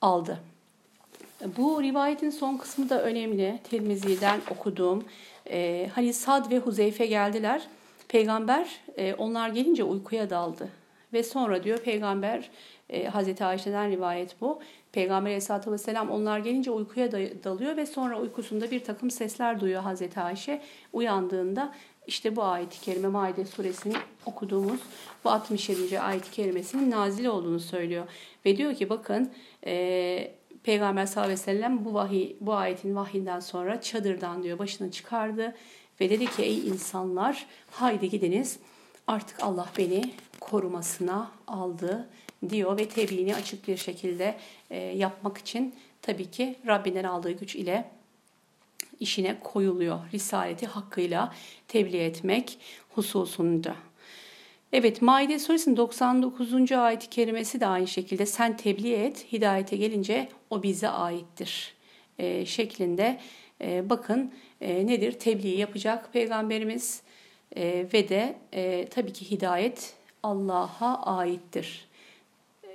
aldı. 0.00 0.40
Bu 1.56 1.82
rivayetin 1.82 2.30
son 2.30 2.56
kısmı 2.56 2.88
da 2.88 3.02
önemli. 3.02 3.58
Tirmizi'den 3.70 4.40
okuduğum. 4.50 5.04
E, 5.50 5.90
hani 5.94 6.12
Sad 6.12 6.50
ve 6.50 6.58
Huzeyfe 6.58 7.06
geldiler. 7.06 7.68
Peygamber 8.08 8.80
onlar 9.18 9.48
gelince 9.48 9.84
uykuya 9.84 10.30
daldı. 10.30 10.68
Ve 11.12 11.22
sonra 11.22 11.64
diyor 11.64 11.78
peygamber 11.78 12.50
e, 12.90 13.06
Hazreti 13.06 13.44
Ayşe'den 13.44 13.90
rivayet 13.90 14.40
bu. 14.40 14.60
Peygamber 14.92 15.30
Aleyhisselatü 15.30 15.72
Vesselam 15.72 16.10
onlar 16.10 16.38
gelince 16.38 16.70
uykuya 16.70 17.12
dalıyor 17.12 17.76
ve 17.76 17.86
sonra 17.86 18.20
uykusunda 18.20 18.70
bir 18.70 18.84
takım 18.84 19.10
sesler 19.10 19.60
duyuyor 19.60 19.82
Hazreti 19.82 20.20
Ayşe. 20.20 20.62
Uyandığında 20.92 21.74
işte 22.06 22.36
bu 22.36 22.42
ayet-i 22.42 22.80
kerime 22.80 23.08
Maide 23.08 23.44
suresinin 23.44 23.96
okuduğumuz 24.26 24.80
bu 25.24 25.30
67. 25.30 26.00
ayet-i 26.00 26.30
kerimesinin 26.30 26.90
nazil 26.90 27.26
olduğunu 27.26 27.60
söylüyor. 27.60 28.06
Ve 28.46 28.56
diyor 28.56 28.74
ki 28.74 28.90
bakın 28.90 29.32
e, 29.66 30.34
Peygamber 30.62 31.06
sallallahu 31.06 31.32
aleyhi 31.32 31.40
ve 31.40 31.44
sellem 31.44 31.84
bu, 31.84 31.94
vahiy, 31.94 32.36
bu 32.40 32.54
ayetin 32.54 32.96
vahyinden 32.96 33.40
sonra 33.40 33.80
çadırdan 33.80 34.42
diyor 34.42 34.58
başını 34.58 34.90
çıkardı 34.90 35.54
ve 36.00 36.10
dedi 36.10 36.26
ki 36.26 36.42
ey 36.42 36.68
insanlar 36.68 37.46
haydi 37.70 38.10
gidiniz 38.10 38.58
artık 39.06 39.42
Allah 39.42 39.66
beni 39.78 40.14
korumasına 40.40 41.30
aldı 41.46 42.08
diyor 42.50 42.78
ve 42.78 42.88
tebliğini 42.88 43.34
açık 43.34 43.68
bir 43.68 43.76
şekilde 43.76 44.34
e, 44.70 44.78
yapmak 44.78 45.38
için 45.38 45.74
tabii 46.02 46.30
ki 46.30 46.56
Rabbinden 46.66 47.04
aldığı 47.04 47.32
güç 47.32 47.56
ile 47.56 47.90
işine 49.00 49.36
koyuluyor. 49.44 49.98
Risaleti 50.12 50.66
hakkıyla 50.66 51.34
tebliğ 51.68 51.98
etmek 51.98 52.58
hususunda. 52.94 53.76
Evet 54.72 55.02
Maide 55.02 55.38
suresinin 55.38 55.76
99. 55.76 56.72
ayet-i 56.72 57.10
kerimesi 57.10 57.60
de 57.60 57.66
aynı 57.66 57.86
şekilde 57.86 58.26
sen 58.26 58.56
tebliğ 58.56 58.94
et 58.94 59.32
hidayete 59.32 59.76
gelince 59.76 60.28
o 60.50 60.62
bize 60.62 60.88
aittir 60.88 61.74
e, 62.18 62.46
şeklinde 62.46 63.20
e, 63.60 63.90
bakın 63.90 64.32
e, 64.60 64.86
nedir 64.86 65.12
tebliğ 65.12 65.56
yapacak 65.56 66.12
peygamberimiz 66.12 67.02
e, 67.56 67.86
ve 67.94 68.08
de 68.08 68.34
e, 68.52 68.88
tabii 68.88 69.12
ki 69.12 69.30
hidayet 69.30 69.94
Allah'a 70.22 71.16
aittir. 71.16 71.88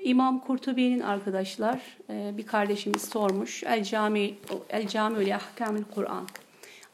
İmam 0.04 0.40
Kurtubi'nin 0.40 1.00
arkadaşlar 1.00 1.82
e, 2.10 2.38
bir 2.38 2.46
kardeşimiz 2.46 3.02
sormuş. 3.02 3.64
El 3.64 3.84
Cami 3.84 4.36
El 4.70 4.88
Cami 4.88 5.24
ile 5.24 5.36
Ahkamül 5.36 5.84
Kur'an 5.96 6.28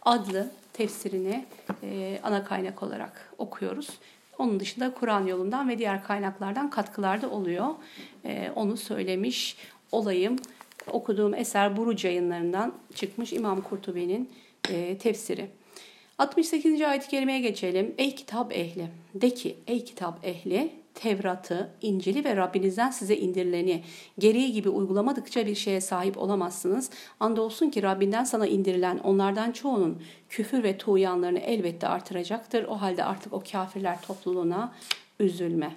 adlı 0.02 0.52
tefsirini 0.74 1.46
e, 1.84 2.20
ana 2.24 2.44
kaynak 2.44 2.84
olarak 2.84 3.34
okuyoruz. 3.38 3.90
Onun 4.38 4.60
dışında 4.60 4.94
Kur'an 4.94 5.28
yolundan 5.28 5.70
ve 5.70 5.78
diğer 5.78 6.04
kaynaklardan 6.04 6.70
katkılar 6.70 7.22
da 7.22 7.30
oluyor. 7.30 7.68
E, 8.26 8.52
onu 8.56 8.78
söylemiş 8.78 9.58
olayım. 9.92 10.36
Okuduğum 10.92 11.34
eser 11.34 11.78
Buruc 11.78 12.08
yayınlarından 12.08 12.74
çıkmış 12.96 13.34
İmam 13.34 13.62
Kurtubi'nin 13.62 14.30
tefsiri. 15.00 15.48
68. 16.18 16.82
ayet-i 16.82 17.08
kerimeye 17.08 17.40
geçelim. 17.40 17.96
Ey 17.98 18.16
kitap 18.16 18.54
ehli, 18.54 18.88
de 19.14 19.30
ki 19.30 19.56
ey 19.68 19.84
kitap 19.84 20.26
ehli, 20.26 20.72
Tevrat'ı, 20.96 21.70
İncil'i 21.82 22.26
ve 22.26 22.36
Rabbinizden 22.36 22.92
size 22.92 23.18
indirileni 23.18 23.84
gereği 24.20 24.52
gibi 24.52 24.70
uygulamadıkça 24.70 25.46
bir 25.46 25.56
şeye 25.56 25.82
sahip 25.82 26.18
olamazsınız. 26.18 26.90
Andolsun 27.20 27.70
ki 27.70 27.84
Rabbinden 27.84 28.24
sana 28.24 28.48
indirilen 28.48 28.98
onlardan 28.98 29.52
çoğunun 29.52 30.02
küfür 30.30 30.64
ve 30.64 30.78
tuğyanlarını 30.78 31.40
elbette 31.40 31.88
artıracaktır. 31.88 32.64
O 32.64 32.82
halde 32.82 33.04
artık 33.04 33.34
o 33.34 33.44
kafirler 33.52 34.02
topluluğuna 34.02 34.74
üzülme. 35.20 35.76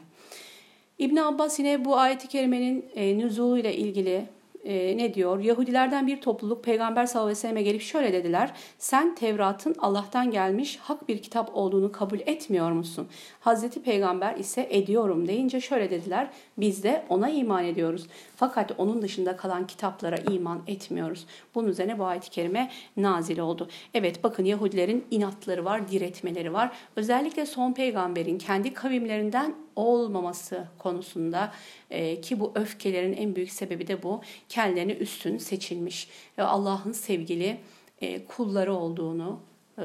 İbn 0.99 1.17
Abbas 1.17 1.59
yine 1.59 1.85
bu 1.85 1.97
ayeti 1.97 2.29
kerimenin 2.29 2.85
e, 2.95 3.19
nüzuluyla 3.19 3.71
ilgili 3.71 4.27
e, 4.69 4.97
ne 4.97 5.15
diyor? 5.15 5.41
Yahudilerden 5.41 6.07
bir 6.07 6.21
topluluk 6.21 6.65
Peygamber 6.65 7.07
sallallahu 7.07 7.27
aleyhi 7.27 7.39
ve 7.39 7.41
selleme 7.41 7.63
gelip 7.63 7.83
şöyle 7.83 8.13
dediler. 8.13 8.53
Sen 8.79 9.15
Tevrat'ın 9.15 9.75
Allah'tan 9.79 10.31
gelmiş 10.31 10.79
hak 10.83 11.09
bir 11.09 11.23
kitap 11.23 11.51
olduğunu 11.55 11.93
kabul 11.93 12.19
etmiyor 12.27 12.73
musun? 12.73 13.09
Hazreti 13.41 13.83
Peygamber 13.83 14.37
ise 14.37 14.67
ediyorum 14.71 15.29
deyince 15.29 15.61
şöyle 15.61 15.91
dediler. 15.91 16.31
Biz 16.59 16.83
de 16.83 17.05
ona 17.09 17.29
iman 17.29 17.65
ediyoruz. 17.65 18.07
Fakat 18.37 18.73
onun 18.79 19.03
dışında 19.03 19.37
kalan 19.37 19.67
kitaplara 19.67 20.17
iman 20.17 20.61
etmiyoruz. 20.67 21.27
Bunun 21.55 21.69
üzerine 21.69 21.99
bu 21.99 22.05
ayet-i 22.05 22.31
kerime 22.31 22.71
nazil 22.97 23.39
oldu. 23.39 23.69
Evet 23.95 24.25
bakın 24.25 24.45
Yahudilerin 24.45 25.05
inatları 25.11 25.65
var, 25.65 25.89
diretmeleri 25.89 26.53
var. 26.53 26.73
Özellikle 26.97 27.47
son 27.47 27.73
peygamberin 27.73 28.39
kendi 28.39 28.75
kavimlerinden 28.75 29.55
olmaması 29.79 30.69
konusunda 30.79 31.53
e, 31.91 32.21
ki 32.21 32.41
bu 32.41 32.53
öfkelerin 32.55 33.13
en 33.13 33.37
büyük 33.37 33.53
sebebi 33.53 33.87
de 33.87 34.03
bu. 34.03 34.21
Kendilerini 34.49 34.93
üstün 34.93 35.39
seçilmiş 35.39 36.09
ve 36.39 36.43
Allah'ın 36.43 36.93
sevgili 36.93 37.61
e, 38.01 38.25
kulları 38.25 38.75
olduğunu 38.75 39.41
e, 39.79 39.85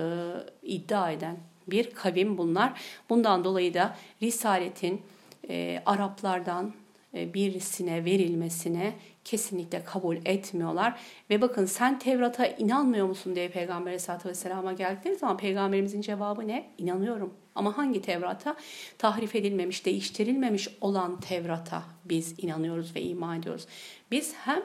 iddia 0.63 1.11
eden 1.11 1.37
bir 1.67 1.91
kavim 1.91 2.37
bunlar. 2.37 2.81
Bundan 3.09 3.43
dolayı 3.43 3.73
da 3.73 3.97
Risaletin 4.21 5.01
e, 5.49 5.83
Araplardan 5.85 6.73
e, 7.13 7.33
birisine 7.33 8.05
verilmesine 8.05 8.93
kesinlikle 9.25 9.83
kabul 9.83 10.17
etmiyorlar. 10.25 10.99
Ve 11.29 11.41
bakın 11.41 11.65
sen 11.65 11.99
Tevrat'a 11.99 12.45
inanmıyor 12.45 13.07
musun 13.07 13.35
diye 13.35 13.49
Peygamber 13.49 13.85
Aleyhisselatü 13.85 14.29
Vesselam'a 14.29 14.73
geldikleri 14.73 15.15
zaman 15.15 15.37
Peygamberimizin 15.37 16.01
cevabı 16.01 16.47
ne? 16.47 16.69
İnanıyorum. 16.77 17.33
Ama 17.55 17.77
hangi 17.77 18.01
Tevrat'a? 18.01 18.55
Tahrif 18.97 19.35
edilmemiş, 19.35 19.85
değiştirilmemiş 19.85 20.67
olan 20.81 21.19
Tevrat'a 21.19 21.83
biz 22.05 22.43
inanıyoruz 22.43 22.95
ve 22.95 23.01
iman 23.01 23.39
ediyoruz. 23.39 23.67
Biz 24.11 24.33
hem 24.33 24.63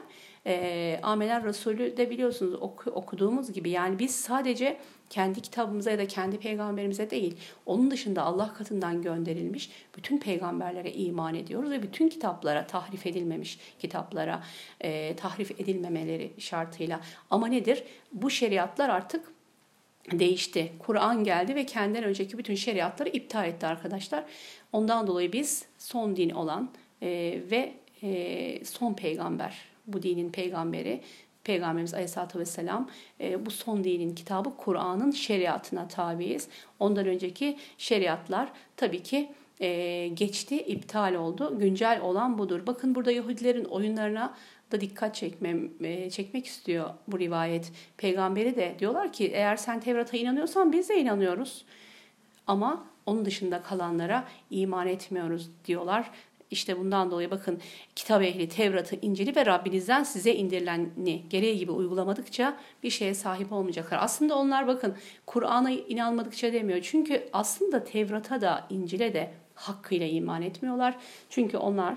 e, 0.49 0.99
Ameler 1.03 1.43
Resulü 1.43 1.97
de 1.97 2.09
biliyorsunuz 2.09 2.53
oku, 2.53 2.91
okuduğumuz 2.91 3.53
gibi 3.53 3.69
yani 3.69 3.99
biz 3.99 4.15
sadece 4.15 4.77
kendi 5.09 5.41
kitabımıza 5.41 5.91
ya 5.91 5.97
da 5.97 6.07
kendi 6.07 6.39
peygamberimize 6.39 7.09
değil, 7.09 7.37
onun 7.65 7.91
dışında 7.91 8.23
Allah 8.23 8.53
katından 8.53 9.01
gönderilmiş 9.01 9.69
bütün 9.97 10.17
peygamberlere 10.17 10.91
iman 10.91 11.35
ediyoruz 11.35 11.71
ve 11.71 11.83
bütün 11.83 12.07
kitaplara, 12.07 12.67
tahrif 12.67 13.07
edilmemiş 13.07 13.59
kitaplara 13.79 14.43
e, 14.81 15.15
tahrif 15.15 15.51
edilmemeleri 15.51 16.31
şartıyla. 16.37 16.99
Ama 17.29 17.47
nedir? 17.47 17.83
Bu 18.13 18.29
şeriatlar 18.29 18.89
artık 18.89 19.33
değişti. 20.11 20.73
Kur'an 20.79 21.23
geldi 21.23 21.55
ve 21.55 21.65
kendinden 21.65 22.03
önceki 22.03 22.37
bütün 22.37 22.55
şeriatları 22.55 23.09
iptal 23.09 23.47
etti 23.47 23.67
arkadaşlar. 23.67 24.23
Ondan 24.73 25.07
dolayı 25.07 25.33
biz 25.33 25.65
son 25.77 26.15
din 26.15 26.29
olan 26.29 26.69
e, 27.01 27.07
ve 27.51 27.73
e, 28.03 28.65
son 28.65 28.93
peygamber, 28.93 29.68
bu 29.93 30.03
dinin 30.03 30.31
peygamberi 30.31 31.01
Peygamberimiz 31.43 31.93
Aleyhisselatü 31.93 32.39
Vesselam 32.39 32.89
e, 33.21 33.45
bu 33.45 33.51
son 33.51 33.83
dinin 33.83 34.15
kitabı 34.15 34.57
Kur'an'ın 34.57 35.11
şeriatına 35.11 35.87
tabiiz. 35.87 36.47
Ondan 36.79 37.07
önceki 37.07 37.57
şeriatlar 37.77 38.51
tabii 38.77 39.03
ki 39.03 39.31
e, 39.61 40.07
geçti, 40.07 40.57
iptal 40.57 41.13
oldu. 41.13 41.59
Güncel 41.59 42.01
olan 42.01 42.37
budur. 42.37 42.61
Bakın 42.67 42.95
burada 42.95 43.11
Yahudilerin 43.11 43.65
oyunlarına 43.65 44.35
da 44.71 44.81
dikkat 44.81 45.15
çekmem, 45.15 45.69
e, 45.83 46.09
çekmek 46.09 46.45
istiyor 46.45 46.89
bu 47.07 47.19
rivayet. 47.19 47.71
Peygamberi 47.97 48.55
de 48.55 48.75
diyorlar 48.79 49.13
ki 49.13 49.27
eğer 49.27 49.55
sen 49.55 49.79
Tevrat'a 49.79 50.17
inanıyorsan 50.17 50.71
biz 50.71 50.89
de 50.89 50.99
inanıyoruz. 50.99 51.65
Ama 52.47 52.85
onun 53.05 53.25
dışında 53.25 53.61
kalanlara 53.61 54.27
iman 54.49 54.87
etmiyoruz 54.87 55.49
diyorlar. 55.65 56.11
İşte 56.51 56.79
bundan 56.79 57.11
dolayı 57.11 57.31
bakın 57.31 57.59
kitap 57.95 58.21
ehli 58.21 58.49
Tevrat'ı, 58.49 58.95
İncil'i 59.01 59.35
ve 59.35 59.45
Rabbinizden 59.45 60.03
size 60.03 60.33
indirileni 60.33 61.29
gereği 61.29 61.57
gibi 61.57 61.71
uygulamadıkça 61.71 62.57
bir 62.83 62.89
şeye 62.89 63.13
sahip 63.13 63.51
olmayacaklar. 63.51 63.97
Aslında 64.01 64.35
onlar 64.35 64.67
bakın 64.67 64.95
Kur'an'a 65.25 65.71
inanmadıkça 65.71 66.53
demiyor. 66.53 66.79
Çünkü 66.81 67.29
aslında 67.33 67.83
Tevrat'a 67.83 68.41
da 68.41 68.67
İncil'e 68.69 69.13
de 69.13 69.33
hakkıyla 69.55 70.07
iman 70.07 70.41
etmiyorlar. 70.41 70.97
Çünkü 71.29 71.57
onlar 71.57 71.95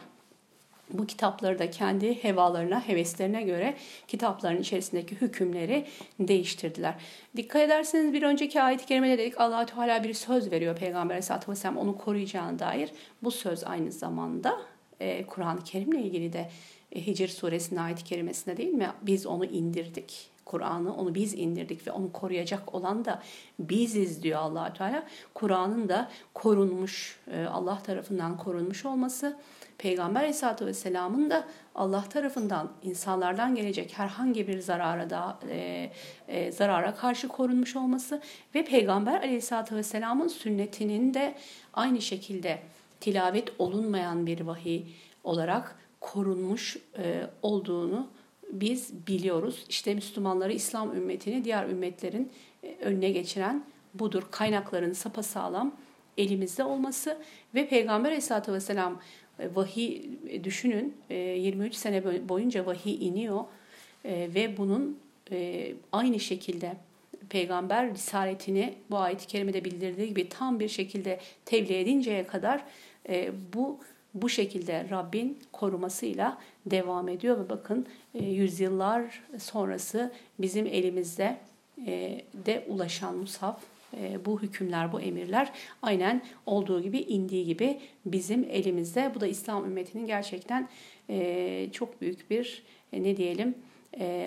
bu 0.92 1.06
kitapları 1.06 1.58
da 1.58 1.70
kendi 1.70 2.24
hevalarına, 2.24 2.88
heveslerine 2.88 3.42
göre 3.42 3.74
kitapların 4.08 4.60
içerisindeki 4.60 5.20
hükümleri 5.20 5.86
değiştirdiler. 6.20 6.94
Dikkat 7.36 7.62
ederseniz 7.62 8.12
bir 8.12 8.22
önceki 8.22 8.62
ayet-i 8.62 8.86
kerimede 8.86 9.18
dedik 9.18 9.40
allah 9.40 9.66
Teala 9.66 10.04
bir 10.04 10.14
söz 10.14 10.52
veriyor 10.52 10.76
Peygamber 10.76 11.14
Aleyhisselatü 11.14 11.50
Vesselam 11.50 11.76
onu 11.76 11.98
koruyacağına 11.98 12.58
dair. 12.58 12.90
Bu 13.22 13.30
söz 13.30 13.64
aynı 13.64 13.92
zamanda 13.92 14.58
e, 15.00 15.26
Kur'an-ı 15.26 15.64
Kerim'le 15.64 15.98
ilgili 15.98 16.32
de 16.32 16.50
e, 16.92 17.06
Hicr 17.06 17.28
suresinin 17.28 17.80
ayet-i 17.80 18.04
kerimesinde 18.04 18.56
değil 18.56 18.72
mi? 18.72 18.90
Biz 19.02 19.26
onu 19.26 19.44
indirdik. 19.44 20.31
Kur'an'ı 20.52 20.96
onu 20.96 21.14
biz 21.14 21.34
indirdik 21.34 21.86
ve 21.86 21.92
onu 21.92 22.12
koruyacak 22.12 22.74
olan 22.74 23.04
da 23.04 23.22
biziz 23.58 24.22
diyor 24.22 24.40
allah 24.40 24.72
Teala. 24.72 25.02
Kur'an'ın 25.34 25.88
da 25.88 26.10
korunmuş, 26.34 27.20
e, 27.32 27.44
Allah 27.44 27.82
tarafından 27.82 28.36
korunmuş 28.36 28.84
olması 28.84 29.36
Peygamber 29.78 30.20
Aleyhisselatü 30.20 30.66
Vesselam'ın 30.66 31.30
da 31.30 31.44
Allah 31.74 32.04
tarafından 32.08 32.72
insanlardan 32.82 33.54
gelecek 33.54 33.98
herhangi 33.98 34.48
bir 34.48 34.60
zarara 34.60 35.10
da 35.10 35.38
e, 35.48 35.90
e, 36.28 36.52
zarara 36.52 36.94
karşı 36.94 37.28
korunmuş 37.28 37.76
olması 37.76 38.20
ve 38.54 38.64
Peygamber 38.64 39.20
Aleyhisselatü 39.20 39.76
Vesselam'ın 39.76 40.28
sünnetinin 40.28 41.14
de 41.14 41.34
aynı 41.74 42.00
şekilde 42.00 42.58
tilavet 43.00 43.52
olunmayan 43.58 44.26
bir 44.26 44.40
vahiy 44.40 44.82
olarak 45.24 45.76
korunmuş 46.00 46.76
e, 46.98 47.26
olduğunu 47.42 48.08
biz 48.52 49.06
biliyoruz. 49.06 49.64
İşte 49.68 49.94
Müslümanları, 49.94 50.52
İslam 50.52 50.96
ümmetini 50.96 51.44
diğer 51.44 51.68
ümmetlerin 51.68 52.32
e, 52.62 52.76
önüne 52.80 53.10
geçiren 53.10 53.64
budur. 53.94 54.22
Kaynakların 54.30 54.92
sapasağlam 54.92 55.76
elimizde 56.18 56.64
olması 56.64 57.18
ve 57.54 57.68
Peygamber 57.68 58.08
Aleyhisselatü 58.08 58.52
Vesselam 58.52 59.00
e, 59.38 59.54
vahiy 59.54 60.02
e, 60.28 60.44
düşünün 60.44 60.94
23 61.10 61.74
e, 61.74 61.78
sene 61.78 62.28
boyunca 62.28 62.66
vahiy 62.66 63.08
iniyor 63.08 63.44
ve 64.04 64.56
bunun 64.56 64.98
aynı 65.92 66.20
şekilde 66.20 66.76
peygamber 67.28 67.94
risaletini 67.94 68.74
bu 68.90 68.98
ayet-i 68.98 69.26
kerimede 69.26 69.64
bildirdiği 69.64 70.08
gibi 70.08 70.28
tam 70.28 70.60
bir 70.60 70.68
şekilde 70.68 71.20
tebliğ 71.44 71.78
edinceye 71.78 72.26
kadar 72.26 72.64
bu 73.54 73.78
bu 74.14 74.28
şekilde 74.28 74.86
Rabbin 74.90 75.38
korumasıyla 75.52 76.38
devam 76.66 77.08
ediyor 77.08 77.44
ve 77.44 77.48
bakın 77.48 77.86
yüzyıllar 78.14 79.22
sonrası 79.38 80.12
bizim 80.38 80.66
elimizde 80.66 81.36
de 82.46 82.64
ulaşan 82.68 83.16
mushaf 83.16 83.60
e, 83.96 84.24
bu 84.24 84.42
hükümler, 84.42 84.92
bu 84.92 85.00
emirler 85.00 85.52
aynen 85.82 86.22
olduğu 86.46 86.82
gibi, 86.82 86.98
indiği 86.98 87.44
gibi 87.44 87.80
bizim 88.06 88.44
elimizde. 88.44 89.12
Bu 89.14 89.20
da 89.20 89.26
İslam 89.26 89.64
ümmetinin 89.64 90.06
gerçekten 90.06 90.68
e, 91.10 91.68
çok 91.72 92.00
büyük 92.00 92.30
bir 92.30 92.62
e, 92.92 93.02
ne 93.02 93.16
diyelim 93.16 93.54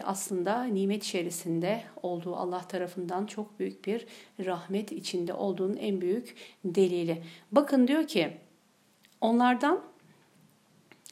aslında 0.04 0.64
nimet 0.64 1.04
içerisinde 1.04 1.84
olduğu 2.04 2.36
Allah 2.36 2.68
tarafından 2.68 3.26
çok 3.26 3.60
büyük 3.60 3.88
bir 3.88 4.06
rahmet 4.46 4.92
içinde 4.92 5.34
olduğunun 5.34 5.78
en 5.78 6.02
büyük 6.02 6.36
delili. 6.66 7.22
Bakın 7.52 7.88
diyor 7.88 8.08
ki 8.08 8.32
onlardan 9.26 9.82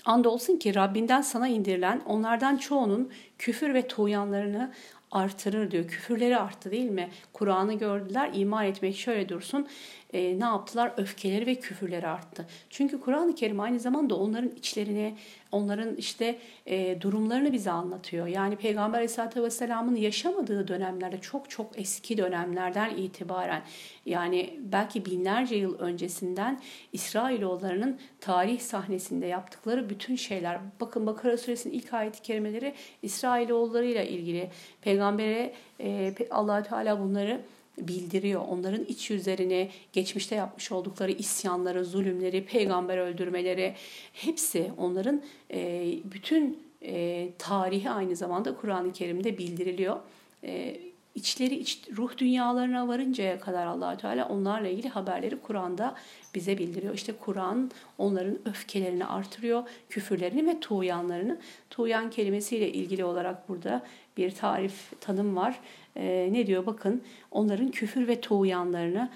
Andolsun 0.05 0.57
ki 0.57 0.75
Rabbinden 0.75 1.21
sana 1.21 1.47
indirilen 1.47 2.01
onlardan 2.05 2.57
çoğunun 2.57 3.11
küfür 3.37 3.73
ve 3.73 3.87
tuğyanlarını 3.87 4.73
artırır 5.11 5.71
diyor. 5.71 5.87
Küfürleri 5.87 6.37
arttı 6.37 6.71
değil 6.71 6.89
mi? 6.89 7.09
Kur'an'ı 7.33 7.73
gördüler, 7.73 8.31
iman 8.33 8.65
etmek 8.65 8.95
şöyle 8.95 9.29
dursun 9.29 9.67
e, 10.13 10.39
ne 10.39 10.43
yaptılar? 10.43 10.93
Öfkeleri 10.97 11.45
ve 11.45 11.55
küfürleri 11.55 12.07
arttı. 12.07 12.45
Çünkü 12.69 13.01
Kur'an-ı 13.01 13.35
Kerim 13.35 13.59
aynı 13.59 13.79
zamanda 13.79 14.15
onların 14.15 14.49
içlerini, 14.49 15.15
onların 15.51 15.95
işte 15.95 16.39
e, 16.65 17.01
durumlarını 17.01 17.53
bize 17.53 17.71
anlatıyor. 17.71 18.27
Yani 18.27 18.55
Peygamber 18.55 18.97
Aleyhisselatü 18.97 19.43
Vesselam'ın 19.43 19.95
yaşamadığı 19.95 20.67
dönemlerde 20.67 21.21
çok 21.21 21.49
çok 21.49 21.79
eski 21.79 22.17
dönemlerden 22.17 22.97
itibaren 22.97 23.61
yani 24.05 24.59
belki 24.59 25.05
binlerce 25.05 25.55
yıl 25.55 25.79
öncesinden 25.79 26.61
İsrailoğullarının 26.93 27.99
tarih 28.19 28.59
sahnesinde 28.59 29.25
yaptıkları 29.25 29.89
bütün 29.89 30.15
şeyler. 30.15 30.59
Bakın 30.79 31.07
Bakara 31.07 31.37
Suresinin 31.37 31.73
ilk 31.73 31.93
ayet-i 31.93 32.21
kerimeleri 32.21 32.73
İsrailoğullarıyla 33.01 34.03
ilgili. 34.03 34.49
Peygamber'e 34.81 35.53
e, 35.79 36.13
allah 36.31 36.63
Teala 36.63 36.99
bunları 36.99 37.41
bildiriyor. 37.77 38.41
Onların 38.49 38.85
iç 38.85 39.09
yüzlerini, 39.09 39.69
geçmişte 39.93 40.35
yapmış 40.35 40.71
oldukları 40.71 41.11
isyanları, 41.11 41.85
zulümleri, 41.85 42.45
peygamber 42.45 42.97
öldürmeleri 42.97 43.75
hepsi 44.13 44.71
onların 44.77 45.21
e, 45.53 45.85
bütün 46.03 46.59
e, 46.81 47.29
tarihi 47.37 47.89
aynı 47.89 48.15
zamanda 48.15 48.55
Kur'an-ı 48.55 48.93
Kerim'de 48.93 49.37
bildiriliyor. 49.37 49.99
E, 50.43 50.79
içleri 51.15 51.55
iç, 51.55 51.81
ruh 51.97 52.17
dünyalarına 52.17 52.87
varıncaya 52.87 53.39
kadar 53.39 53.65
allah 53.65 53.97
Teala 53.97 54.29
onlarla 54.29 54.67
ilgili 54.67 54.89
haberleri 54.89 55.39
Kur'an'da 55.41 55.95
bize 56.35 56.57
bildiriyor. 56.57 56.93
İşte 56.93 57.13
Kur'an 57.19 57.71
onların 57.97 58.37
öfkelerini 58.45 59.05
artırıyor, 59.05 59.63
küfürlerini 59.89 60.47
ve 60.47 60.59
tuğyanlarını. 60.59 61.39
Tuğyan 61.69 62.09
kelimesiyle 62.09 62.71
ilgili 62.71 63.05
olarak 63.05 63.49
burada 63.49 63.83
bir 64.17 64.31
tarif, 64.31 64.91
tanım 65.01 65.35
var. 65.35 65.59
Ee, 65.95 66.29
ne 66.31 66.47
diyor 66.47 66.65
bakın 66.65 67.03
onların 67.31 67.71
küfür 67.71 68.07
ve 68.07 68.21
tuğyanlarını, 68.21 69.09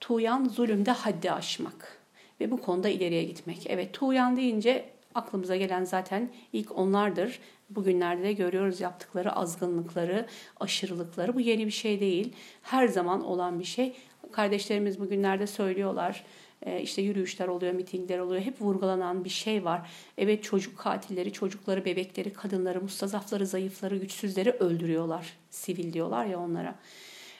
tuğyan 0.00 0.44
zulümde 0.44 0.90
haddi 0.90 1.32
aşmak 1.32 1.98
ve 2.40 2.50
bu 2.50 2.60
konuda 2.60 2.88
ileriye 2.88 3.24
gitmek. 3.24 3.66
Evet 3.66 3.92
tuğyan 3.92 4.36
deyince 4.36 4.84
aklımıza 5.14 5.56
gelen 5.56 5.84
zaten 5.84 6.30
ilk 6.52 6.78
onlardır. 6.78 7.38
Bugünlerde 7.70 8.22
de 8.22 8.32
görüyoruz 8.32 8.80
yaptıkları 8.80 9.32
azgınlıkları, 9.32 10.26
aşırılıkları. 10.60 11.34
Bu 11.34 11.40
yeni 11.40 11.66
bir 11.66 11.70
şey 11.70 12.00
değil. 12.00 12.32
Her 12.62 12.88
zaman 12.88 13.24
olan 13.24 13.60
bir 13.60 13.64
şey. 13.64 13.92
Kardeşlerimiz 14.32 15.00
bugünlerde 15.00 15.46
söylüyorlar. 15.46 16.24
E, 16.62 16.82
işte 16.82 17.02
yürüyüşler 17.02 17.48
oluyor, 17.48 17.72
mitingler 17.72 18.18
oluyor. 18.18 18.42
Hep 18.42 18.60
vurgulanan 18.60 19.24
bir 19.24 19.30
şey 19.30 19.64
var. 19.64 19.90
Evet 20.18 20.44
çocuk 20.44 20.78
katilleri, 20.78 21.32
çocukları, 21.32 21.84
bebekleri, 21.84 22.32
kadınları, 22.32 22.80
mustazafları, 22.80 23.46
zayıfları, 23.46 23.96
güçsüzleri 23.96 24.50
öldürüyorlar. 24.50 25.32
Sivil 25.50 25.92
diyorlar 25.92 26.26
ya 26.26 26.40
onlara. 26.40 26.74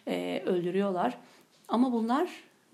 E, 0.09 0.43
öldürüyorlar. 0.47 1.19
Ama 1.69 1.93
bunlar 1.93 2.29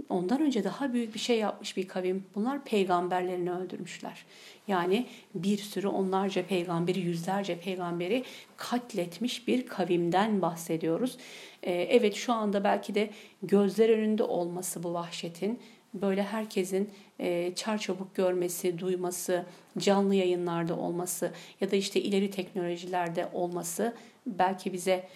ondan 0.08 0.40
önce 0.40 0.64
daha 0.64 0.92
büyük 0.92 1.14
bir 1.14 1.18
şey 1.18 1.38
yapmış 1.38 1.76
bir 1.76 1.88
kavim. 1.88 2.24
Bunlar 2.34 2.64
peygamberlerini 2.64 3.52
öldürmüşler. 3.52 4.24
Yani 4.68 5.06
bir 5.34 5.58
sürü 5.58 5.87
onlarca 5.87 6.46
peygamberi, 6.46 7.00
yüzlerce 7.00 7.61
peygamberi 7.61 8.24
katletmiş 8.56 9.48
bir 9.48 9.66
kavimden 9.66 10.42
bahsediyoruz. 10.42 11.18
Ee, 11.62 11.72
evet 11.72 12.14
şu 12.14 12.32
anda 12.32 12.64
belki 12.64 12.94
de 12.94 13.11
gözler 13.42 13.88
önünde 13.88 14.22
olması 14.22 14.82
bu 14.82 14.94
vahşetin, 14.94 15.58
böyle 15.94 16.22
herkesin 16.22 16.90
e, 17.18 17.55
çarçabuk 17.55 18.14
görmesi, 18.14 18.79
duyması, 18.79 19.44
canlı 19.79 20.14
yayınlarda 20.14 20.77
olması 20.77 21.33
ya 21.61 21.70
da 21.70 21.77
işte 21.77 22.01
ileri 22.01 22.31
teknolojilerde 22.31 23.29
olması 23.33 23.94
belki 24.27 24.72
bize 24.72 25.09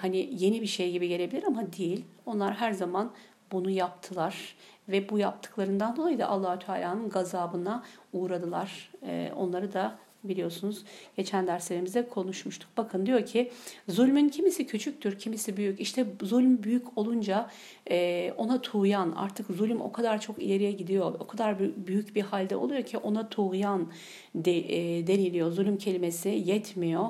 hani 0.00 0.28
yeni 0.30 0.62
bir 0.62 0.66
şey 0.66 0.92
gibi 0.92 1.08
gelebilir 1.08 1.44
ama 1.44 1.72
değil. 1.72 2.04
Onlar 2.26 2.54
her 2.54 2.72
zaman 2.72 3.12
bunu 3.52 3.70
yaptılar 3.70 4.56
ve 4.88 5.08
bu 5.08 5.18
yaptıklarından 5.18 5.96
dolayı 5.96 6.18
da 6.18 6.28
Allahü 6.28 6.58
Teala'nın 6.58 7.08
gazabına 7.08 7.84
uğradılar. 8.12 8.90
Onları 9.36 9.72
da 9.72 9.98
biliyorsunuz 10.28 10.84
geçen 11.16 11.46
derslerimizde 11.46 12.08
konuşmuştuk. 12.08 12.70
Bakın 12.76 13.06
diyor 13.06 13.26
ki 13.26 13.50
zulmün 13.88 14.28
kimisi 14.28 14.66
küçüktür, 14.66 15.18
kimisi 15.18 15.56
büyük. 15.56 15.80
İşte 15.80 16.06
zulüm 16.22 16.62
büyük 16.62 16.98
olunca 16.98 17.50
e, 17.90 18.32
ona 18.36 18.60
tuğyan 18.60 19.12
artık 19.12 19.46
zulüm 19.46 19.80
o 19.80 19.92
kadar 19.92 20.20
çok 20.20 20.42
ileriye 20.42 20.72
gidiyor. 20.72 21.14
O 21.20 21.26
kadar 21.26 21.58
büyük 21.86 22.16
bir 22.16 22.22
halde 22.22 22.56
oluyor 22.56 22.82
ki 22.82 22.98
ona 22.98 23.28
tuğyan 23.28 23.92
de, 24.34 24.58
e, 24.58 25.06
deniliyor. 25.06 25.50
Zulüm 25.50 25.78
kelimesi 25.78 26.28
yetmiyor 26.28 27.04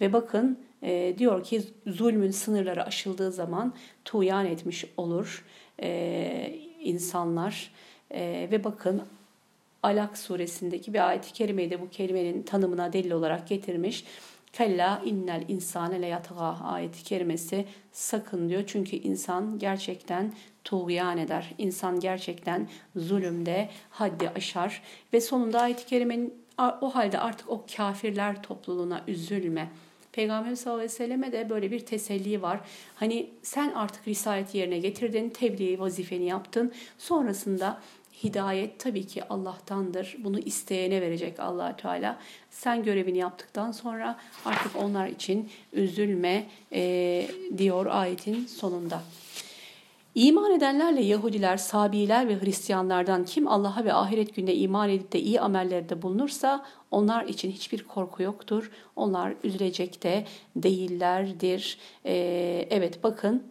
ve 0.00 0.12
bakın 0.12 0.58
e, 0.82 1.14
diyor 1.18 1.44
ki 1.44 1.62
zulmün 1.86 2.30
sınırları 2.30 2.84
aşıldığı 2.84 3.32
zaman 3.32 3.74
tuğyan 4.04 4.46
etmiş 4.46 4.84
olur 4.96 5.44
e, 5.82 6.58
insanlar. 6.80 7.72
E, 8.10 8.48
ve 8.50 8.64
bakın 8.64 9.02
Alak 9.82 10.18
suresindeki 10.18 10.94
bir 10.94 11.08
ayet-i 11.08 11.32
kerimeyi 11.32 11.70
de 11.70 11.80
bu 11.80 11.90
kelimenin 11.90 12.42
tanımına 12.42 12.92
delil 12.92 13.10
olarak 13.10 13.48
getirmiş. 13.48 14.04
Kella 14.52 15.02
innel 15.04 15.44
insane 15.48 16.02
le 16.02 16.06
yatga 16.06 16.34
ayeti 16.64 17.04
kerimesi 17.04 17.64
sakın 17.92 18.48
diyor. 18.48 18.62
Çünkü 18.66 18.96
insan 18.96 19.58
gerçekten 19.58 20.34
tuğyan 20.64 21.18
eder. 21.18 21.54
İnsan 21.58 22.00
gerçekten 22.00 22.68
zulümde 22.96 23.68
haddi 23.90 24.30
aşar. 24.36 24.82
Ve 25.12 25.20
sonunda 25.20 25.60
ayet-i 25.60 25.86
kerimenin 25.86 26.34
o 26.58 26.94
halde 26.94 27.18
artık 27.18 27.48
o 27.48 27.64
kafirler 27.76 28.42
topluluğuna 28.42 29.04
üzülme. 29.06 29.68
Peygamber 30.12 30.54
sallallahu 30.54 30.78
aleyhi 30.78 30.92
ve 30.92 30.96
selleme 30.96 31.32
de 31.32 31.50
böyle 31.50 31.70
bir 31.70 31.80
teselli 31.80 32.42
var. 32.42 32.60
Hani 32.94 33.30
sen 33.42 33.72
artık 33.72 34.08
risalet 34.08 34.54
yerine 34.54 34.78
getirdin, 34.78 35.30
tebliğ 35.30 35.80
vazifeni 35.80 36.24
yaptın. 36.24 36.72
Sonrasında 36.98 37.80
hidayet 38.24 38.78
tabii 38.78 39.06
ki 39.06 39.28
Allah'tandır. 39.28 40.16
Bunu 40.18 40.38
isteyene 40.38 41.00
verecek 41.00 41.40
allah 41.40 41.76
Teala. 41.76 42.18
Sen 42.50 42.82
görevini 42.82 43.18
yaptıktan 43.18 43.72
sonra 43.72 44.18
artık 44.44 44.76
onlar 44.76 45.06
için 45.06 45.50
üzülme 45.72 46.46
e, 46.72 47.26
diyor 47.58 47.86
ayetin 47.86 48.46
sonunda. 48.46 49.02
İman 50.14 50.52
edenlerle 50.52 51.02
Yahudiler, 51.02 51.56
Sabiler 51.56 52.28
ve 52.28 52.40
Hristiyanlardan 52.40 53.24
kim 53.24 53.48
Allah'a 53.48 53.84
ve 53.84 53.92
ahiret 53.92 54.36
gününe 54.36 54.54
iman 54.54 54.88
edip 54.88 55.12
de 55.12 55.20
iyi 55.20 55.40
amellerde 55.40 56.02
bulunursa 56.02 56.66
onlar 56.90 57.24
için 57.24 57.50
hiçbir 57.50 57.82
korku 57.82 58.22
yoktur. 58.22 58.70
Onlar 58.96 59.34
üzülecek 59.44 60.02
de 60.02 60.24
değillerdir. 60.56 61.78
Ee, 62.06 62.66
evet 62.70 63.04
bakın 63.04 63.42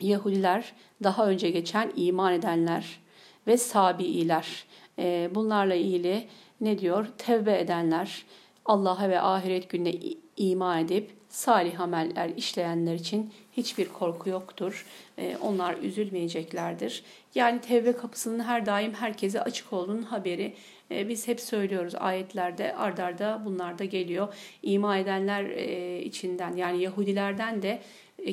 Yahudiler 0.00 0.72
daha 1.02 1.26
önce 1.26 1.50
geçen 1.50 1.92
iman 1.96 2.32
edenler 2.34 3.00
ve 3.46 3.56
Sabiiler. 3.56 4.64
Ee, 4.98 5.30
bunlarla 5.34 5.74
ilgili 5.74 6.28
ne 6.60 6.78
diyor? 6.78 7.06
Tevbe 7.18 7.58
edenler, 7.58 8.24
Allah'a 8.64 9.08
ve 9.08 9.20
ahiret 9.20 9.70
gününe 9.70 9.94
iman 10.36 10.84
edip 10.84 11.10
salih 11.28 11.80
ameller 11.80 12.28
işleyenler 12.28 12.94
için 12.94 13.32
hiçbir 13.52 13.88
korku 13.88 14.30
yoktur. 14.30 14.86
Ee, 15.18 15.36
onlar 15.42 15.76
üzülmeyeceklerdir. 15.76 17.04
Yani 17.34 17.60
tevbe 17.60 17.92
kapısının 17.92 18.40
her 18.40 18.66
daim 18.66 18.94
herkese 18.94 19.42
açık 19.42 19.72
olduğunun 19.72 20.02
haberi 20.02 20.54
ee, 20.90 21.08
biz 21.08 21.28
hep 21.28 21.40
söylüyoruz 21.40 21.94
ayetlerde 21.94 22.76
ardarda 22.76 23.42
bunlar 23.44 23.78
da 23.78 23.84
geliyor. 23.84 24.34
İma 24.62 24.98
edenler 24.98 25.44
e, 25.44 25.98
içinden 26.02 26.56
yani 26.56 26.82
Yahudilerden 26.82 27.62
de 27.62 27.68
e, 27.68 27.80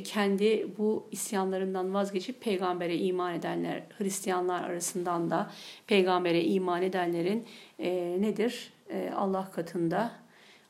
kendi 0.04 0.68
bu 0.78 1.08
isyanlarından 1.12 1.94
vazgeçip 1.94 2.42
peygambere 2.42 2.98
iman 2.98 3.34
edenler, 3.34 3.84
Hristiyanlar 3.98 4.64
arasından 4.64 5.30
da 5.30 5.52
peygambere 5.88 6.44
iman 6.44 6.82
edenlerin 6.82 7.46
e, 7.80 8.18
nedir? 8.20 8.74
Allah 9.16 9.52
katında 9.52 10.12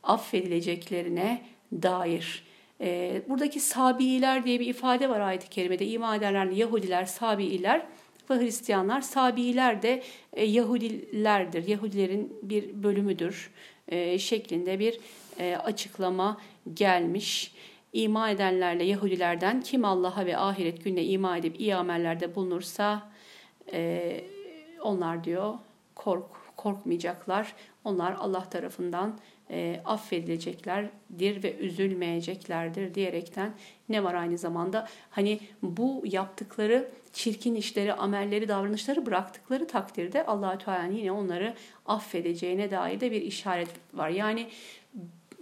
affedileceklerine 0.04 1.42
dair. 1.72 2.44
E, 2.82 3.22
buradaki 3.30 3.60
Sabiiler 3.60 4.46
diye 4.46 4.60
bir 4.60 4.68
ifade 4.68 5.10
var 5.10 5.20
ayet-i 5.20 5.50
kerimede. 5.50 5.88
İman 5.88 6.18
edenler 6.18 6.46
Yahudiler, 6.46 7.06
Sabiiler 7.06 7.86
ve 8.30 8.40
Hristiyanlar. 8.40 9.02
Sabiiler 9.02 9.82
de 9.82 10.04
e, 10.34 10.46
Yahudilerdir. 10.46 11.68
Yahudilerin 11.68 12.34
bir 12.42 12.84
bölümüdür 12.84 13.52
e, 13.88 14.20
şeklinde 14.20 14.80
bir 14.80 15.00
e, 15.40 15.56
açıklama 15.56 16.42
gelmiş. 16.74 17.52
İman 17.94 18.30
edenlerle 18.30 18.84
Yahudilerden 18.84 19.62
kim 19.62 19.86
Allah'a 19.86 20.26
ve 20.26 20.38
ahiret 20.38 20.84
gününe 20.84 21.04
iman 21.04 21.38
edip 21.38 21.60
iyi 21.60 21.76
amellerde 21.76 22.36
bulunursa 22.36 23.10
e, 23.74 24.22
onlar 24.82 25.24
diyor 25.24 25.54
kork 25.96 26.26
korkmayacaklar. 26.58 27.54
Onlar 27.84 28.12
Allah 28.12 28.50
tarafından 28.50 29.18
e, 29.50 29.82
affedileceklerdir 29.86 31.44
ve 31.44 31.58
üzülmeyeceklerdir 31.58 32.94
diyerekten 32.94 33.54
ne 33.90 34.04
var 34.04 34.14
aynı 34.14 34.38
zamanda 34.38 34.88
hani 35.10 35.40
bu 35.62 36.04
yaptıkları 36.06 36.90
çirkin 37.14 37.56
işleri, 37.56 37.94
amelleri, 37.94 38.48
davranışları 38.48 39.06
bıraktıkları 39.06 39.68
takdirde 39.68 40.26
Allah 40.26 40.58
Teala 40.58 40.86
yine 40.86 41.12
onları 41.12 41.56
affedeceğine 41.86 42.72
dair 42.72 43.00
de 43.00 43.12
bir 43.12 43.22
işaret 43.22 43.70
var. 43.94 44.10
Yani 44.10 44.50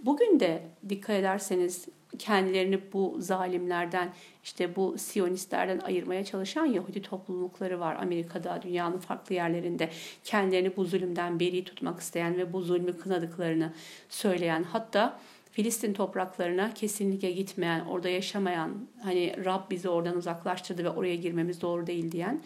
bugün 0.02 0.40
de 0.40 0.62
dikkat 0.88 1.16
ederseniz 1.16 1.88
kendilerini 2.18 2.80
bu 2.92 3.16
zalimlerden 3.18 4.12
işte 4.44 4.76
bu 4.76 4.98
Siyonistlerden 4.98 5.78
ayırmaya 5.78 6.24
çalışan 6.24 6.66
Yahudi 6.66 7.02
toplulukları 7.02 7.80
var 7.80 7.96
Amerika'da, 8.00 8.62
dünyanın 8.62 8.98
farklı 8.98 9.34
yerlerinde. 9.34 9.90
Kendilerini 10.24 10.76
bu 10.76 10.84
zulümden 10.84 11.40
beri 11.40 11.64
tutmak 11.64 12.00
isteyen 12.00 12.36
ve 12.36 12.52
bu 12.52 12.62
zulmü 12.62 12.98
kınadıklarını 12.98 13.72
söyleyen 14.08 14.62
hatta 14.62 15.18
Filistin 15.56 15.92
topraklarına 15.92 16.74
kesinlikle 16.74 17.30
gitmeyen, 17.30 17.80
orada 17.80 18.08
yaşamayan, 18.08 18.70
hani 19.02 19.44
Rab 19.44 19.70
bizi 19.70 19.88
oradan 19.88 20.16
uzaklaştırdı 20.16 20.84
ve 20.84 20.90
oraya 20.90 21.16
girmemiz 21.16 21.60
doğru 21.60 21.86
değil 21.86 22.12
diyen 22.12 22.40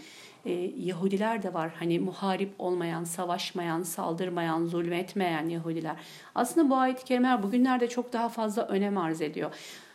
e, 0.45 0.53
Yahudiler 0.79 1.43
de 1.43 1.55
var. 1.55 1.73
Hani 1.79 1.99
muharip 1.99 2.55
olmayan, 2.59 3.05
savaşmayan, 3.05 3.83
saldırmayan, 3.83 4.67
zulmetmeyen 4.67 5.49
Yahudiler. 5.49 5.97
Aslında 6.35 6.71
bu 6.71 6.77
ayet-i 6.77 7.05
kerimeler 7.05 7.43
bugünlerde 7.43 7.89
çok 7.89 8.13
daha 8.13 8.29
fazla 8.29 8.67
önem 8.67 8.99
arz 8.99 9.23
ediyor. 9.23 9.51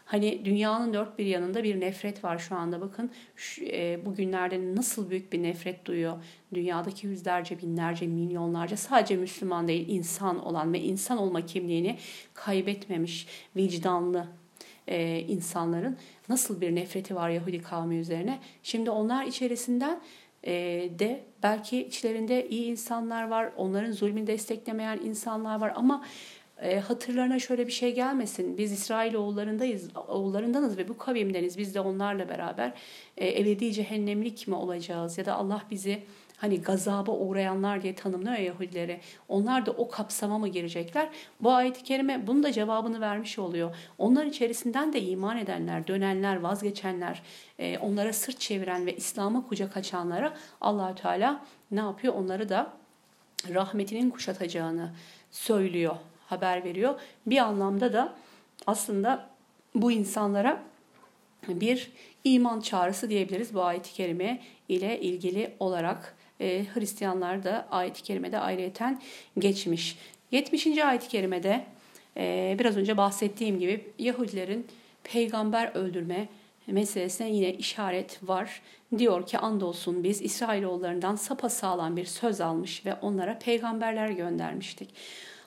Hani 0.05 0.45
dünyanın 0.45 0.93
dört 0.93 1.19
bir 1.19 1.25
yanında 1.25 1.63
bir 1.63 1.79
nefret 1.79 2.23
var 2.23 2.37
şu 2.37 2.55
anda 2.55 2.81
bakın 2.81 3.11
şu, 3.35 3.65
e, 3.65 4.05
bugünlerde 4.05 4.75
nasıl 4.75 5.09
büyük 5.09 5.33
bir 5.33 5.43
nefret 5.43 5.85
duyuyor 5.85 6.17
dünyadaki 6.53 7.07
yüzlerce 7.07 7.61
binlerce 7.61 8.07
milyonlarca 8.07 8.77
sadece 8.77 9.15
Müslüman 9.15 9.67
değil 9.67 9.85
insan 9.87 10.45
olan 10.45 10.73
ve 10.73 10.79
insan 10.79 11.17
olma 11.17 11.45
kimliğini 11.45 11.97
kaybetmemiş 12.33 13.27
vicdanlı 13.55 14.27
e, 14.87 15.19
insanların 15.19 15.97
nasıl 16.29 16.61
bir 16.61 16.75
nefreti 16.75 17.15
var 17.15 17.29
Yahudi 17.29 17.61
kavmi 17.61 17.95
üzerine. 17.95 18.39
Şimdi 18.63 18.89
onlar 18.89 19.25
içerisinden 19.25 20.01
de 20.99 21.23
belki 21.43 21.83
içlerinde 21.83 22.49
iyi 22.49 22.65
insanlar 22.65 23.27
var, 23.27 23.51
onların 23.57 23.91
zulmünü 23.91 24.27
desteklemeyen 24.27 24.99
insanlar 25.03 25.61
var 25.61 25.73
ama 25.75 26.03
e, 26.61 26.79
hatırlarına 26.79 27.39
şöyle 27.39 27.67
bir 27.67 27.71
şey 27.71 27.95
gelmesin. 27.95 28.57
Biz 28.57 28.71
İsrail 28.71 29.13
oğullarındayız, 29.13 29.89
oğullarındanız 30.07 30.77
ve 30.77 30.87
bu 30.87 30.97
kavimdeniz. 30.97 31.57
Biz 31.57 31.75
de 31.75 31.79
onlarla 31.79 32.29
beraber 32.29 32.73
e, 33.17 33.41
ebedi 33.41 33.73
cehennemlik 33.73 34.47
mi 34.47 34.55
olacağız 34.55 35.17
ya 35.17 35.25
da 35.25 35.33
Allah 35.33 35.61
bizi 35.71 36.03
hani 36.37 36.61
gazaba 36.61 37.11
uğrayanlar 37.11 37.83
diye 37.83 37.95
tanımlıyor 37.95 38.37
Yahudileri. 38.37 38.99
Onlar 39.29 39.65
da 39.65 39.71
o 39.71 39.89
kapsama 39.89 40.37
mı 40.37 40.47
girecekler? 40.47 41.09
Bu 41.41 41.51
ayet-i 41.51 41.83
kerime 41.83 42.27
bunun 42.27 42.43
da 42.43 42.51
cevabını 42.51 43.01
vermiş 43.01 43.39
oluyor. 43.39 43.75
Onlar 43.97 44.25
içerisinden 44.25 44.93
de 44.93 45.01
iman 45.01 45.37
edenler, 45.37 45.87
dönenler, 45.87 46.35
vazgeçenler, 46.35 47.21
e, 47.59 47.77
onlara 47.77 48.13
sırt 48.13 48.39
çeviren 48.39 48.85
ve 48.85 48.95
İslam'a 48.95 49.47
kucak 49.47 49.77
açanlara 49.77 50.37
allah 50.61 50.95
Teala 50.95 51.45
ne 51.71 51.79
yapıyor? 51.79 52.13
Onları 52.13 52.49
da 52.49 52.73
rahmetinin 53.53 54.09
kuşatacağını 54.09 54.91
söylüyor, 55.31 55.95
haber 56.27 56.63
veriyor. 56.63 56.99
Bir 57.25 57.37
anlamda 57.37 57.93
da 57.93 58.13
aslında 58.67 59.29
bu 59.75 59.91
insanlara 59.91 60.63
bir 61.47 61.91
iman 62.23 62.59
çağrısı 62.59 63.09
diyebiliriz 63.09 63.53
bu 63.53 63.63
ayet-i 63.63 63.93
kerime 63.93 64.41
ile 64.69 65.01
ilgili 65.01 65.53
olarak 65.59 66.15
e, 66.41 66.65
Hristiyanlar 66.73 67.43
da 67.43 67.67
ayet-i 67.71 68.03
kerimede 68.03 68.39
ayrıyeten 68.39 69.01
geçmiş. 69.39 69.97
70. 70.31 70.67
ayet-i 70.67 71.07
kerimede 71.07 71.65
e, 72.17 72.55
biraz 72.59 72.77
önce 72.77 72.97
bahsettiğim 72.97 73.59
gibi 73.59 73.85
Yahudilerin 73.99 74.67
peygamber 75.03 75.71
öldürme 75.75 76.27
meselesine 76.67 77.29
yine 77.31 77.53
işaret 77.53 78.19
var. 78.23 78.61
Diyor 78.97 79.27
ki 79.27 79.37
andolsun 79.37 80.03
biz 80.03 80.21
İsrailoğullarından 80.21 81.15
sağlam 81.49 81.97
bir 81.97 82.05
söz 82.05 82.41
almış 82.41 82.85
ve 82.85 82.93
onlara 82.93 83.39
peygamberler 83.39 84.09
göndermiştik. 84.09 84.89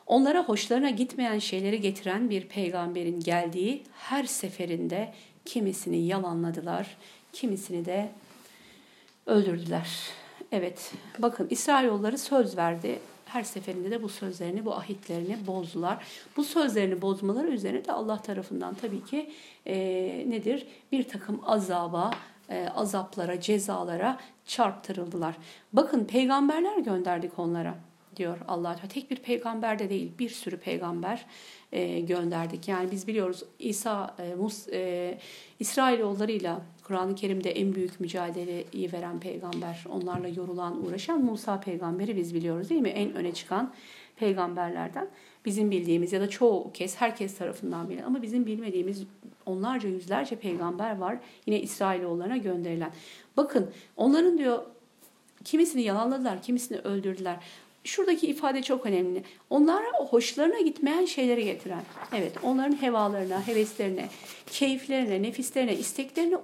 Onlara 0.06 0.44
hoşlarına 0.44 0.90
gitmeyen 0.90 1.38
şeyleri 1.38 1.80
getiren 1.80 2.30
bir 2.30 2.48
peygamberin 2.48 3.20
geldiği 3.20 3.82
her 3.92 4.24
seferinde 4.24 5.14
kimisini 5.44 6.06
yalanladılar, 6.06 6.96
kimisini 7.32 7.84
de 7.84 8.08
öldürdüler. 9.26 9.88
Evet 10.52 10.92
bakın 11.18 11.46
İsrailoğulları 11.50 12.18
söz 12.18 12.56
verdi. 12.56 12.98
Her 13.24 13.42
seferinde 13.42 13.90
de 13.90 14.02
bu 14.02 14.08
sözlerini, 14.08 14.64
bu 14.64 14.74
ahitlerini 14.74 15.46
bozdular. 15.46 16.04
Bu 16.36 16.44
sözlerini 16.44 17.02
bozmaları 17.02 17.48
üzerine 17.48 17.84
de 17.84 17.92
Allah 17.92 18.22
tarafından 18.22 18.74
tabii 18.74 19.04
ki 19.04 19.30
e, 19.66 19.76
nedir? 20.28 20.66
Bir 20.92 21.08
takım 21.08 21.40
azaba, 21.46 22.10
e, 22.50 22.68
azaplara, 22.68 23.40
cezalara 23.40 24.18
çarptırıldılar. 24.46 25.34
Bakın 25.72 26.04
peygamberler 26.04 26.78
gönderdik 26.78 27.38
onlara 27.38 27.74
diyor 28.16 28.38
Allah. 28.48 28.76
Tek 28.88 29.10
bir 29.10 29.16
peygamber 29.16 29.78
de 29.78 29.90
değil, 29.90 30.12
bir 30.18 30.28
sürü 30.28 30.56
peygamber 30.56 31.26
e, 31.72 32.00
gönderdik. 32.00 32.68
Yani 32.68 32.90
biz 32.90 33.06
biliyoruz 33.06 33.44
İsa 33.58 34.14
e, 34.18 34.34
Mus 34.34 34.68
e, 34.68 35.18
İsrailoğullarıyla 35.58 36.60
Kur'an-ı 36.88 37.14
Kerim'de 37.14 37.50
en 37.50 37.74
büyük 37.74 38.00
mücadeleyi 38.00 38.92
veren 38.92 39.20
peygamber, 39.20 39.84
onlarla 39.88 40.28
yorulan, 40.28 40.86
uğraşan 40.86 41.24
Musa 41.24 41.60
peygamberi 41.60 42.16
biz 42.16 42.34
biliyoruz 42.34 42.70
değil 42.70 42.80
mi? 42.80 42.88
En 42.88 43.14
öne 43.14 43.32
çıkan 43.32 43.72
peygamberlerden. 44.16 45.08
Bizim 45.44 45.70
bildiğimiz 45.70 46.12
ya 46.12 46.20
da 46.20 46.28
çoğu 46.28 46.72
kez 46.72 47.00
herkes 47.00 47.38
tarafından 47.38 47.88
bilinen 47.88 48.02
ama 48.02 48.22
bizim 48.22 48.46
bilmediğimiz 48.46 49.02
onlarca 49.46 49.88
yüzlerce 49.88 50.36
peygamber 50.36 50.98
var. 50.98 51.18
Yine 51.46 51.60
İsrailoğullarına 51.60 52.36
gönderilen. 52.36 52.90
Bakın 53.36 53.70
onların 53.96 54.38
diyor 54.38 54.62
kimisini 55.44 55.82
yalanladılar, 55.82 56.42
kimisini 56.42 56.78
öldürdüler 56.78 57.36
şuradaki 57.88 58.26
ifade 58.26 58.62
çok 58.62 58.86
önemli. 58.86 59.22
Onlara 59.50 59.92
hoşlarına 60.10 60.60
gitmeyen 60.60 61.04
şeyleri 61.04 61.44
getiren. 61.44 61.82
Evet 62.12 62.32
onların 62.42 62.82
hevalarına, 62.82 63.46
heveslerine, 63.46 64.08
keyiflerine, 64.46 65.22
nefislerine, 65.22 65.76
isteklerine 65.76 66.36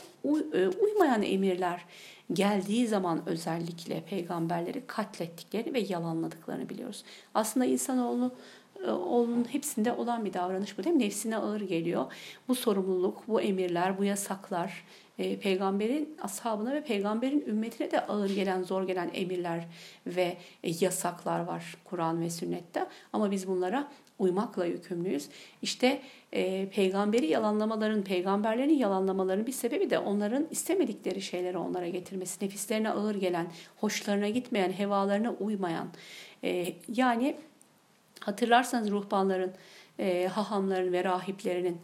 e, 0.53 0.68
uymayan 0.68 1.22
emirler 1.22 1.84
geldiği 2.32 2.86
zaman 2.86 3.22
özellikle 3.26 4.01
peygamberleri 4.01 4.86
katlettiklerini 4.86 5.74
ve 5.74 5.80
yalanladıklarını 5.80 6.68
biliyoruz. 6.68 7.05
Aslında 7.34 7.66
insanoğlu 7.66 8.32
e, 8.86 8.90
oğlunun 8.90 9.47
hepsinde 9.53 9.92
olan 9.92 10.24
bir 10.24 10.32
davranış 10.32 10.78
bu 10.78 10.84
değil 10.84 10.97
mi? 10.97 11.03
Nefsine 11.03 11.36
ağır 11.36 11.61
geliyor. 11.61 12.12
Bu 12.49 12.55
sorumluluk, 12.55 13.28
bu 13.28 13.40
emirler, 13.40 13.99
bu 13.99 14.05
yasaklar, 14.05 14.84
e, 15.19 15.39
peygamberin 15.39 16.17
ashabına 16.23 16.73
ve 16.75 16.85
peygamberin 16.85 17.45
ümmetine 17.47 17.91
de 17.91 18.07
ağır 18.07 18.31
gelen, 18.31 18.62
zor 18.62 18.83
gelen 18.83 19.11
emirler 19.15 19.65
ve 20.07 20.37
e, 20.62 20.71
yasaklar 20.81 21.41
var 21.41 21.77
Kur'an 21.85 22.21
ve 22.21 22.31
sünnette. 22.31 22.87
Ama 23.12 23.31
biz 23.31 23.49
bunlara 23.49 23.89
uymakla 24.19 24.67
yükümlüyüz. 24.67 25.29
İşte 25.62 26.01
e, 26.33 26.69
peygamberi 26.69 27.27
yalanlamaların, 27.27 28.03
peygamberlerin 28.03 28.79
yalanlamaların 28.79 29.47
bir 29.47 29.53
sebebi 29.53 29.91
de 29.91 29.99
onların 29.99 30.47
istemedikleri 30.51 31.23
şeyleri 31.23 31.59
onlara 31.59 31.89
getirmesi. 31.89 32.45
Nefislerine 32.45 32.91
ağır 32.91 33.15
gelen, 33.15 33.47
hoşlarına 33.77 34.29
gitmeyen, 34.29 34.73
hevalarına 34.73 35.33
uymayan. 35.33 35.89
E, 36.45 36.73
yani 36.89 37.37
hatırlarsanız 38.21 38.91
ruhbanların, 38.91 39.53
e, 39.99 40.27
hahamların 40.27 40.93
ve 40.93 41.05
rahiplerinin 41.05 41.79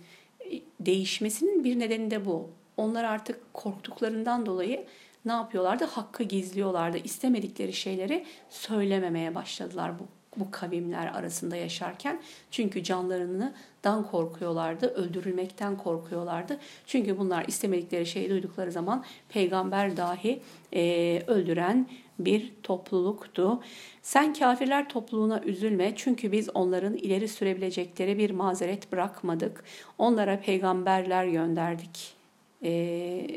e, 0.50 0.60
değişmesinin 0.80 1.64
bir 1.64 1.78
nedeni 1.78 2.10
de 2.10 2.24
bu. 2.24 2.50
Onlar 2.80 3.04
artık 3.04 3.54
korktuklarından 3.54 4.46
dolayı 4.46 4.86
ne 5.24 5.32
yapıyorlardı? 5.32 5.84
Hakkı 5.84 6.22
gizliyorlardı. 6.22 6.98
İstemedikleri 6.98 7.72
şeyleri 7.72 8.26
söylememeye 8.50 9.34
başladılar 9.34 9.98
bu 9.98 10.04
bu 10.36 10.50
kavimler 10.50 11.06
arasında 11.06 11.56
yaşarken. 11.56 12.20
Çünkü 12.50 12.82
canlarından 12.82 14.06
korkuyorlardı, 14.10 14.86
öldürülmekten 14.86 15.76
korkuyorlardı. 15.76 16.58
Çünkü 16.86 17.18
bunlar 17.18 17.44
istemedikleri 17.48 18.06
şeyi 18.06 18.30
duydukları 18.30 18.72
zaman 18.72 19.04
peygamber 19.28 19.96
dahi 19.96 20.42
e, 20.74 21.22
öldüren 21.26 21.86
bir 22.18 22.52
topluluktu. 22.62 23.60
Sen 24.02 24.34
kafirler 24.34 24.88
topluluğuna 24.88 25.40
üzülme 25.40 25.92
çünkü 25.96 26.32
biz 26.32 26.50
onların 26.50 26.94
ileri 26.94 27.28
sürebilecekleri 27.28 28.18
bir 28.18 28.30
mazeret 28.30 28.92
bırakmadık. 28.92 29.64
Onlara 29.98 30.40
peygamberler 30.40 31.24
gönderdik 31.24 32.19
e, 32.62 32.70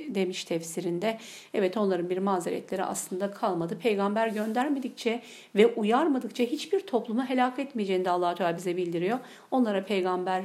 demiş 0.08 0.44
tefsirinde. 0.44 1.18
Evet 1.54 1.78
onların 1.78 2.10
bir 2.10 2.18
mazeretleri 2.18 2.84
aslında 2.84 3.32
kalmadı. 3.32 3.78
Peygamber 3.80 4.28
göndermedikçe 4.28 5.22
ve 5.56 5.68
uyarmadıkça 5.68 6.44
hiçbir 6.44 6.80
toplumu 6.80 7.26
helak 7.26 7.60
etmeyeceğini 7.60 8.06
de 8.06 8.10
allah 8.10 8.36
Teala 8.36 8.58
bize 8.58 8.78
bildiriyor. 8.78 9.20
Onlara 9.52 9.86
peygamber 9.86 10.44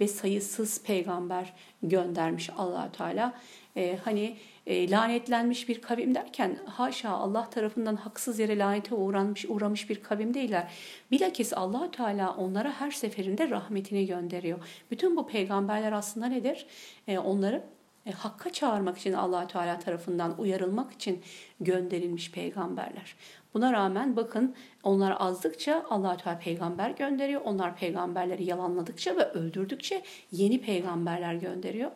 ve 0.00 0.08
sayısız 0.08 0.82
peygamber 0.82 1.52
göndermiş 1.82 2.50
allah 2.56 2.92
Teala. 2.92 3.32
E, 3.76 3.98
hani 4.04 4.36
e, 4.66 4.90
lanetlenmiş 4.90 5.68
bir 5.68 5.80
kavim 5.80 6.14
derken 6.14 6.58
haşa 6.66 7.10
Allah 7.10 7.50
tarafından 7.50 7.96
haksız 7.96 8.38
yere 8.38 8.58
lanete 8.58 8.94
uğranmış 8.94 9.44
uğramış 9.48 9.90
bir 9.90 10.02
kavim 10.02 10.34
değiller. 10.34 10.70
Bilakis 11.10 11.52
allah 11.52 11.90
Teala 11.90 12.36
onlara 12.36 12.72
her 12.72 12.90
seferinde 12.90 13.50
rahmetini 13.50 14.06
gönderiyor. 14.06 14.58
Bütün 14.90 15.16
bu 15.16 15.26
peygamberler 15.26 15.92
aslında 15.92 16.26
nedir? 16.26 16.66
E, 17.08 17.18
onları 17.18 17.64
e, 18.06 18.10
hakka 18.12 18.52
çağırmak 18.52 18.98
için 18.98 19.12
allah 19.12 19.46
Teala 19.46 19.78
tarafından 19.78 20.38
uyarılmak 20.38 20.92
için 20.92 21.22
gönderilmiş 21.60 22.30
peygamberler. 22.30 23.16
Buna 23.54 23.72
rağmen 23.72 24.16
bakın 24.16 24.54
onlar 24.82 25.16
azdıkça 25.18 25.86
allah 25.90 26.16
Teala 26.16 26.38
peygamber 26.38 26.90
gönderiyor. 26.90 27.40
Onlar 27.44 27.76
peygamberleri 27.76 28.44
yalanladıkça 28.44 29.16
ve 29.16 29.24
öldürdükçe 29.24 30.02
yeni 30.32 30.60
peygamberler 30.60 31.34
gönderiyor. 31.34 31.90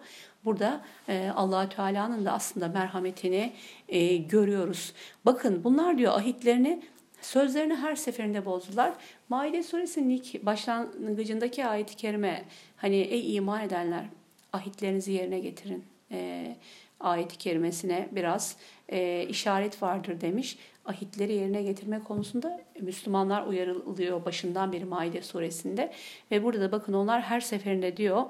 Burada 0.44 0.80
e, 1.08 1.32
allah 1.36 1.68
Teala'nın 1.68 2.24
da 2.24 2.32
aslında 2.32 2.68
merhametini 2.68 3.52
e, 3.88 4.16
görüyoruz. 4.16 4.92
Bakın 5.24 5.64
bunlar 5.64 5.98
diyor 5.98 6.12
ahitlerini 6.12 6.82
Sözlerini 7.20 7.74
her 7.74 7.94
seferinde 7.96 8.44
bozdular. 8.44 8.92
Maide 9.28 9.62
suresinin 9.62 10.10
ilk 10.10 10.46
başlangıcındaki 10.46 11.66
ayet-i 11.66 11.96
kerime 11.96 12.44
hani 12.76 12.96
ey 12.96 13.36
iman 13.36 13.62
edenler 13.62 14.04
ahitlerinizi 14.52 15.12
yerine 15.12 15.40
getirin 15.40 15.93
e, 16.14 16.56
ayet-i 17.00 17.38
kerimesine 17.38 18.08
biraz 18.12 18.56
e, 18.88 19.26
işaret 19.28 19.82
vardır 19.82 20.20
demiş. 20.20 20.58
Ahitleri 20.84 21.32
yerine 21.32 21.62
getirme 21.62 22.00
konusunda 22.04 22.60
Müslümanlar 22.80 23.46
uyarılıyor 23.46 24.24
başından 24.24 24.72
beri 24.72 24.84
Maide 24.84 25.22
suresinde. 25.22 25.92
Ve 26.30 26.42
burada 26.42 26.60
da 26.60 26.72
bakın 26.72 26.92
onlar 26.92 27.22
her 27.22 27.40
seferinde 27.40 27.96
diyor 27.96 28.22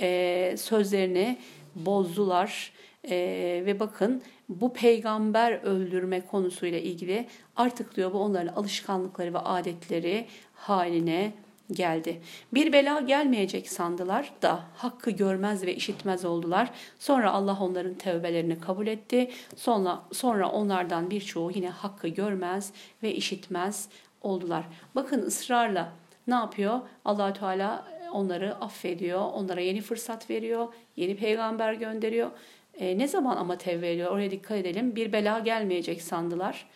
e, 0.00 0.54
sözlerini 0.58 1.38
bozdular. 1.74 2.72
Ee, 3.10 3.62
ve 3.66 3.80
bakın 3.80 4.22
bu 4.48 4.72
peygamber 4.72 5.52
öldürme 5.52 6.26
konusuyla 6.26 6.78
ilgili 6.78 7.26
artık 7.56 7.96
diyor 7.96 8.12
bu 8.12 8.18
onların 8.18 8.54
alışkanlıkları 8.54 9.34
ve 9.34 9.38
adetleri 9.38 10.26
haline 10.54 11.32
geldi. 11.72 12.20
Bir 12.54 12.72
bela 12.72 13.00
gelmeyecek 13.00 13.68
sandılar 13.68 14.32
da 14.42 14.60
hakkı 14.76 15.10
görmez 15.10 15.66
ve 15.66 15.74
işitmez 15.74 16.24
oldular. 16.24 16.70
Sonra 16.98 17.32
Allah 17.32 17.58
onların 17.60 17.94
tevbelerini 17.94 18.60
kabul 18.60 18.86
etti. 18.86 19.30
Sonra 19.56 20.02
sonra 20.12 20.50
onlardan 20.50 21.10
birçoğu 21.10 21.50
yine 21.50 21.68
hakkı 21.68 22.08
görmez 22.08 22.72
ve 23.02 23.14
işitmez 23.14 23.88
oldular. 24.22 24.64
Bakın 24.94 25.22
ısrarla 25.22 25.92
ne 26.26 26.34
yapıyor? 26.34 26.80
Allah 27.04 27.32
Teala 27.32 27.84
onları 28.12 28.54
affediyor, 28.54 29.20
onlara 29.20 29.60
yeni 29.60 29.80
fırsat 29.80 30.30
veriyor, 30.30 30.68
yeni 30.96 31.16
peygamber 31.16 31.72
gönderiyor. 31.72 32.30
E, 32.74 32.98
ne 32.98 33.08
zaman 33.08 33.36
ama 33.36 33.58
tevbe 33.58 33.92
ediyor? 33.92 34.10
Oraya 34.10 34.30
dikkat 34.30 34.58
edelim. 34.58 34.96
Bir 34.96 35.12
bela 35.12 35.38
gelmeyecek 35.38 36.02
sandılar. 36.02 36.66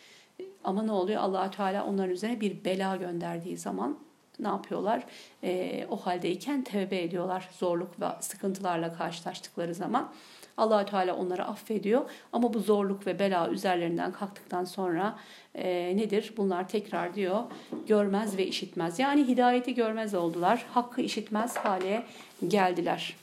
Ama 0.64 0.82
ne 0.82 0.92
oluyor? 0.92 1.20
allah 1.20 1.50
Teala 1.50 1.86
onların 1.86 2.10
üzerine 2.10 2.40
bir 2.40 2.64
bela 2.64 2.96
gönderdiği 2.96 3.56
zaman 3.56 3.98
ne 4.42 4.48
yapıyorlar? 4.48 5.02
E, 5.44 5.86
o 5.90 5.96
haldeyken 5.96 6.64
tevbe 6.64 7.02
ediyorlar 7.02 7.48
zorluk 7.58 8.00
ve 8.00 8.06
sıkıntılarla 8.20 8.94
karşılaştıkları 8.94 9.74
zaman. 9.74 10.12
allah 10.56 10.86
Teala 10.86 11.16
onları 11.16 11.44
affediyor 11.44 12.10
ama 12.32 12.54
bu 12.54 12.58
zorluk 12.58 13.06
ve 13.06 13.18
bela 13.18 13.48
üzerlerinden 13.48 14.12
kalktıktan 14.12 14.64
sonra 14.64 15.18
e, 15.54 15.96
nedir? 15.96 16.32
Bunlar 16.36 16.68
tekrar 16.68 17.14
diyor 17.14 17.42
görmez 17.86 18.36
ve 18.36 18.46
işitmez. 18.46 18.98
Yani 18.98 19.28
hidayeti 19.28 19.74
görmez 19.74 20.14
oldular. 20.14 20.66
Hakkı 20.74 21.00
işitmez 21.00 21.56
hale 21.56 22.04
geldiler. 22.48 23.16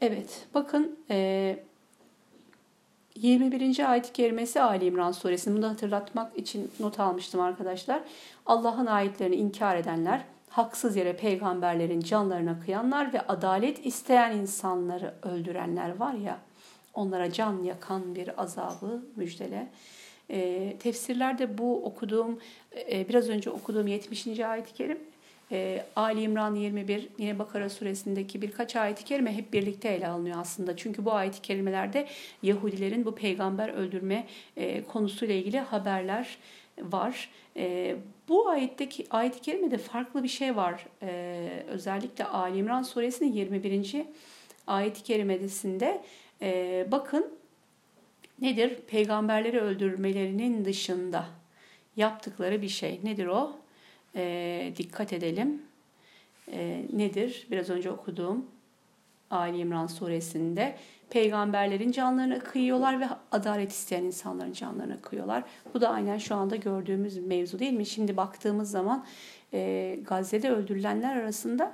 Evet 0.00 0.46
bakın 0.54 0.98
e, 1.10 1.58
21. 3.22 3.90
ayet-i 3.90 4.12
kerimesi 4.12 4.60
Ali 4.60 4.84
İmran 4.84 5.12
suresini 5.12 5.56
bunu 5.56 5.68
hatırlatmak 5.68 6.38
için 6.38 6.70
not 6.80 7.00
almıştım 7.00 7.40
arkadaşlar. 7.40 8.00
Allah'ın 8.46 8.86
ayetlerini 8.86 9.36
inkar 9.36 9.76
edenler, 9.76 10.24
haksız 10.48 10.96
yere 10.96 11.16
peygamberlerin 11.16 12.00
canlarına 12.00 12.60
kıyanlar 12.60 13.12
ve 13.12 13.20
adalet 13.20 13.86
isteyen 13.86 14.36
insanları 14.36 15.14
öldürenler 15.22 15.96
var 15.96 16.14
ya, 16.14 16.38
onlara 16.94 17.32
can 17.32 17.62
yakan 17.62 18.14
bir 18.14 18.42
azabı 18.42 19.02
müjdele. 19.16 19.68
E, 20.30 20.76
tefsirlerde 20.78 21.58
bu 21.58 21.84
okuduğum, 21.84 22.38
e, 22.92 23.08
biraz 23.08 23.28
önce 23.28 23.50
okuduğum 23.50 23.86
70. 23.86 24.40
ayet-i 24.40 24.74
kerim 24.74 24.98
e, 25.52 25.84
Ali 25.96 26.22
İmran 26.22 26.54
21 26.54 27.08
yine 27.18 27.38
Bakara 27.38 27.70
suresindeki 27.70 28.42
birkaç 28.42 28.76
ayet-i 28.76 29.04
kerime 29.04 29.36
hep 29.36 29.52
birlikte 29.52 29.88
ele 29.88 30.08
alınıyor 30.08 30.40
aslında. 30.40 30.76
Çünkü 30.76 31.04
bu 31.04 31.12
ayet-i 31.12 31.42
kerimelerde 31.42 32.08
Yahudilerin 32.42 33.04
bu 33.04 33.14
peygamber 33.14 33.68
öldürme 33.68 34.26
e, 34.56 34.82
konusuyla 34.84 35.34
ilgili 35.34 35.58
haberler 35.58 36.38
var. 36.82 37.30
E, 37.56 37.96
bu 38.28 38.48
ayetteki 38.48 39.06
ayet-i 39.10 39.40
kerimede 39.40 39.78
farklı 39.78 40.22
bir 40.22 40.28
şey 40.28 40.56
var. 40.56 40.86
E, 41.02 41.62
özellikle 41.68 42.24
Ali 42.24 42.58
İmran 42.58 42.82
suresinin 42.82 43.32
21. 43.32 44.04
ayet-i 44.66 45.02
kerimesinde 45.02 46.02
e, 46.42 46.86
bakın 46.90 47.38
nedir? 48.40 48.76
Peygamberleri 48.86 49.60
öldürmelerinin 49.60 50.64
dışında 50.64 51.26
yaptıkları 51.96 52.62
bir 52.62 52.68
şey. 52.68 53.00
Nedir 53.04 53.26
o? 53.26 53.56
E, 54.16 54.72
dikkat 54.76 55.12
edelim. 55.12 55.62
E, 56.52 56.84
nedir? 56.92 57.46
Biraz 57.50 57.70
önce 57.70 57.90
okuduğum 57.90 58.46
Ali 59.30 59.58
İmran 59.58 59.86
suresinde 59.86 60.76
peygamberlerin 61.10 61.92
canlarını 61.92 62.40
kıyıyorlar 62.40 63.00
ve 63.00 63.04
adalet 63.32 63.72
isteyen 63.72 64.04
insanların 64.04 64.52
canlarını 64.52 65.00
kıyıyorlar. 65.00 65.44
Bu 65.74 65.80
da 65.80 65.88
aynen 65.88 66.18
şu 66.18 66.34
anda 66.34 66.56
gördüğümüz 66.56 67.18
mevzu 67.18 67.58
değil 67.58 67.72
mi? 67.72 67.86
Şimdi 67.86 68.16
baktığımız 68.16 68.70
zaman 68.70 69.04
e, 69.52 69.98
Gazze'de 70.04 70.50
öldürülenler 70.50 71.16
arasında 71.16 71.72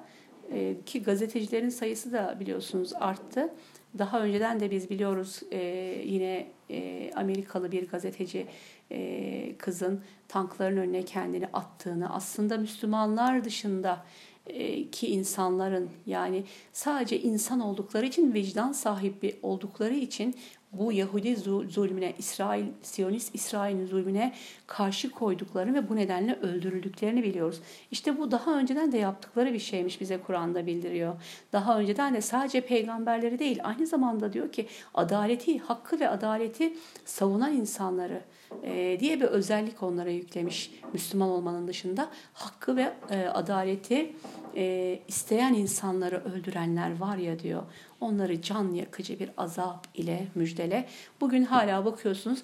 e, 0.52 0.76
ki 0.86 1.02
gazetecilerin 1.02 1.68
sayısı 1.68 2.12
da 2.12 2.36
biliyorsunuz 2.40 2.92
arttı. 2.94 3.54
Daha 3.98 4.20
önceden 4.20 4.60
de 4.60 4.70
biz 4.70 4.90
biliyoruz 4.90 5.40
e, 5.52 5.58
yine 6.04 6.46
e, 6.70 7.10
Amerikalı 7.14 7.72
bir 7.72 7.88
gazeteci 7.88 8.46
e, 8.90 9.56
kızın 9.58 10.00
tankların 10.28 10.76
önüne 10.76 11.04
kendini 11.04 11.46
attığını 11.46 12.14
aslında 12.14 12.58
Müslümanlar 12.58 13.44
dışında 13.44 14.04
e, 14.46 14.90
ki 14.90 15.06
insanların 15.06 15.90
yani 16.06 16.44
sadece 16.72 17.20
insan 17.20 17.60
oldukları 17.60 18.06
için 18.06 18.34
vicdan 18.34 18.72
sahibi 18.72 19.36
oldukları 19.42 19.94
için 19.94 20.34
bu 20.78 20.92
Yahudi 20.92 21.36
zulmüne, 21.68 22.14
İsrail, 22.18 22.64
Siyonist 22.82 23.34
İsrail'in 23.34 23.86
zulmüne 23.86 24.34
karşı 24.66 25.10
koyduklarını 25.10 25.74
ve 25.74 25.88
bu 25.88 25.96
nedenle 25.96 26.34
öldürüldüklerini 26.34 27.22
biliyoruz. 27.22 27.60
İşte 27.90 28.18
bu 28.18 28.30
daha 28.30 28.58
önceden 28.58 28.92
de 28.92 28.98
yaptıkları 28.98 29.52
bir 29.52 29.58
şeymiş 29.58 30.00
bize 30.00 30.18
Kur'an'da 30.18 30.66
bildiriyor. 30.66 31.14
Daha 31.52 31.78
önceden 31.78 32.14
de 32.14 32.20
sadece 32.20 32.60
peygamberleri 32.60 33.38
değil 33.38 33.60
aynı 33.62 33.86
zamanda 33.86 34.32
diyor 34.32 34.52
ki 34.52 34.66
adaleti, 34.94 35.58
hakkı 35.58 36.00
ve 36.00 36.08
adaleti 36.08 36.76
savunan 37.04 37.52
insanları 37.52 38.22
e, 38.62 38.96
diye 39.00 39.20
bir 39.20 39.24
özellik 39.24 39.82
onlara 39.82 40.10
yüklemiş 40.10 40.70
Müslüman 40.92 41.28
olmanın 41.28 41.68
dışında. 41.68 42.08
Hakkı 42.32 42.76
ve 42.76 42.92
e, 43.10 43.26
adaleti 43.26 44.12
e, 44.56 44.98
isteyen 45.08 45.54
insanları 45.54 46.22
öldürenler 46.24 46.98
var 46.98 47.16
ya 47.16 47.38
diyor. 47.38 47.62
Onları 48.00 48.42
can 48.42 48.72
yakıcı 48.72 49.18
bir 49.18 49.30
azap 49.36 49.86
ile 49.94 50.26
müjdele. 50.34 50.88
Bugün 51.20 51.44
hala 51.44 51.84
bakıyorsunuz 51.84 52.42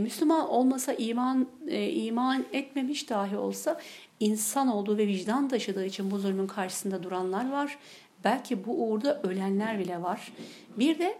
Müslüman 0.00 0.48
olmasa 0.48 0.92
iman 0.92 1.46
iman 1.92 2.44
etmemiş 2.52 3.10
dahi 3.10 3.36
olsa 3.36 3.80
insan 4.20 4.68
olduğu 4.68 4.98
ve 4.98 5.06
vicdan 5.06 5.48
taşıdığı 5.48 5.84
için 5.84 6.10
bu 6.10 6.18
zulmün 6.18 6.46
karşısında 6.46 7.02
duranlar 7.02 7.52
var. 7.52 7.78
Belki 8.24 8.66
bu 8.66 8.84
uğurda 8.84 9.20
ölenler 9.22 9.78
bile 9.78 10.02
var. 10.02 10.32
Bir 10.78 10.98
de 10.98 11.18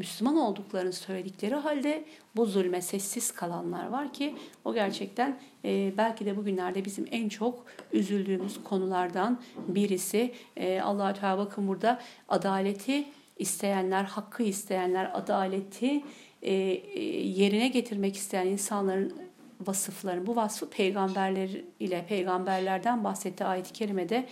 Müslüman 0.00 0.36
olduklarını 0.36 0.92
söyledikleri 0.92 1.54
halde 1.54 2.04
bu 2.36 2.46
zulme 2.46 2.82
sessiz 2.82 3.32
kalanlar 3.32 3.88
var 3.88 4.12
ki 4.12 4.34
o 4.64 4.74
gerçekten 4.74 5.40
e, 5.64 5.92
belki 5.96 6.26
de 6.26 6.36
bugünlerde 6.36 6.84
bizim 6.84 7.06
en 7.10 7.28
çok 7.28 7.64
üzüldüğümüz 7.92 8.64
konulardan 8.64 9.40
birisi. 9.68 10.34
E, 10.56 10.80
allah 10.80 11.14
Teala 11.14 11.38
bakın 11.38 11.68
burada 11.68 12.00
adaleti 12.28 13.04
isteyenler, 13.38 14.04
hakkı 14.04 14.42
isteyenler, 14.42 15.10
adaleti 15.14 16.02
e, 16.42 16.52
e, 16.52 17.02
yerine 17.26 17.68
getirmek 17.68 18.16
isteyen 18.16 18.46
insanların 18.46 19.29
vasıflarını, 19.66 20.26
bu 20.26 20.36
vasfı 20.36 20.70
peygamberler 20.70 21.50
ile 21.80 22.06
peygamberlerden 22.08 23.04
bahsetti 23.04 23.44
ayet-i 23.44 23.72
kerimede 23.72 24.26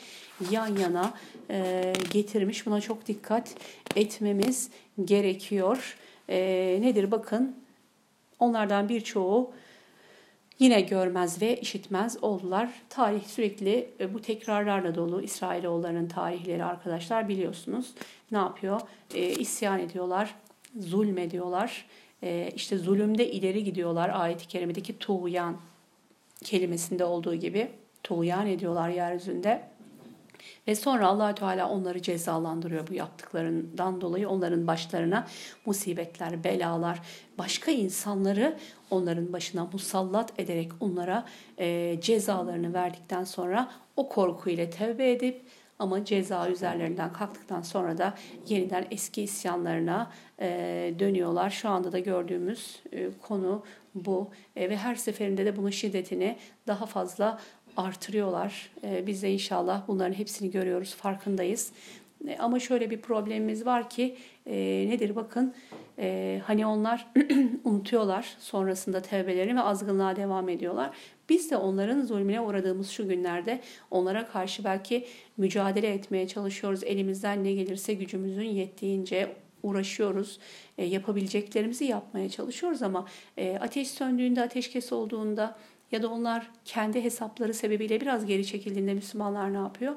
yan 0.51 0.76
yana 0.76 1.14
e, 1.51 1.93
getirmiş. 2.12 2.66
Buna 2.66 2.81
çok 2.81 3.07
dikkat 3.07 3.55
etmemiz 3.97 4.70
gerekiyor. 5.05 5.97
E, 6.29 6.39
nedir 6.81 7.11
bakın 7.11 7.57
onlardan 8.39 8.89
birçoğu 8.89 9.53
yine 10.59 10.81
görmez 10.81 11.43
ve 11.43 11.57
işitmez 11.61 12.24
oldular. 12.24 12.70
Tarih 12.89 13.24
sürekli 13.24 13.91
e, 14.01 14.14
bu 14.14 14.20
tekrarlarla 14.20 14.95
dolu 14.95 15.22
İsrailoğullarının 15.22 16.09
tarihleri 16.09 16.64
arkadaşlar 16.64 17.29
biliyorsunuz. 17.29 17.95
Ne 18.31 18.39
yapıyor? 18.39 18.81
E, 19.14 19.29
isyan 19.31 19.79
ediyorlar, 19.79 20.35
zulmediyorlar 20.79 21.87
e, 22.23 22.51
işte 22.57 22.79
zulümde 22.79 23.31
ileri 23.31 23.64
gidiyorlar. 23.64 24.11
Ayet-i 24.14 24.49
kerimedeki 24.49 24.99
tuğyan 24.99 25.57
kelimesinde 26.45 27.05
olduğu 27.05 27.35
gibi 27.35 27.71
tuğyan 28.03 28.47
ediyorlar 28.47 28.89
yeryüzünde. 28.89 29.69
Ve 30.69 30.75
sonra 30.75 31.07
allah 31.07 31.35
Teala 31.35 31.69
onları 31.69 32.03
cezalandırıyor 32.03 32.89
bu 32.89 32.95
yaptıklarından 32.95 34.01
dolayı. 34.01 34.29
Onların 34.29 34.66
başlarına 34.66 35.27
musibetler, 35.66 36.45
belalar, 36.45 37.03
başka 37.39 37.71
insanları 37.71 38.59
onların 38.91 39.33
başına 39.33 39.69
musallat 39.73 40.41
ederek 40.41 40.73
onlara 40.81 41.25
e, 41.59 41.99
cezalarını 42.01 42.75
verdikten 42.75 43.25
sonra 43.25 43.71
o 43.97 44.09
korku 44.09 44.51
ile 44.51 44.71
tevbe 44.71 45.12
edip 45.12 45.43
ama 45.79 46.05
ceza 46.05 46.49
üzerlerinden 46.49 47.12
kalktıktan 47.12 47.62
sonra 47.62 47.99
da 47.99 48.14
yeniden 48.49 48.87
eski 48.91 49.22
isyanlarına 49.22 50.11
e, 50.41 50.47
dönüyorlar. 50.99 51.51
Şu 51.51 51.68
anda 51.68 51.93
da 51.93 51.99
gördüğümüz 51.99 52.83
e, 52.93 53.09
konu 53.22 53.64
bu 53.95 54.31
e, 54.57 54.70
ve 54.70 54.76
her 54.76 54.95
seferinde 54.95 55.47
de 55.47 55.57
bunun 55.57 55.70
şiddetini 55.70 56.37
daha 56.66 56.87
fazla 56.87 57.39
artırıyorlar. 57.76 58.70
Biz 59.07 59.22
de 59.22 59.33
inşallah 59.33 59.83
bunların 59.89 60.12
hepsini 60.12 60.51
görüyoruz, 60.51 60.95
farkındayız. 60.95 61.72
Ama 62.39 62.61
şöyle 62.61 62.91
bir 62.91 63.01
problemimiz 63.01 63.66
var 63.66 63.91
ki 63.91 64.16
e, 64.47 64.57
nedir 64.89 65.16
bakın 65.16 65.55
e, 65.99 66.41
hani 66.45 66.66
onlar 66.66 67.07
unutuyorlar 67.64 68.37
sonrasında 68.39 69.03
tevbelerini 69.03 69.57
ve 69.57 69.61
azgınlığa 69.61 70.16
devam 70.16 70.49
ediyorlar. 70.49 70.91
Biz 71.29 71.51
de 71.51 71.57
onların 71.57 72.01
zulmüne 72.01 72.41
uğradığımız 72.41 72.91
şu 72.91 73.09
günlerde 73.09 73.61
onlara 73.91 74.26
karşı 74.26 74.64
belki 74.64 75.07
mücadele 75.37 75.95
etmeye 75.95 76.29
çalışıyoruz. 76.29 76.85
Elimizden 76.85 77.45
ne 77.45 77.53
gelirse 77.53 77.95
gücümüzün 77.95 78.49
yettiğince 78.49 79.37
uğraşıyoruz. 79.62 80.39
E, 80.79 80.85
yapabileceklerimizi 80.85 81.85
yapmaya 81.85 82.29
çalışıyoruz 82.29 82.83
ama 82.83 83.07
e, 83.37 83.59
ateş 83.61 83.91
söndüğünde, 83.91 84.43
ateşkes 84.43 84.93
olduğunda 84.93 85.57
Ya 85.93 86.03
da 86.03 86.09
onlar 86.09 86.51
kendi 86.64 87.05
hesapları 87.05 87.55
sebebiyle 87.55 88.01
biraz 88.01 88.26
geri 88.26 88.47
çekildiğinde 88.47 88.95
Müslümanlar 88.95 89.53
ne 89.53 89.57
yapıyor? 89.57 89.95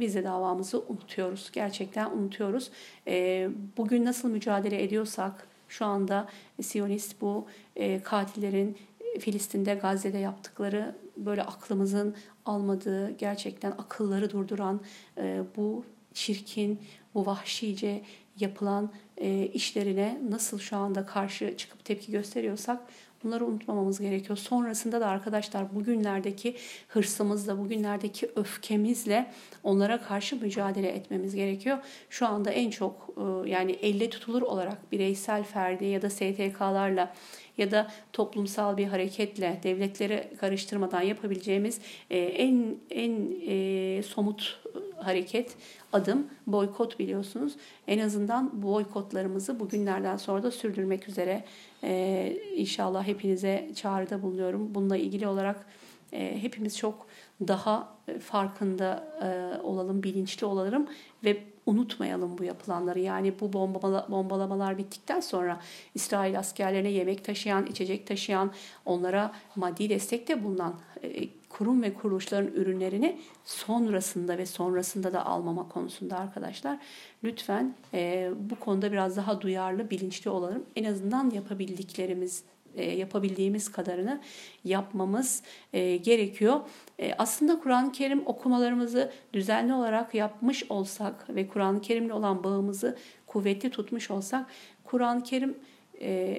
Biz 0.00 0.14
de 0.14 0.24
davamızı 0.24 0.80
unutuyoruz. 0.88 1.50
Gerçekten 1.52 2.10
unutuyoruz. 2.10 2.70
E, 3.06 3.48
bugün 3.76 4.04
nasıl 4.04 4.28
mücadele 4.28 4.82
ediyorsak 4.82 5.48
şu 5.68 5.84
anda 5.84 6.28
Siyonist 6.62 7.20
bu 7.20 7.46
e, 7.76 8.02
katillerin 8.02 8.76
Filistin'de, 9.20 9.74
Gazze'de 9.74 10.18
yaptıkları 10.18 10.94
böyle 11.16 11.42
aklımızın 11.42 12.16
almadığı, 12.44 13.10
gerçekten 13.10 13.70
akılları 13.70 14.30
durduran 14.30 14.80
e, 15.18 15.42
bu 15.56 15.84
çirkin, 16.14 16.80
bu 17.14 17.26
vahşice 17.26 18.02
yapılan 18.40 18.90
e, 19.16 19.46
işlerine 19.46 20.20
nasıl 20.30 20.58
şu 20.58 20.76
anda 20.76 21.06
karşı 21.06 21.56
çıkıp 21.56 21.84
tepki 21.84 22.12
gösteriyorsak 22.12 22.80
bunları 23.24 23.46
unutmamamız 23.46 24.00
gerekiyor. 24.00 24.36
Sonrasında 24.36 25.00
da 25.00 25.06
arkadaşlar 25.06 25.74
bugünlerdeki 25.74 26.56
hırsımızla, 26.88 27.58
bugünlerdeki 27.58 28.30
öfkemizle 28.36 29.32
onlara 29.62 30.02
karşı 30.02 30.36
mücadele 30.36 30.88
etmemiz 30.88 31.34
gerekiyor. 31.34 31.78
Şu 32.10 32.26
anda 32.26 32.50
en 32.50 32.70
çok 32.70 33.08
e, 33.16 33.50
yani 33.50 33.72
elle 33.72 34.10
tutulur 34.10 34.42
olarak 34.42 34.92
bireysel 34.92 35.44
ferdi 35.44 35.84
ya 35.84 36.02
da 36.02 36.10
STK'larla 36.10 37.14
ya 37.58 37.70
da 37.70 37.90
toplumsal 38.12 38.76
bir 38.76 38.86
hareketle 38.86 39.60
devletleri 39.62 40.28
karıştırmadan 40.40 41.02
yapabileceğimiz 41.02 41.80
e, 42.10 42.18
en 42.18 42.76
en 42.90 43.32
e, 43.46 44.02
somut 44.02 44.60
hareket 44.96 45.56
adım 45.92 46.26
boykot 46.46 46.98
biliyorsunuz. 46.98 47.52
En 47.86 47.98
azından 47.98 48.62
boykotlarımızı 48.62 49.60
bugünlerden 49.60 50.16
sonra 50.16 50.42
da 50.42 50.50
sürdürmek 50.50 51.08
üzere 51.08 51.44
e, 51.84 52.36
inşallah 52.56 53.06
hepinize 53.06 53.70
çağrıda 53.74 54.22
bulunuyorum. 54.22 54.74
Bununla 54.74 54.96
ilgili 54.96 55.26
olarak 55.26 55.66
e, 56.12 56.42
hepimiz 56.42 56.76
çok 56.76 57.06
daha 57.48 57.88
farkında 58.20 59.04
e, 59.22 59.60
olalım, 59.62 60.02
bilinçli 60.02 60.46
olalım 60.46 60.86
ve 61.24 61.42
unutmayalım 61.66 62.38
bu 62.38 62.44
yapılanları. 62.44 63.00
Yani 63.00 63.34
bu 63.40 63.52
bombala, 63.52 64.06
bombalamalar 64.10 64.78
bittikten 64.78 65.20
sonra 65.20 65.60
İsrail 65.94 66.38
askerlerine 66.38 66.90
yemek 66.90 67.24
taşıyan, 67.24 67.66
içecek 67.66 68.06
taşıyan, 68.06 68.52
onlara 68.86 69.32
maddi 69.56 69.88
destekte 69.88 70.44
bulunan 70.44 70.74
e, 71.02 71.28
kurum 71.52 71.82
ve 71.82 71.94
kuruluşların 71.94 72.52
ürünlerini 72.54 73.18
sonrasında 73.44 74.38
ve 74.38 74.46
sonrasında 74.46 75.12
da 75.12 75.26
almama 75.26 75.68
konusunda 75.68 76.18
arkadaşlar 76.18 76.78
lütfen 77.24 77.74
e, 77.94 78.30
bu 78.36 78.56
konuda 78.56 78.92
biraz 78.92 79.16
daha 79.16 79.40
duyarlı, 79.40 79.90
bilinçli 79.90 80.30
olalım. 80.30 80.64
En 80.76 80.84
azından 80.84 81.30
yapabildiklerimiz 81.30 82.44
e, 82.76 82.84
yapabildiğimiz 82.84 83.72
kadarını 83.72 84.20
yapmamız 84.64 85.42
e, 85.72 85.96
gerekiyor. 85.96 86.60
E, 86.98 87.14
aslında 87.14 87.60
Kur'an-ı 87.60 87.92
Kerim 87.92 88.26
okumalarımızı 88.26 89.12
düzenli 89.32 89.74
olarak 89.74 90.14
yapmış 90.14 90.64
olsak 90.70 91.34
ve 91.34 91.48
Kur'an-ı 91.48 91.80
Kerim'le 91.80 92.10
olan 92.10 92.44
bağımızı 92.44 92.98
kuvvetli 93.26 93.70
tutmuş 93.70 94.10
olsak 94.10 94.46
Kur'an-ı 94.84 95.22
Kerim 95.22 95.56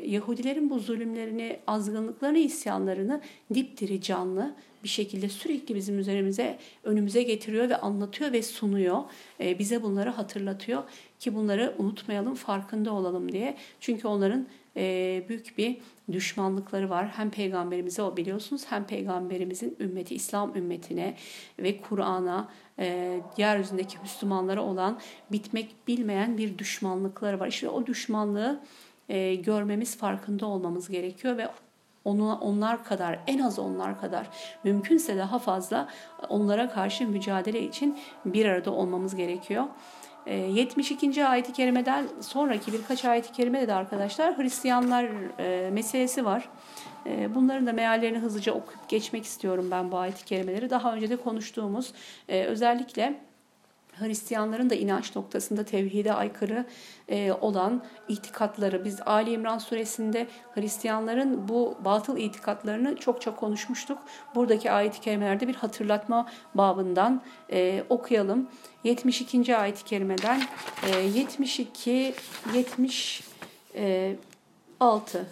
Yahudilerin 0.05 0.69
bu 0.69 0.79
zulümlerini, 0.79 1.59
azgınlıklarını, 1.67 2.37
isyanlarını 2.37 3.21
dipdiri 3.53 4.01
canlı 4.01 4.55
bir 4.83 4.89
şekilde 4.89 5.29
sürekli 5.29 5.75
bizim 5.75 5.99
üzerimize, 5.99 6.57
önümüze 6.83 7.23
getiriyor 7.23 7.69
ve 7.69 7.77
anlatıyor 7.77 8.31
ve 8.31 8.43
sunuyor. 8.43 9.03
bize 9.39 9.83
bunları 9.83 10.09
hatırlatıyor 10.09 10.83
ki 11.19 11.35
bunları 11.35 11.75
unutmayalım, 11.77 12.35
farkında 12.35 12.93
olalım 12.93 13.31
diye. 13.31 13.57
Çünkü 13.79 14.07
onların 14.07 14.47
büyük 15.29 15.57
bir 15.57 15.77
düşmanlıkları 16.11 16.89
var. 16.89 17.07
Hem 17.07 17.29
peygamberimize 17.29 18.01
o 18.01 18.17
biliyorsunuz 18.17 18.65
hem 18.69 18.83
peygamberimizin 18.87 19.77
ümmeti 19.79 20.15
İslam 20.15 20.55
ümmetine 20.55 21.15
ve 21.59 21.81
Kur'an'a 21.81 22.49
e, 22.79 23.19
yeryüzündeki 23.37 23.97
Müslümanlara 24.01 24.61
olan 24.61 24.99
bitmek 25.31 25.75
bilmeyen 25.87 26.37
bir 26.37 26.57
düşmanlıkları 26.57 27.39
var. 27.39 27.47
İşte 27.47 27.69
o 27.69 27.85
düşmanlığı 27.85 28.61
e, 29.13 29.35
görmemiz 29.35 29.97
farkında 29.97 30.45
olmamız 30.45 30.89
gerekiyor 30.89 31.37
ve 31.37 31.47
onu, 32.05 32.37
onlar 32.41 32.83
kadar 32.83 33.19
en 33.27 33.39
az 33.39 33.59
onlar 33.59 34.01
kadar 34.01 34.27
mümkünse 34.63 35.17
daha 35.17 35.39
fazla 35.39 35.89
onlara 36.29 36.69
karşı 36.69 37.07
mücadele 37.07 37.61
için 37.61 37.99
bir 38.25 38.45
arada 38.45 38.71
olmamız 38.71 39.15
gerekiyor. 39.15 39.63
72. 40.27 41.21
Ee, 41.21 41.25
ayet-i 41.25 41.53
kerimeden 41.53 42.07
sonraki 42.21 42.73
birkaç 42.73 43.05
ayet-i 43.05 43.31
kerimede 43.31 43.67
de 43.67 43.73
arkadaşlar 43.73 44.37
Hristiyanlar 44.37 45.07
e, 45.39 45.69
meselesi 45.69 46.25
var. 46.25 46.49
E, 47.05 47.35
bunların 47.35 47.67
da 47.67 47.73
meallerini 47.73 48.17
hızlıca 48.17 48.53
okuyup 48.53 48.89
geçmek 48.89 49.23
istiyorum 49.23 49.67
ben 49.71 49.91
bu 49.91 49.97
ayet-i 49.97 50.25
kerimeleri. 50.25 50.69
Daha 50.69 50.93
önce 50.93 51.09
de 51.09 51.15
konuştuğumuz 51.15 51.93
e, 52.29 52.43
özellikle 52.43 53.19
Hristiyanların 53.99 54.69
da 54.69 54.75
inanç 54.75 55.15
noktasında 55.15 55.63
tevhide 55.63 56.13
aykırı 56.13 56.65
e, 57.09 57.31
olan 57.31 57.83
itikatları 58.07 58.85
biz 58.85 59.01
Ali 59.05 59.31
İmran 59.31 59.57
suresinde 59.57 60.27
Hristiyanların 60.53 61.47
bu 61.47 61.77
batıl 61.85 62.17
itikatlarını 62.17 62.95
çokça 62.95 63.35
konuşmuştuk. 63.35 63.97
Buradaki 64.35 64.71
ayet-i 64.71 65.01
kerimelerde 65.01 65.47
bir 65.47 65.55
hatırlatma 65.55 66.29
babından 66.55 67.21
e, 67.51 67.83
okuyalım. 67.89 68.49
72. 68.83 69.57
ayet-i 69.57 69.83
kerimeden 69.83 70.41
e, 70.83 70.99
72 70.99 72.13
76 72.53 75.25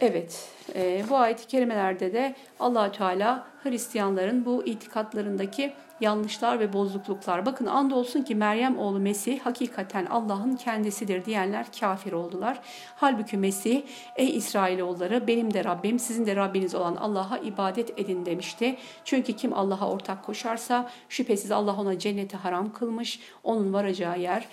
Evet, 0.00 0.48
e, 0.74 1.04
bu 1.08 1.16
ayet-i 1.16 1.46
kerimelerde 1.46 2.12
de 2.12 2.34
allah 2.60 2.92
Teala 2.92 3.46
Hristiyanların 3.62 4.44
bu 4.44 4.66
itikatlarındaki 4.66 5.72
yanlışlar 6.02 6.60
ve 6.60 6.72
bozukluklar. 6.72 7.46
Bakın 7.46 7.66
andolsun 7.66 8.22
ki 8.22 8.34
Meryem 8.34 8.78
oğlu 8.78 9.00
Mesih 9.00 9.40
hakikaten 9.40 10.06
Allah'ın 10.06 10.56
kendisidir 10.56 11.24
diyenler 11.24 11.66
kafir 11.80 12.12
oldular. 12.12 12.60
Halbuki 12.96 13.36
Mesih 13.36 13.82
ey 14.16 14.36
İsrailoğulları 14.36 15.26
benim 15.26 15.54
de 15.54 15.64
Rabbim 15.64 15.98
sizin 15.98 16.26
de 16.26 16.36
Rabbiniz 16.36 16.74
olan 16.74 16.96
Allah'a 16.96 17.38
ibadet 17.38 18.00
edin 18.00 18.26
demişti. 18.26 18.76
Çünkü 19.04 19.32
kim 19.32 19.52
Allah'a 19.52 19.90
ortak 19.90 20.24
koşarsa 20.24 20.90
şüphesiz 21.08 21.50
Allah 21.50 21.76
ona 21.76 21.98
cenneti 21.98 22.36
haram 22.36 22.72
kılmış. 22.72 23.20
Onun 23.44 23.72
varacağı 23.72 24.20
yer 24.20 24.48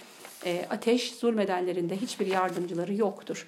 e, 0.45 0.65
ateş 0.69 1.13
zulmedenlerinde 1.15 1.97
hiçbir 1.97 2.27
yardımcıları 2.27 2.93
yoktur. 2.93 3.47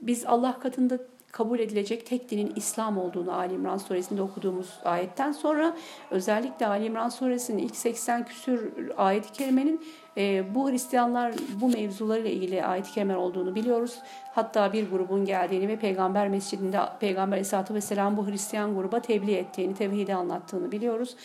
Biz 0.00 0.24
Allah 0.26 0.58
katında 0.58 0.98
kabul 1.32 1.58
edilecek 1.58 2.06
tek 2.06 2.30
dinin 2.30 2.52
İslam 2.56 2.98
olduğunu 2.98 3.32
Ali 3.32 3.54
İmran 3.54 3.78
suresinde 3.78 4.22
okuduğumuz 4.22 4.78
ayetten 4.84 5.32
sonra 5.32 5.76
özellikle 6.10 6.66
Ali 6.66 6.84
İmran 6.84 7.08
suresinin 7.08 7.58
ilk 7.58 7.76
80 7.76 8.24
küsür 8.24 8.72
ayet-i 8.96 9.32
kerimenin 9.32 9.84
e, 10.16 10.54
bu 10.54 10.70
Hristiyanlar 10.70 11.34
bu 11.60 11.68
mevzularıyla 11.68 12.30
ilgili 12.30 12.64
ayet-i 12.64 12.92
kerimeler 12.92 13.18
olduğunu 13.18 13.54
biliyoruz. 13.54 13.98
Hatta 14.34 14.72
bir 14.72 14.90
grubun 14.90 15.24
geldiğini 15.24 15.68
ve 15.68 15.76
Peygamber 15.76 16.28
Mescidinde 16.28 16.80
Peygamber 17.00 17.36
Aleyhisselatü 17.36 17.74
Vesselam 17.74 18.16
bu 18.16 18.26
Hristiyan 18.26 18.74
gruba 18.74 19.00
tebliğ 19.00 19.34
ettiğini, 19.34 19.74
tevhidi 19.74 20.14
anlattığını 20.14 20.72
biliyoruz. 20.72 21.16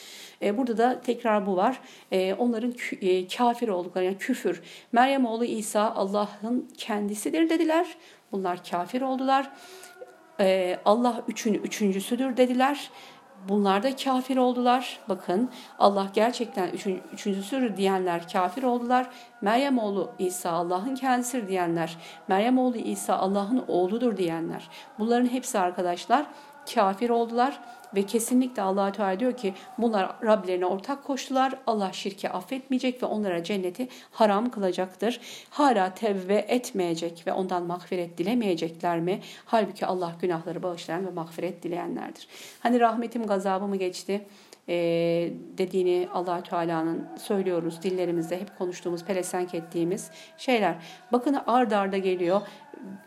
E, 0.42 0.58
burada 0.58 0.78
da 0.78 1.02
tekrar 1.02 1.46
bu 1.46 1.56
var. 1.56 1.80
E, 2.12 2.34
onların 2.34 2.74
e, 3.02 3.28
kafir 3.28 3.68
oldukları, 3.68 4.06
yani 4.06 4.18
küfür. 4.18 4.62
Meryem 4.92 5.26
oğlu 5.26 5.46
İsa 5.46 5.94
Allah'ın 5.96 6.70
kendisidir 6.78 7.50
dediler. 7.50 7.88
Bunlar 8.32 8.64
kafir 8.64 9.02
oldular 9.02 9.52
e, 10.40 10.80
Allah 10.86 11.22
üçün 11.28 11.54
üçüncüsüdür 11.54 12.38
dediler. 12.38 12.90
Bunlar 13.50 13.84
da 13.84 13.96
kafir 13.96 14.38
oldular. 14.38 15.00
Bakın 15.10 15.50
Allah 15.80 16.08
gerçekten 16.14 16.70
üçün, 16.70 17.02
üçüncüsüdür 17.14 17.78
diyenler 17.78 18.30
kafir 18.30 18.64
oldular. 18.64 19.10
Meryem 19.42 19.78
oğlu 19.78 20.12
İsa 20.20 20.52
Allah'ın 20.52 20.96
kendisidir 20.96 21.48
diyenler, 21.48 21.98
Meryem 22.28 22.58
oğlu 22.58 22.78
İsa 22.78 23.18
Allah'ın 23.18 23.66
oğludur 23.68 24.18
diyenler. 24.18 24.70
Bunların 25.00 25.26
hepsi 25.26 25.60
arkadaşlar 25.60 26.26
kafir 26.74 27.10
oldular 27.10 27.60
ve 27.98 28.04
kesinlikle 28.04 28.62
allah 28.62 28.92
Teala 28.92 29.20
diyor 29.20 29.38
ki 29.38 29.54
bunlar 29.78 30.16
Rablerine 30.24 30.66
ortak 30.66 31.04
koştular. 31.04 31.54
Allah 31.68 31.94
şirki 31.94 32.30
affetmeyecek 32.30 33.04
ve 33.04 33.06
onlara 33.06 33.44
cenneti 33.44 33.88
haram 34.12 34.52
kılacaktır. 34.52 35.20
Hala 35.50 35.94
tevbe 35.94 36.46
etmeyecek 36.48 37.24
ve 37.28 37.34
ondan 37.34 37.64
mağfiret 37.64 38.18
dilemeyecekler 38.18 39.00
mi? 39.00 39.22
Halbuki 39.46 39.86
Allah 39.86 40.16
günahları 40.22 40.64
bağışlayan 40.64 41.08
ve 41.08 41.12
mağfiret 41.12 41.64
dileyenlerdir. 41.64 42.28
Hani 42.60 42.80
rahmetim 42.80 43.28
gazabımı 43.28 43.76
geçti 43.76 44.26
e, 44.70 44.76
dediğini 45.58 46.08
allah 46.14 46.44
Teala'nın 46.44 47.08
söylüyoruz 47.18 47.84
dillerimizde 47.84 48.42
hep 48.42 48.58
konuştuğumuz, 48.58 49.06
pelesenk 49.06 49.54
ettiğimiz 49.54 50.12
şeyler. 50.38 50.76
Bakın 51.12 51.38
ard 51.48 51.72
arda 51.72 51.98
geliyor. 51.98 52.42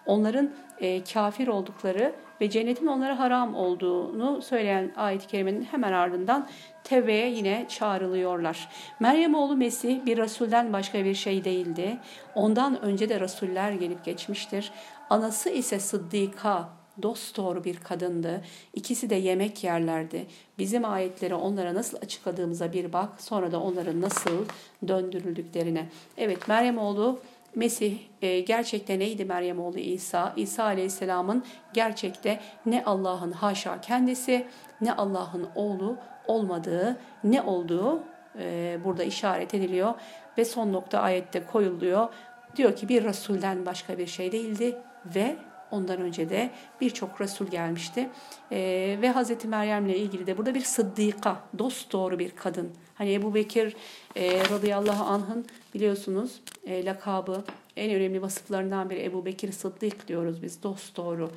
Onların 0.06 0.50
e, 0.80 1.04
kafir 1.04 1.48
oldukları 1.48 2.12
ve 2.40 2.50
cennetin 2.50 2.86
onlara 2.86 3.18
haram 3.18 3.54
olduğunu 3.54 4.42
söyleyen 4.42 4.92
ayet-i 4.96 5.26
kerimenin 5.26 5.62
hemen 5.62 5.92
ardından 5.92 6.48
tevbeye 6.84 7.30
yine 7.30 7.66
çağrılıyorlar. 7.68 8.68
Meryem 9.00 9.34
oğlu 9.34 9.56
Mesih 9.56 10.06
bir 10.06 10.18
Resulden 10.18 10.72
başka 10.72 11.04
bir 11.04 11.14
şey 11.14 11.44
değildi. 11.44 11.98
Ondan 12.34 12.82
önce 12.82 13.08
de 13.08 13.20
Resuller 13.20 13.72
gelip 13.72 14.04
geçmiştir. 14.04 14.72
Anası 15.10 15.50
ise 15.50 15.80
Sıddika 15.80 16.68
dost 17.02 17.36
doğru 17.36 17.64
bir 17.64 17.76
kadındı. 17.76 18.40
İkisi 18.74 19.10
de 19.10 19.14
yemek 19.14 19.64
yerlerdi. 19.64 20.26
Bizim 20.58 20.84
ayetleri 20.84 21.34
onlara 21.34 21.74
nasıl 21.74 21.96
açıkladığımıza 21.96 22.72
bir 22.72 22.92
bak. 22.92 23.08
Sonra 23.22 23.52
da 23.52 23.60
onların 23.60 24.00
nasıl 24.00 24.44
döndürüldüklerine. 24.88 25.88
Evet 26.16 26.48
Meryem 26.48 26.78
oğlu 26.78 27.20
Mesih 27.54 27.98
e, 28.22 28.40
gerçekten 28.40 28.98
neydi 28.98 29.24
Meryem 29.24 29.60
oğlu 29.60 29.78
İsa? 29.78 30.32
İsa 30.36 30.64
Aleyhisselam'ın 30.64 31.44
gerçekte 31.72 32.40
ne 32.66 32.84
Allah'ın 32.84 33.32
haşa 33.32 33.80
kendisi 33.80 34.46
ne 34.80 34.92
Allah'ın 34.92 35.48
oğlu 35.54 35.96
olmadığı 36.26 37.00
ne 37.24 37.42
olduğu 37.42 38.02
e, 38.38 38.78
burada 38.84 39.04
işaret 39.04 39.54
ediliyor 39.54 39.94
ve 40.38 40.44
son 40.44 40.72
nokta 40.72 41.00
ayette 41.00 41.46
koyuluyor. 41.46 42.08
Diyor 42.56 42.76
ki 42.76 42.88
bir 42.88 43.04
Resul'den 43.04 43.66
başka 43.66 43.98
bir 43.98 44.06
şey 44.06 44.32
değildi 44.32 44.76
ve 45.16 45.36
ondan 45.70 46.00
önce 46.00 46.30
de 46.30 46.50
birçok 46.80 47.20
Resul 47.20 47.46
gelmişti. 47.46 48.08
E, 48.52 48.58
ve 49.02 49.10
Hazreti 49.10 49.48
Meryem 49.48 49.86
ile 49.86 49.96
ilgili 49.96 50.26
de 50.26 50.38
burada 50.38 50.54
bir 50.54 50.60
sıddika, 50.60 51.36
dost 51.58 51.92
doğru 51.92 52.18
bir 52.18 52.30
kadın. 52.30 52.72
Hani 53.00 53.14
Ebu 53.14 53.34
Bekir 53.34 53.76
e, 54.16 54.40
radıyallahu 54.50 55.04
anh'ın 55.04 55.46
biliyorsunuz 55.74 56.40
e, 56.66 56.84
lakabı 56.84 57.44
en 57.76 57.94
önemli 57.94 58.22
vasıflarından 58.22 58.90
biri 58.90 59.04
Ebu 59.04 59.24
Bekir 59.24 59.52
Sıddık 59.52 60.08
diyoruz 60.08 60.42
biz 60.42 60.62
dost 60.62 60.96
doğru 60.96 61.30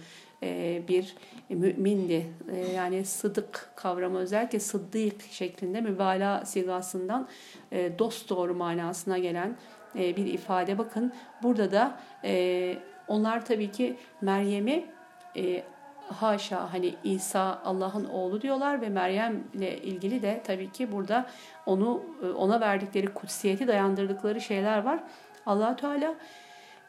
e, 0.44 0.82
bir 0.88 1.16
mümindi. 1.50 2.26
E, 2.52 2.60
yani 2.60 3.06
sıdık 3.06 3.70
kavramı 3.76 4.20
özellikle 4.20 4.60
sıddık 4.60 5.22
şeklinde 5.32 5.82
mübalağa 5.82 6.46
sigasından 6.46 7.28
e, 7.72 8.00
dost 8.00 8.30
doğru 8.30 8.56
manasına 8.56 9.18
gelen 9.18 9.58
bir 9.96 10.26
ifade. 10.26 10.78
Bakın 10.78 11.14
burada 11.44 11.72
da 11.72 12.00
onlar 13.08 13.46
tabii 13.46 13.72
ki 13.72 13.98
Meryem'i 14.22 14.86
haşa 16.08 16.74
hani 16.74 16.96
İsa 17.04 17.62
Allah'ın 17.66 18.06
oğlu 18.06 18.42
diyorlar 18.42 18.82
ve 18.82 18.90
Meryem 18.90 19.44
ile 19.54 19.78
ilgili 19.78 20.22
de 20.22 20.42
tabii 20.46 20.72
ki 20.72 20.92
burada 20.92 21.26
onu 21.66 22.02
ona 22.38 22.62
verdikleri 22.62 23.08
kutsiyeti 23.08 23.68
dayandırdıkları 23.68 24.42
şeyler 24.42 24.84
var. 24.84 25.04
Allah 25.46 25.76
Teala 25.76 26.16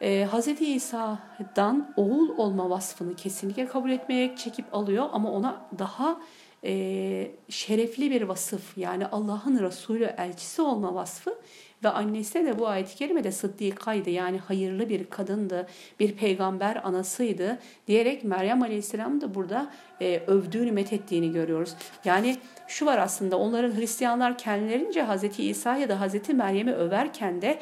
e, 0.01 0.29
Hz. 0.33 0.49
İsa'dan 0.61 1.93
oğul 1.97 2.39
olma 2.39 2.71
vasfını 2.71 3.15
kesinlikle 3.17 3.67
kabul 3.67 3.91
etmeyerek 3.91 4.39
çekip 4.39 4.75
alıyor 4.75 5.09
ama 5.13 5.31
ona 5.31 5.61
daha 5.79 6.21
e, 6.65 7.31
şerefli 7.49 8.11
bir 8.11 8.23
vasıf 8.23 8.79
yani 8.79 9.07
Allah'ın 9.07 9.59
Resulü 9.59 10.05
elçisi 10.05 10.63
olma 10.63 10.95
vasfı 10.95 11.39
ve 11.85 11.89
annesi 11.89 12.47
de 12.47 12.59
bu 12.59 12.69
ayet-i 12.69 12.97
kerimede 12.97 13.33
sıddikaydı 13.33 14.11
yani 14.11 14.39
hayırlı 14.39 14.89
bir 14.89 15.05
kadındı, 15.05 15.67
bir 16.01 16.17
peygamber 16.17 16.81
anasıydı 16.85 17.59
diyerek 17.87 18.25
Meryem 18.25 18.63
Aleyhisselam 18.63 19.21
da 19.21 19.35
burada 19.35 19.71
e, 20.01 20.23
övdüğünü 20.27 20.73
methettiğini 20.73 21.33
görüyoruz. 21.33 21.75
Yani 22.05 22.37
şu 22.69 22.87
var 22.87 22.99
aslında 22.99 23.39
onların 23.39 23.77
Hristiyanlar 23.77 24.39
kendilerince 24.39 25.03
Hazreti 25.03 25.49
İsa 25.49 25.77
ya 25.77 25.89
da 25.89 26.01
Hazreti 26.01 26.35
Meryem'i 26.35 26.75
överken 26.75 27.43
de 27.43 27.59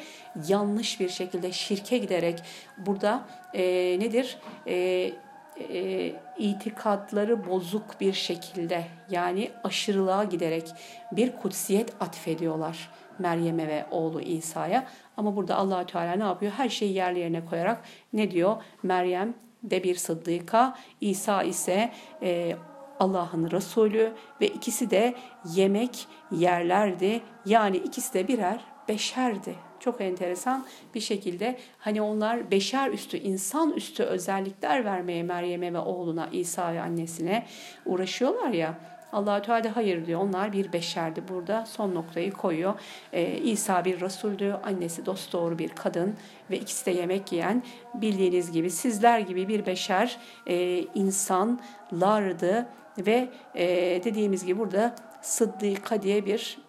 yanlış 0.47 0.99
bir 0.99 1.09
şekilde 1.09 1.51
şirke 1.51 1.97
giderek 1.97 2.43
burada 2.77 3.25
e, 3.53 3.63
nedir? 3.99 4.37
E, 4.67 5.11
e, 5.59 6.13
itikadları 6.37 7.49
bozuk 7.49 8.01
bir 8.01 8.13
şekilde 8.13 8.85
yani 9.09 9.51
aşırılığa 9.63 10.23
giderek 10.23 10.67
bir 11.11 11.35
kutsiyet 11.35 11.93
atfediyorlar 11.99 12.89
Meryem'e 13.19 13.67
ve 13.67 13.85
oğlu 13.91 14.21
İsa'ya. 14.21 14.87
Ama 15.17 15.35
burada 15.35 15.55
allah 15.55 15.85
Teala 15.85 16.13
ne 16.13 16.23
yapıyor? 16.23 16.51
Her 16.51 16.69
şeyi 16.69 16.93
yerli 16.93 17.19
yerine 17.19 17.45
koyarak 17.45 17.81
ne 18.13 18.31
diyor? 18.31 18.55
Meryem 18.83 19.33
de 19.63 19.83
bir 19.83 19.95
sıddıka, 19.95 20.77
İsa 21.01 21.43
ise 21.43 21.91
e, 22.21 22.55
Allah'ın 22.99 23.51
Resulü 23.51 24.13
ve 24.41 24.47
ikisi 24.47 24.89
de 24.89 25.15
yemek 25.53 26.07
yerlerdi. 26.31 27.21
Yani 27.45 27.77
ikisi 27.77 28.13
de 28.13 28.27
birer 28.27 28.59
beşerdi. 28.87 29.55
Çok 29.83 30.01
enteresan 30.01 30.65
bir 30.95 30.99
şekilde 30.99 31.57
hani 31.79 32.01
onlar 32.01 32.51
beşer 32.51 32.89
üstü, 32.89 33.17
insan 33.17 33.71
üstü 33.71 34.03
özellikler 34.03 34.85
vermeye 34.85 35.23
Meryem'e 35.23 35.73
ve 35.73 35.77
oğluna, 35.77 36.27
İsa 36.31 36.73
ve 36.73 36.81
annesine 36.81 37.45
uğraşıyorlar 37.85 38.49
ya. 38.49 38.77
allah 39.11 39.41
Teala 39.41 39.75
hayır 39.75 40.05
diyor. 40.05 40.21
Onlar 40.21 40.53
bir 40.53 40.73
beşerdi. 40.73 41.23
Burada 41.29 41.65
son 41.65 41.95
noktayı 41.95 42.31
koyuyor. 42.31 42.79
Ee, 43.13 43.37
İsa 43.37 43.85
bir 43.85 44.01
Resuldü, 44.01 44.57
annesi 44.63 45.05
dosdoğru 45.05 45.59
bir 45.59 45.69
kadın 45.69 46.15
ve 46.51 46.59
ikisi 46.59 46.85
de 46.85 46.91
yemek 46.91 47.31
yiyen 47.31 47.63
bildiğiniz 47.93 48.51
gibi 48.51 48.69
sizler 48.69 49.19
gibi 49.19 49.47
bir 49.47 49.65
beşer 49.65 50.17
e, 50.47 50.79
insanlardı 50.95 52.67
ve 52.97 53.29
e, 53.55 53.65
dediğimiz 54.03 54.45
gibi 54.45 54.59
burada 54.59 54.95
Sıddika 55.21 56.01
diye 56.01 56.25
bir 56.25 56.63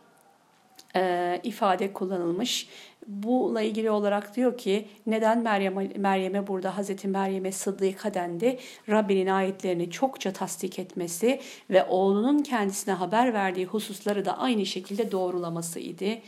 e, 0.96 1.40
ifade 1.42 1.92
kullanılmış. 1.92 2.68
Bununla 3.06 3.62
ilgili 3.62 3.90
olarak 3.90 4.36
diyor 4.36 4.58
ki 4.58 4.88
neden 5.06 5.42
Meryem 5.42 5.74
Meryem'e 5.96 6.46
burada 6.46 6.76
Hazreti 6.76 7.08
Meryem'e 7.08 7.52
Sıddıka 7.52 8.14
dendi? 8.14 8.58
Rabbinin 8.88 9.26
ayetlerini 9.26 9.90
çokça 9.90 10.32
tasdik 10.32 10.78
etmesi 10.78 11.40
ve 11.70 11.84
oğlunun 11.84 12.38
kendisine 12.38 12.94
haber 12.94 13.34
verdiği 13.34 13.66
hususları 13.66 14.24
da 14.24 14.38
aynı 14.38 14.66
şekilde 14.66 15.12
doğrulamasıydı. 15.12 16.18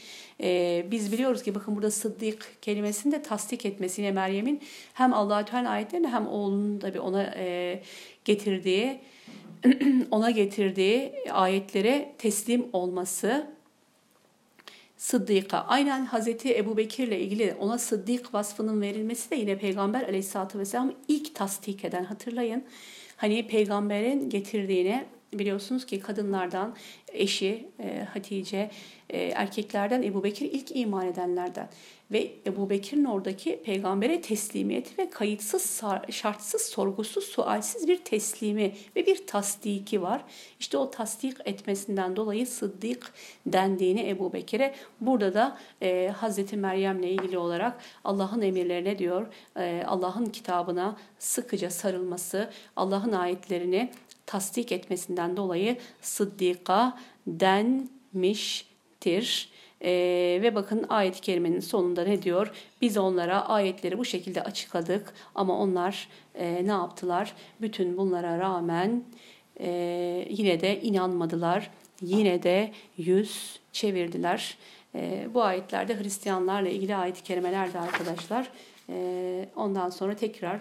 Ee, 0.43 0.87
biz 0.91 1.13
biliyoruz 1.13 1.43
ki 1.43 1.55
bakın 1.55 1.77
burada 1.77 1.91
Sıddık 1.91 2.63
kelimesini 2.63 3.13
de 3.13 3.23
tasdik 3.23 3.67
etmesi 3.67 4.01
yine 4.01 4.13
Meryem'in 4.13 4.61
hem 4.95 5.15
Allahü 5.15 5.45
Teala 5.45 5.71
ayetlerini 5.71 6.09
hem 6.09 6.27
oğlunun 6.27 6.81
da 6.81 6.95
bir 6.95 6.99
ona 6.99 7.23
e, 7.37 7.83
getirdiği 8.25 9.01
ona 10.11 10.31
getirdiği 10.31 11.13
ayetlere 11.33 12.15
teslim 12.19 12.67
olması 12.73 13.56
Sıddika. 14.97 15.65
Aynen 15.69 16.05
Hazreti 16.05 16.57
Ebu 16.57 16.77
Bekir 16.77 17.09
ile 17.09 17.21
ilgili 17.21 17.55
ona 17.61 17.79
Sıddık 17.79 18.35
vasfının 18.35 18.81
verilmesi 18.81 19.31
de 19.31 19.37
yine 19.37 19.59
Peygamber 19.59 20.03
aleyhissalatü 20.03 20.59
vesselam 20.59 20.93
ilk 21.09 21.35
tasdik 21.35 21.85
eden 21.85 22.05
hatırlayın. 22.05 22.65
Hani 23.17 23.47
peygamberin 23.47 24.31
getirdiğine 24.31 25.07
biliyorsunuz 25.33 25.87
ki 25.87 26.01
kadınlardan 26.01 26.77
eşi 27.09 27.69
e, 27.81 28.05
Hatice, 28.05 28.71
e, 29.11 29.19
erkeklerden 29.19 30.03
Ebu 30.03 30.25
Bekir 30.25 30.53
ilk 30.53 30.77
iman 30.77 31.07
edenlerden 31.07 31.69
ve 32.11 32.33
Ebu 32.47 32.71
Bekir'in 32.71 33.05
oradaki 33.05 33.63
peygambere 33.63 34.21
teslimiyeti 34.21 34.99
ve 34.99 35.11
kayıtsız, 35.11 35.83
şartsız, 36.11 36.63
sorgusuz, 36.63 37.25
sualsiz 37.25 37.89
bir 37.89 38.05
teslimi 38.05 38.75
ve 38.97 39.07
bir 39.07 39.27
tasdiki 39.27 40.03
var. 40.03 40.25
İşte 40.61 40.79
o 40.79 40.91
tasdik 40.91 41.37
etmesinden 41.45 42.17
dolayı 42.17 42.47
Sıddık 42.47 43.13
dendiğini 43.47 44.09
Ebu 44.09 44.33
Bekir'e 44.33 44.75
burada 45.01 45.35
da 45.35 45.59
e, 45.83 46.13
Hazreti 46.17 46.57
Meryem'le 46.57 47.03
ilgili 47.03 47.39
olarak 47.39 47.81
Allah'ın 48.05 48.43
emirlerine 48.43 48.99
diyor, 48.99 49.27
e, 49.57 49.83
Allah'ın 49.87 50.27
kitabına 50.27 50.97
sıkıca 51.19 51.71
sarılması, 51.71 52.51
Allah'ın 52.77 53.13
ayetlerini 53.13 53.91
tasdik 54.27 54.73
etmesinden 54.73 55.37
dolayı 55.37 55.77
Sıddika 56.01 56.99
denmiştir. 57.27 58.77
Ee, 59.83 60.39
ve 60.43 60.55
bakın 60.55 60.87
ayet-i 60.89 61.21
kerimenin 61.21 61.61
sonunda 61.61 62.05
ne 62.05 62.23
diyor? 62.23 62.53
Biz 62.83 62.97
onlara 62.97 63.49
ayetleri 63.49 63.99
bu 63.99 64.05
şekilde 64.05 64.43
açıkladık 64.43 65.15
ama 65.35 65.59
onlar 65.59 66.09
e, 66.35 66.67
ne 66.67 66.71
yaptılar? 66.71 67.33
Bütün 67.61 67.97
bunlara 67.97 68.39
rağmen 68.39 69.05
e, 69.61 69.69
yine 70.31 70.61
de 70.61 70.81
inanmadılar. 70.81 71.71
Yine 72.03 72.43
de 72.43 72.73
yüz 72.97 73.61
çevirdiler. 73.73 74.59
E, 74.95 75.29
bu 75.35 75.43
ayetlerde 75.43 76.01
Hristiyanlarla 76.01 76.69
ilgili 76.69 76.97
ayet-i 76.97 77.23
kerimelerdi 77.23 77.79
arkadaşlar. 77.79 78.51
E, 78.89 79.49
ondan 79.57 79.91
sonra 79.91 80.17
tekrar 80.17 80.61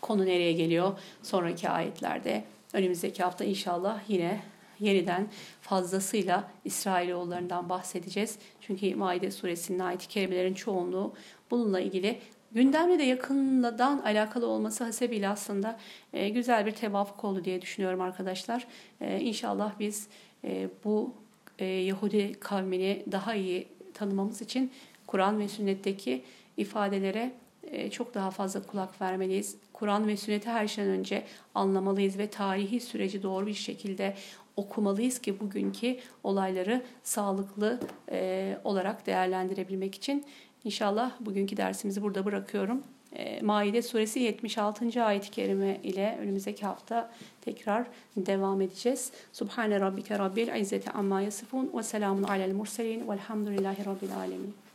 konu 0.00 0.26
nereye 0.26 0.52
geliyor? 0.52 0.92
Sonraki 1.22 1.68
ayetlerde 1.68 2.44
önümüzdeki 2.72 3.22
hafta 3.22 3.44
inşallah 3.44 4.00
yine 4.08 4.40
yeniden 4.80 5.28
fazlasıyla 5.60 6.50
İsrailoğullarından 6.64 7.68
bahsedeceğiz. 7.68 8.38
Çünkü 8.60 8.94
Maide 8.94 9.30
suresinin 9.30 9.78
ayet-i 9.78 10.08
kerimelerin 10.08 10.54
çoğunluğu 10.54 11.12
bununla 11.50 11.80
ilgili 11.80 12.18
gündemle 12.52 12.98
de 12.98 13.02
yakından 13.02 13.98
alakalı 13.98 14.46
olması 14.46 14.84
hasebiyle 14.84 15.28
aslında 15.28 15.78
e, 16.12 16.28
güzel 16.28 16.66
bir 16.66 16.72
tevafuk 16.72 17.24
oldu 17.24 17.44
diye 17.44 17.62
düşünüyorum 17.62 18.00
arkadaşlar. 18.00 18.66
E, 19.00 19.20
inşallah 19.20 19.72
biz 19.78 20.08
e, 20.44 20.68
bu 20.84 21.14
e, 21.58 21.64
Yahudi 21.64 22.32
kavmini 22.40 23.04
daha 23.12 23.34
iyi 23.34 23.68
tanımamız 23.94 24.42
için 24.42 24.72
Kur'an 25.06 25.38
ve 25.38 25.48
sünnetteki 25.48 26.22
ifadelere 26.56 27.32
çok 27.90 28.14
daha 28.14 28.30
fazla 28.30 28.62
kulak 28.62 29.00
vermeliyiz. 29.00 29.56
Kur'an 29.72 30.08
ve 30.08 30.16
sünneti 30.16 30.50
her 30.50 30.68
şeyden 30.68 30.90
önce 30.90 31.24
anlamalıyız 31.54 32.18
ve 32.18 32.30
tarihi 32.30 32.80
süreci 32.80 33.22
doğru 33.22 33.46
bir 33.46 33.54
şekilde 33.54 34.14
okumalıyız 34.58 35.18
ki 35.18 35.40
bugünkü 35.40 35.96
olayları 36.24 36.82
sağlıklı 37.02 37.80
e, 38.10 38.58
olarak 38.64 39.06
değerlendirebilmek 39.06 39.94
için. 39.94 40.24
İnşallah 40.64 41.12
bugünkü 41.20 41.56
dersimizi 41.56 42.02
burada 42.02 42.24
bırakıyorum. 42.24 42.82
e, 43.12 43.42
Maide 43.42 43.82
suresi 43.82 44.20
76. 44.20 45.04
ayet-i 45.04 45.30
kerime 45.30 45.80
ile 45.82 46.18
önümüzdeki 46.20 46.66
hafta 46.66 47.10
tekrar 47.40 47.86
devam 48.16 48.60
edeceğiz. 48.60 49.12
Subhane 49.32 49.80
rabbike 49.80 50.18
rabbil 50.18 50.60
izzeti 50.60 50.90
amma 50.90 51.20
yasifun 51.20 51.70
ve 51.74 51.82
selamun 51.82 52.22
alel 52.22 52.52
murselin 52.52 53.08
velhamdülillahi 53.08 53.84
rabbil 53.84 54.16
alemin. 54.16 54.67